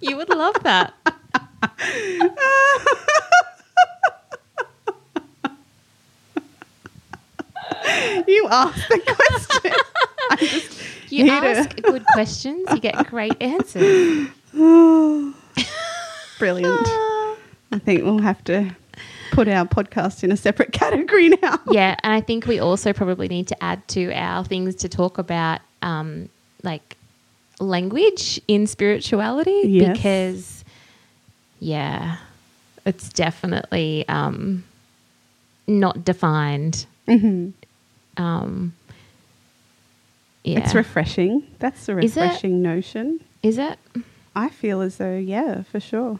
you 0.00 0.16
would 0.16 0.28
love 0.30 0.62
that. 0.62 0.94
You 8.26 8.46
asked 8.50 8.88
the 8.88 8.98
question. 9.00 9.72
I'm 10.30 10.38
just 10.38 11.12
You 11.12 11.26
to- 11.26 11.32
ask 11.32 11.76
good 11.82 12.04
questions, 12.12 12.66
you 12.70 12.80
get 12.80 13.06
great 13.08 13.40
answers. 13.40 14.28
Brilliant. 16.38 16.88
I 17.72 17.78
think 17.78 18.02
we'll 18.04 18.18
have 18.18 18.42
to 18.44 18.74
put 19.30 19.48
our 19.48 19.64
podcast 19.66 20.22
in 20.24 20.32
a 20.32 20.36
separate 20.36 20.72
category 20.82 21.28
now. 21.30 21.58
yeah, 21.70 21.96
and 22.02 22.12
I 22.12 22.20
think 22.20 22.46
we 22.46 22.58
also 22.58 22.92
probably 22.92 23.28
need 23.28 23.48
to 23.48 23.62
add 23.62 23.86
to 23.88 24.12
our 24.12 24.44
things 24.44 24.74
to 24.76 24.88
talk 24.88 25.18
about, 25.18 25.60
um, 25.82 26.28
like 26.62 26.96
language 27.58 28.40
in 28.48 28.66
spirituality, 28.66 29.62
Yes. 29.64 29.96
because 29.96 30.64
yeah, 31.58 32.16
it's 32.86 33.10
definitely 33.10 34.06
um, 34.08 34.64
not 35.66 36.04
defined. 36.04 36.86
hmm 37.06 37.50
Um, 38.16 38.72
yeah, 40.42 40.60
It's 40.60 40.74
refreshing. 40.74 41.46
That's 41.58 41.88
a 41.88 41.98
Is 41.98 42.16
refreshing 42.16 42.62
notion. 42.62 43.20
is 43.42 43.58
it? 43.58 43.78
I 44.34 44.48
feel 44.48 44.80
as 44.80 44.96
though, 44.96 45.16
yeah, 45.18 45.62
for 45.64 45.80
sure. 45.80 46.18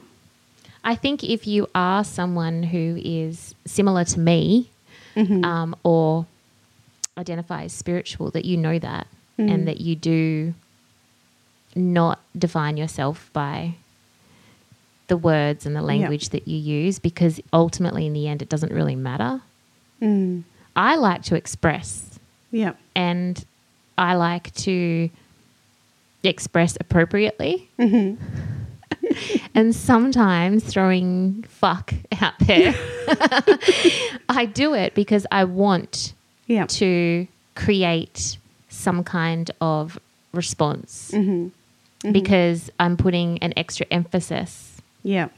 I 0.85 0.95
think 0.95 1.23
if 1.23 1.47
you 1.47 1.69
are 1.75 2.05
someone 2.05 2.63
who 2.63 2.99
is 3.05 3.55
similar 3.67 4.05
to 4.05 4.19
me 4.21 4.71
Mhm. 5.17 5.45
um, 5.45 5.77
or 5.83 6.27
identify 7.19 7.65
as 7.65 7.73
spiritual, 7.73 8.31
that 8.31 8.45
you 8.45 8.57
know 8.57 8.79
that 8.79 9.07
Mm. 9.39 9.51
and 9.51 9.69
that 9.69 9.81
you 9.81 9.95
do 9.97 10.55
not 11.75 12.19
define 12.39 12.77
yourself 12.77 13.31
by 13.33 13.75
the 15.09 15.17
words 15.17 15.67
and 15.67 15.75
the 15.75 15.83
language 15.83 16.29
that 16.31 16.47
you 16.47 16.57
use 16.57 16.99
because 16.99 17.41
ultimately, 17.53 18.07
in 18.07 18.13
the 18.13 18.29
end, 18.29 18.43
it 18.43 18.49
doesn't 18.49 18.73
really 18.73 18.95
matter. 18.97 19.41
Mm. 20.01 20.45
I 20.77 20.97
like 20.97 21.23
to 21.25 21.35
express 21.37 22.19
Yeah. 22.53 22.73
and 22.95 23.45
I 23.99 24.15
like 24.15 24.55
to 24.57 25.11
express 26.23 26.77
appropriately. 26.81 27.69
hmm 27.79 28.15
and 29.55 29.75
sometimes 29.75 30.65
throwing 30.65 31.43
fuck 31.49 31.93
out 32.21 32.35
there. 32.41 32.75
I 34.29 34.47
do 34.53 34.75
it 34.75 34.95
because 34.95 35.27
I 35.31 35.45
want 35.45 36.15
Yeah. 36.47 36.67
to 36.67 37.27
create 37.55 38.39
some 38.69 39.03
kind 39.05 39.51
of 39.61 39.99
response 40.33 41.11
hmm 41.15 41.49
because 42.13 42.71
I'm 42.81 42.97
putting 42.97 43.37
an 43.43 43.53
extra 43.59 43.85
emphasis 43.91 44.81
Yeah. 45.03 45.29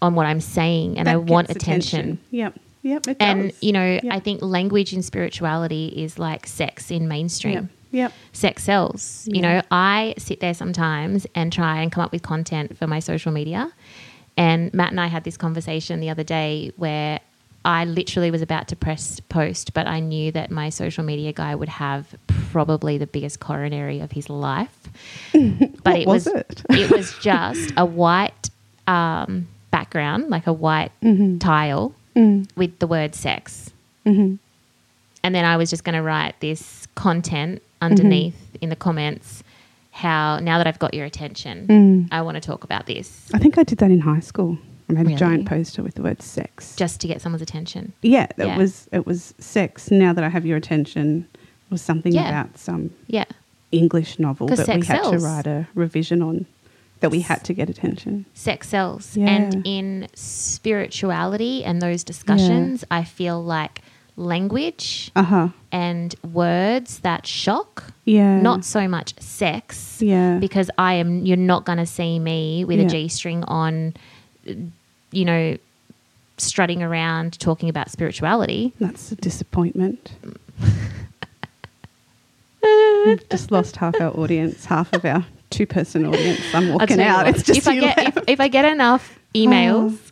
on 0.00 0.14
what 0.14 0.24
I'm 0.24 0.40
saying 0.40 0.96
and 0.96 1.06
That 1.06 1.12
I 1.12 1.16
want 1.18 1.48
gets 1.48 1.62
attention. 1.62 2.18
Yep. 2.30 2.58
Yep. 2.82 3.06
It 3.08 3.16
And, 3.20 3.50
does. 3.50 3.62
you 3.62 3.72
know, 3.72 4.00
Yeah. 4.02 4.14
I 4.14 4.18
think 4.20 4.40
language 4.40 4.94
in 4.94 5.02
spirituality 5.02 5.88
is 5.88 6.18
like 6.18 6.46
sex 6.46 6.90
in 6.90 7.06
mainstream. 7.06 7.54
Yep. 7.54 7.64
Yep. 7.92 8.12
Sex 8.32 8.62
sells. 8.64 9.28
You 9.30 9.42
know, 9.42 9.62
I 9.70 10.14
sit 10.18 10.40
there 10.40 10.54
sometimes 10.54 11.26
and 11.34 11.52
try 11.52 11.82
and 11.82 11.90
come 11.90 12.04
up 12.04 12.12
with 12.12 12.22
content 12.22 12.76
for 12.78 12.86
my 12.86 13.00
social 13.00 13.32
media. 13.32 13.72
And 14.36 14.72
Matt 14.72 14.90
and 14.90 15.00
I 15.00 15.08
had 15.08 15.24
this 15.24 15.36
conversation 15.36 16.00
the 16.00 16.08
other 16.10 16.22
day 16.22 16.72
where 16.76 17.20
I 17.64 17.84
literally 17.84 18.30
was 18.30 18.40
about 18.42 18.68
to 18.68 18.76
press 18.76 19.20
post, 19.20 19.74
but 19.74 19.86
I 19.86 20.00
knew 20.00 20.32
that 20.32 20.50
my 20.50 20.70
social 20.70 21.04
media 21.04 21.32
guy 21.32 21.54
would 21.54 21.68
have 21.68 22.14
probably 22.52 22.96
the 22.96 23.06
biggest 23.06 23.40
coronary 23.40 24.00
of 24.00 24.12
his 24.12 24.30
life. 24.30 24.74
But 25.82 25.98
it 26.00 26.06
was 26.06 26.24
was, 26.26 26.34
it? 26.34 26.62
it 26.70 26.90
was 26.90 27.12
just 27.18 27.72
a 27.76 27.84
white 27.84 28.48
um, 28.86 29.48
background, 29.70 30.30
like 30.30 30.46
a 30.46 30.52
white 30.52 30.92
Mm-hmm. 31.02 31.38
tile 31.38 31.94
Mm. 32.16 32.48
with 32.56 32.76
the 32.80 32.88
word 32.88 33.14
sex. 33.14 33.70
Mm-hmm. 34.04 34.34
And 35.22 35.34
then 35.34 35.44
I 35.44 35.56
was 35.58 35.70
just 35.70 35.84
going 35.84 35.94
to 35.94 36.02
write 36.02 36.34
this 36.40 36.88
content 36.96 37.62
underneath 37.80 38.34
Mm-hmm. 38.34 38.62
in 38.64 38.68
the 38.70 38.76
comments 38.76 39.42
how 39.92 40.38
now 40.38 40.58
that 40.58 40.66
I've 40.66 40.78
got 40.78 40.94
your 40.94 41.04
attention, 41.06 41.66
Mm. 41.66 42.08
I 42.12 42.22
want 42.22 42.36
to 42.36 42.40
talk 42.40 42.64
about 42.64 42.86
this 42.86 43.28
I 43.34 43.38
think 43.38 43.58
I 43.58 43.62
did 43.64 43.78
that 43.78 43.90
in 43.90 44.00
high 44.00 44.20
school. 44.20 44.58
I 44.88 44.92
made 44.92 45.02
Really? 45.02 45.14
a 45.14 45.18
giant 45.18 45.46
poster 45.48 45.82
with 45.82 45.94
the 45.94 46.02
word 46.02 46.20
sex. 46.22 46.74
just 46.76 47.00
to 47.00 47.06
get 47.08 47.20
someone's 47.22 47.42
attention. 47.42 47.92
yeah, 48.02 48.24
it 48.36 48.46
Yeah. 48.46 48.56
was 48.58 48.88
it 48.92 49.06
was 49.06 49.34
sex. 49.38 49.90
Now 49.90 50.12
that 50.12 50.24
I 50.24 50.28
have 50.28 50.44
your 50.46 50.56
attention, 50.56 51.26
it 51.34 51.70
was 51.70 51.82
something 51.82 52.12
Yeah. 52.12 52.28
about 52.28 52.58
some 52.58 52.90
Yeah. 53.06 53.24
English 53.72 54.18
novel 54.18 54.48
that 54.48 54.66
we 54.66 54.84
had 54.86 55.02
sells. 55.02 55.10
to 55.12 55.18
write 55.18 55.46
a 55.46 55.68
revision 55.74 56.22
on. 56.22 56.46
That 57.00 57.10
we 57.10 57.20
had 57.20 57.44
to 57.44 57.54
get 57.54 57.70
attention. 57.70 58.26
Sex 58.34 58.68
sells. 58.68 59.16
Yeah. 59.16 59.28
And 59.30 59.62
in 59.64 60.06
spirituality 60.14 61.64
and 61.64 61.80
those 61.80 62.04
discussions, 62.04 62.84
I 62.90 63.04
feel 63.04 63.42
like 63.42 63.80
language 64.20 65.10
Uh 65.16 65.22
huh. 65.22 65.48
and 65.72 66.14
words 66.32 67.00
that 67.00 67.26
shock, 67.26 67.84
Yeah. 68.04 68.40
not 68.40 68.64
so 68.64 68.86
much 68.86 69.18
sex. 69.20 70.00
Yeah. 70.00 70.38
because 70.38 70.70
I 70.78 70.94
am 70.94 71.24
you're 71.26 71.36
not 71.36 71.64
going 71.64 71.78
to 71.78 71.86
see 71.86 72.18
me 72.18 72.64
with 72.64 72.78
Yeah. 72.78 72.86
a 72.86 72.88
G 72.88 73.08
string 73.08 73.42
on 73.44 73.94
you 75.12 75.24
know 75.24 75.56
strutting 76.38 76.82
around 76.82 77.38
talking 77.40 77.68
about 77.68 77.90
spirituality. 77.90 78.72
That's 78.80 79.12
a 79.12 79.16
disappointment. 79.16 80.12
We've 83.06 83.28
just 83.30 83.50
lost 83.56 83.76
half 83.76 84.00
our 84.00 84.10
audience, 84.16 84.64
half 84.64 84.92
of 84.92 85.04
our 85.04 85.24
two 85.50 85.66
person 85.66 86.06
audience. 86.06 86.40
I'm 86.54 86.72
walking 86.72 87.00
out. 87.00 87.26
what, 87.26 87.34
It's 87.34 87.42
just 87.44 87.58
if 87.58 87.68
I 87.68 87.78
get 87.80 87.98
if, 88.16 88.18
if 88.28 88.40
I 88.40 88.48
get 88.48 88.64
enough 88.64 89.18
emails, 89.34 90.09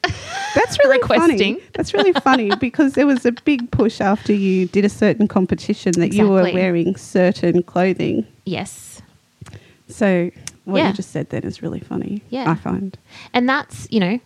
That's 0.59 0.79
really 0.81 0.99
requesting. 0.99 1.57
funny. 1.57 1.69
That's 1.75 1.95
really 1.95 2.13
funny 2.13 2.51
because 2.61 2.93
there 2.95 3.07
was 3.07 3.25
a 3.27 3.33
big 3.33 3.71
push 3.71 4.01
after 4.01 4.33
you 4.33 4.67
did 4.67 4.85
a 4.85 4.89
certain 4.89 5.27
competition 5.29 5.93
that 5.99 6.13
you 6.13 6.29
were 6.29 6.43
wearing 6.53 6.97
certain 6.97 7.63
clothing. 7.63 8.27
yes. 8.45 9.01
So 9.89 10.31
what 10.65 10.79
Yeah. 10.79 10.89
you 10.89 10.95
just 10.95 11.13
said 11.13 11.31
then 11.31 11.45
is 11.45 11.63
really 11.63 11.81
funny. 11.81 12.23
Yeah. 12.29 12.51
I 12.51 12.55
find. 12.55 12.99
And 13.33 13.49
that's, 13.49 13.89
you 13.91 14.01
know, 14.01 14.21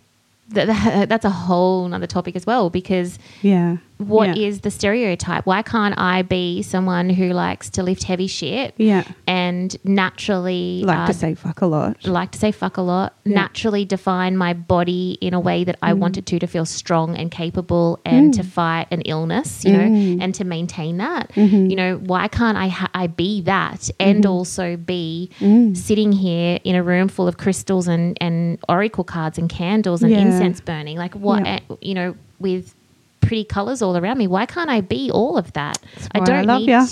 th- 0.53 0.67
th- 0.69 1.09
that's 1.13 1.25
a 1.25 1.31
whole 1.31 1.93
other 1.95 2.09
topic 2.09 2.35
as 2.35 2.45
well 2.47 2.69
because 2.69 3.19
Yeah. 3.43 3.77
What 4.09 4.37
is 4.39 4.57
yeah. 4.57 4.61
the 4.63 4.71
stereotype? 4.71 5.47
Why 5.47 5.63
can't 5.63 5.95
I 5.99 6.23
be 6.23 6.63
someone 6.63 7.11
who 7.11 7.31
likes 7.31 7.71
to 7.71 7.83
lift 7.83 8.03
heavy 8.05 8.27
shit 8.27 8.75
Yeah. 8.77 9.05
and 9.27 9.75
naturally 9.85 10.83
Like 10.85 10.99
uh, 10.99 11.07
to 11.07 11.15
say 11.15 11.35
fuck 11.35 11.61
a 11.63 11.67
lot. 11.67 12.05
like 12.07 12.31
to 12.33 12.39
say 12.39 12.53
fuck 12.53 12.77
a 12.77 12.83
lot, 12.83 13.15
Yeah. 13.25 13.35
naturally 13.35 13.85
define 13.85 14.37
my 14.37 14.53
body 14.53 15.19
in 15.21 15.35
a 15.35 15.41
way 15.41 15.65
that 15.65 15.77
Mm. 15.77 15.89
I 15.89 15.93
wanted 15.95 16.27
to 16.27 16.39
to 16.39 16.47
feel 16.47 16.65
strong 16.65 17.17
and 17.17 17.31
capable 17.31 18.01
and 18.05 18.33
to 18.35 18.43
fight 18.43 18.87
an 18.91 19.01
illness, 19.03 19.65
you 19.65 19.73
know, 19.73 19.79
Mm. 19.89 20.19
and 20.23 20.35
to 20.35 20.45
maintain 20.45 20.99
that. 20.99 21.31
Mm-hmm. 21.35 21.67
You 21.71 21.77
know, 21.77 21.97
why 21.97 22.29
can't 22.29 22.57
I 22.59 22.69
ha- 22.69 22.91
I 22.95 23.07
be 23.07 23.41
that 23.43 23.91
and 23.99 24.25
also 24.27 24.77
be 24.77 25.31
Mm. 25.41 25.77
sitting 25.77 26.13
here 26.13 26.59
in 26.65 26.75
a 26.77 26.83
room 26.83 27.09
full 27.09 27.29
of 27.29 27.37
crystals 27.37 27.89
and 27.89 28.17
and 28.21 28.59
oracle 28.69 29.05
cards 29.05 29.39
and 29.39 29.49
candles 29.49 30.03
and 30.03 30.13
Yeah. 30.13 30.19
incense 30.21 30.61
burning? 30.61 30.97
Like 30.99 31.15
what 31.15 31.43
you 31.81 31.95
know, 31.95 32.15
with 32.39 32.75
pretty 33.23 33.45
colors 33.45 33.81
all 33.81 33.97
around 33.97 34.19
me. 34.19 34.27
Why 34.27 34.45
can't 34.47 34.69
I 34.69 34.81
be 34.83 35.11
all 35.11 35.39
of 35.39 35.53
that? 35.55 35.79
I 36.15 36.21
I 36.21 36.25
don't 36.25 36.47
love 36.47 36.61
need 36.61 36.69
ya. 36.69 36.87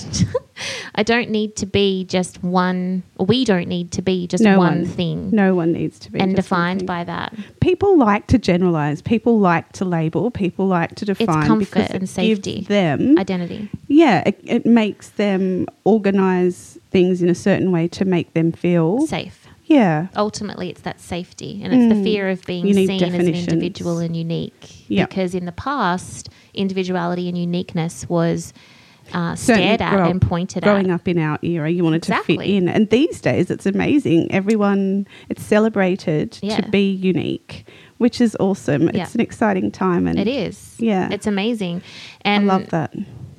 I 0.94 1.02
don't 1.02 1.30
need 1.30 1.56
to 1.56 1.66
be 1.66 2.04
just 2.04 2.42
one 2.42 3.02
we 3.18 3.44
don't 3.44 3.68
need 3.68 3.92
to 3.92 4.02
be 4.02 4.26
just 4.26 4.42
No 4.44 4.58
one 4.58 4.80
one. 4.82 4.86
thing 4.86 5.30
No 5.30 5.54
one 5.54 5.72
needs 5.72 5.98
to 6.00 6.12
be 6.12 6.20
and 6.20 6.36
defined 6.36 6.86
by 6.86 7.04
that. 7.04 7.34
people 7.60 7.98
like 7.98 8.26
to 8.28 8.38
generalize. 8.38 9.02
People 9.02 9.38
like 9.38 9.70
to 9.72 9.84
label. 9.84 10.30
People 10.30 10.66
like 10.66 10.94
to 10.96 11.04
define 11.04 11.46
comfort 11.46 11.70
because 11.70 11.90
and 11.90 12.02
it 12.04 12.06
safety. 12.08 12.54
gives 12.56 12.68
them 12.68 13.18
Identity. 13.18 13.68
yeah, 13.88 14.22
it, 14.26 14.40
it 14.44 14.66
makes 14.66 15.10
them 15.10 15.66
organize 15.84 16.78
things 16.90 17.22
in 17.22 17.28
a 17.28 17.34
certain 17.34 17.70
way 17.72 17.86
to 17.88 18.04
make 18.04 18.32
them 18.34 18.52
feel 18.52 19.06
Safe. 19.06 19.39
Yeah, 19.70 20.08
Ultimately, 20.16 20.68
it's 20.68 20.80
that 20.82 21.00
safety 21.00 21.60
and 21.62 21.72
it's 21.72 21.88
the 21.94 22.00
Mm. 22.00 22.02
fear 22.04 22.28
of 22.28 22.42
being 22.44 22.64
seen 22.74 22.90
as 23.02 23.14
an 23.14 23.34
individual 23.34 23.98
and 23.98 24.16
unique. 24.16 24.84
Yeah. 24.88 25.06
Because 25.06 25.32
in 25.34 25.44
the 25.46 25.52
past, 25.52 26.28
individuality 26.54 27.28
and 27.28 27.38
uniqueness 27.38 28.08
was 28.08 28.52
uh, 29.12 29.34
stared 29.36 29.80
at 29.80 30.08
and 30.10 30.20
pointed 30.20 30.62
growing 30.64 30.78
at. 30.78 30.82
Growing 30.86 30.94
up 30.94 31.06
in 31.08 31.18
our 31.18 31.38
era, 31.42 31.70
you 31.70 31.84
wanted 31.84 32.02
to 32.04 32.16
fit 32.24 32.40
in. 32.40 32.68
And 32.68 32.90
these 32.90 33.20
days, 33.20 33.48
it's 33.50 33.64
amazing. 33.66 34.30
Everyone, 34.32 35.06
it's 35.28 35.42
celebrated 35.44 36.36
Yeah. 36.42 36.56
to 36.60 36.68
be 36.68 36.90
unique, 36.90 37.64
which 37.98 38.20
is 38.20 38.36
awesome. 38.40 38.90
Yeah. 38.92 39.02
It's 39.04 39.14
an 39.14 39.20
exciting 39.20 39.70
time. 39.70 40.06
And 40.08 40.18
It 40.18 40.26
is. 40.28 40.74
Yeah. 40.78 41.08
It's 41.12 41.26
amazing. 41.28 41.82
I 42.24 42.38
love 42.38 42.70
that 42.70 42.92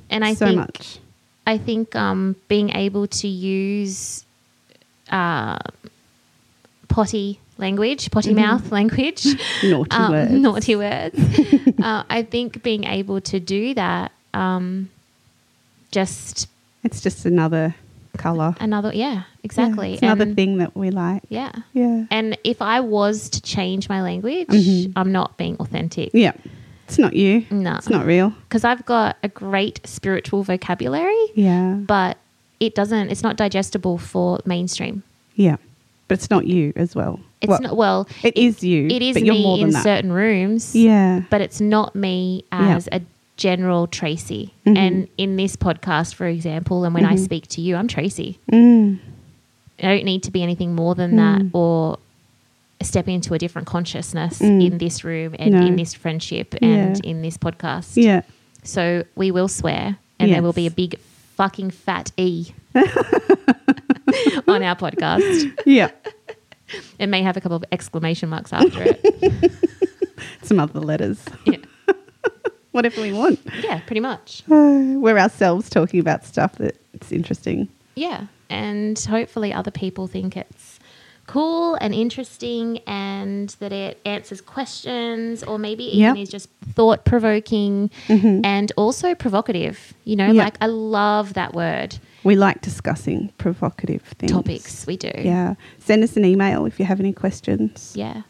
And 0.08 0.24
I 0.24 0.32
so 0.34 0.46
think 0.46 0.56
much. 0.58 0.98
I 1.46 1.58
think 1.58 1.94
um, 1.96 2.36
being 2.48 2.70
able 2.70 3.06
to 3.06 3.28
use 3.28 4.24
uh, 5.10 5.58
potty 6.92 7.40
language, 7.58 8.10
potty 8.10 8.34
mouth 8.34 8.70
language, 8.78 9.22
Mm-hmm. 9.24 9.70
Naughty 9.70 9.96
um, 9.96 10.12
words. 10.12 10.30
naughty 10.32 10.76
words. 10.76 11.18
uh, 11.82 12.02
I 12.08 12.22
think 12.22 12.62
being 12.62 12.84
able 12.84 13.20
to 13.22 13.40
do 13.40 13.74
that, 13.74 14.12
um, 14.34 14.90
just 15.90 16.48
It's 16.84 17.00
just 17.00 17.24
another 17.26 17.74
color. 18.16 18.54
another, 18.60 18.92
yeah, 18.94 19.22
exactly. 19.42 19.94
It's 19.94 20.02
another 20.02 20.24
And- 20.24 20.36
thing 20.36 20.58
that 20.58 20.76
we 20.76 20.90
like. 20.90 21.22
Yeah. 21.28 21.52
Yeah. 21.72 22.04
And 22.10 22.36
if 22.44 22.60
I 22.60 22.80
was 22.80 23.28
to 23.30 23.40
change 23.40 23.88
my 23.88 24.02
language, 24.02 24.48
Mhm. 24.48 24.92
I'm 24.96 25.12
not 25.12 25.36
being 25.36 25.56
authentic. 25.58 26.10
Yeah. 26.12 26.32
It's 26.88 26.98
not 26.98 27.14
you. 27.14 27.46
No. 27.50 27.76
It's 27.76 27.88
not 27.88 28.04
real. 28.04 28.30
Because 28.48 28.64
I've 28.64 28.84
got 28.84 29.16
a 29.22 29.28
great 29.28 29.80
spiritual 29.84 30.42
vocabulary, 30.42 31.16
Yeah. 31.34 31.74
but 31.74 32.18
it 32.60 32.74
doesn't, 32.74 33.10
it's 33.10 33.22
not 33.22 33.36
digestible 33.36 33.96
for 33.98 34.40
mainstream. 34.44 35.02
Yeah. 35.36 35.56
But 36.12 36.18
it's 36.18 36.28
not 36.28 36.46
you 36.46 36.74
as 36.76 36.94
well. 36.94 37.20
It's 37.40 37.48
Well, 37.48 37.60
not, 37.62 37.74
well, 37.74 38.06
It 38.22 38.36
is 38.36 38.62
you. 38.62 38.86
it 38.88 39.00
is 39.00 39.14
but 39.14 39.24
you're 39.24 39.34
more 39.34 39.56
me 39.56 39.62
than 39.62 39.68
in 39.70 39.72
that. 39.72 39.82
certain 39.82 40.12
rooms, 40.12 40.76
Yeah. 40.76 41.22
but 41.30 41.40
it's 41.40 41.58
not 41.58 41.96
me 41.96 42.44
Yeah. 42.52 42.76
as 42.76 42.86
a 42.92 43.00
general 43.38 43.86
Tracy. 43.86 44.52
Mhm. 44.66 44.76
And 44.76 45.08
in 45.16 45.36
this 45.36 45.56
podcast, 45.56 46.12
for 46.14 46.26
example, 46.26 46.84
and 46.84 46.92
when 46.94 47.06
I 47.06 47.14
Mhm. 47.14 47.18
speak 47.24 47.46
to 47.48 47.62
you, 47.62 47.76
I'm 47.76 47.88
Tracy. 47.88 48.38
Mm. 48.52 48.98
I 49.82 49.86
don't 49.86 50.04
need 50.04 50.22
to 50.24 50.30
be 50.30 50.42
anything 50.42 50.74
more 50.74 50.94
than 50.94 51.16
that 51.16 51.40
Mm. 51.40 51.50
or 51.54 51.98
step 52.82 53.08
into 53.08 53.32
a 53.32 53.38
different 53.38 53.66
consciousness 53.66 54.38
Mm. 54.40 54.62
in 54.66 54.76
this 54.78 55.02
room 55.02 55.34
and 55.38 55.54
No. 55.54 55.62
in 55.64 55.76
this 55.76 55.94
friendship 55.94 56.54
and 56.60 56.96
Yeah. 57.02 57.10
in 57.10 57.22
this 57.22 57.38
podcast. 57.38 57.92
Yeah. 57.94 58.20
So 58.64 59.04
we 59.16 59.30
will 59.30 59.48
swear 59.48 59.96
and 60.20 60.30
there 60.30 60.42
will 60.42 60.52
be 60.52 60.66
a 60.66 60.70
big 60.70 60.96
fucking 61.38 61.70
fat 61.70 62.12
E 62.18 62.48
on 64.46 64.62
our 64.62 64.76
podcast. 64.76 65.52
Yeah. 65.64 65.90
It 66.98 67.06
may 67.08 67.22
have 67.22 67.36
a 67.36 67.40
couple 67.40 67.56
of 67.56 67.64
exclamation 67.72 68.28
marks 68.28 68.52
after 68.52 68.82
it. 68.82 69.52
Some 70.42 70.58
other 70.60 70.80
letters. 70.80 71.24
Yeah, 71.46 71.56
Whatever 72.72 73.02
we 73.02 73.12
want. 73.12 73.40
yeah 73.62 73.80
pretty 73.86 74.00
much. 74.00 74.42
Uh, 74.50 74.54
we're 74.98 75.18
ourselves 75.18 75.68
talking 75.70 76.00
about 76.00 76.24
stuff 76.24 76.54
that's 76.56 77.12
interesting. 77.12 77.68
Yeah. 77.94 78.26
And 78.48 78.98
hopefully 78.98 79.52
other 79.52 79.70
people 79.70 80.06
think 80.06 80.36
it's 80.36 80.78
cool 81.26 81.76
and 81.76 81.94
interesting 81.94 82.78
and 82.86 83.50
that 83.60 83.72
it 83.72 84.00
answers 84.04 84.40
questions 84.40 85.42
or 85.42 85.58
maybe 85.58 85.84
even 85.84 86.16
Yeah. 86.16 86.22
is 86.22 86.28
just 86.28 86.48
thought 86.74 87.04
provoking 87.04 87.90
Mhm. 88.08 88.44
and 88.44 88.72
also 88.76 89.14
provocative. 89.14 89.94
You 90.04 90.16
know, 90.16 90.32
Yeah. 90.32 90.44
like 90.44 90.56
I 90.60 90.66
love 90.66 91.34
that 91.34 91.54
word. 91.54 91.96
We 92.24 92.36
like 92.36 92.60
discussing 92.60 93.32
provocative 93.38 94.02
things. 94.02 94.32
Topics 94.32 94.86
we 94.86 94.96
do. 94.96 95.10
Yeah. 95.16 95.54
Send 95.78 96.04
us 96.04 96.16
an 96.16 96.24
email 96.24 96.66
if 96.66 96.78
you 96.78 96.86
have 96.86 97.00
any 97.00 97.12
questions. 97.12 97.92
Yeah. 97.96 98.22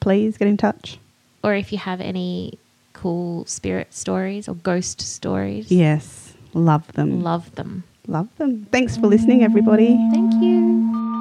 Please 0.00 0.38
get 0.38 0.48
in 0.48 0.56
touch. 0.56 0.98
Or 1.42 1.54
if 1.54 1.72
you 1.72 1.78
have 1.78 2.00
any 2.00 2.58
cool 2.94 3.44
spirit 3.44 3.92
stories 3.92 4.48
or 4.48 4.54
ghost 4.54 5.00
stories. 5.00 5.70
Yes. 5.70 6.34
Love 6.54 6.90
them. 6.92 7.22
Love 7.22 7.54
them. 7.54 7.84
Love 8.06 8.28
them. 8.36 8.66
Thanks 8.70 8.96
for 8.96 9.06
listening, 9.06 9.42
everybody. 9.42 9.94
Thank 10.12 10.34
you. 10.42 11.13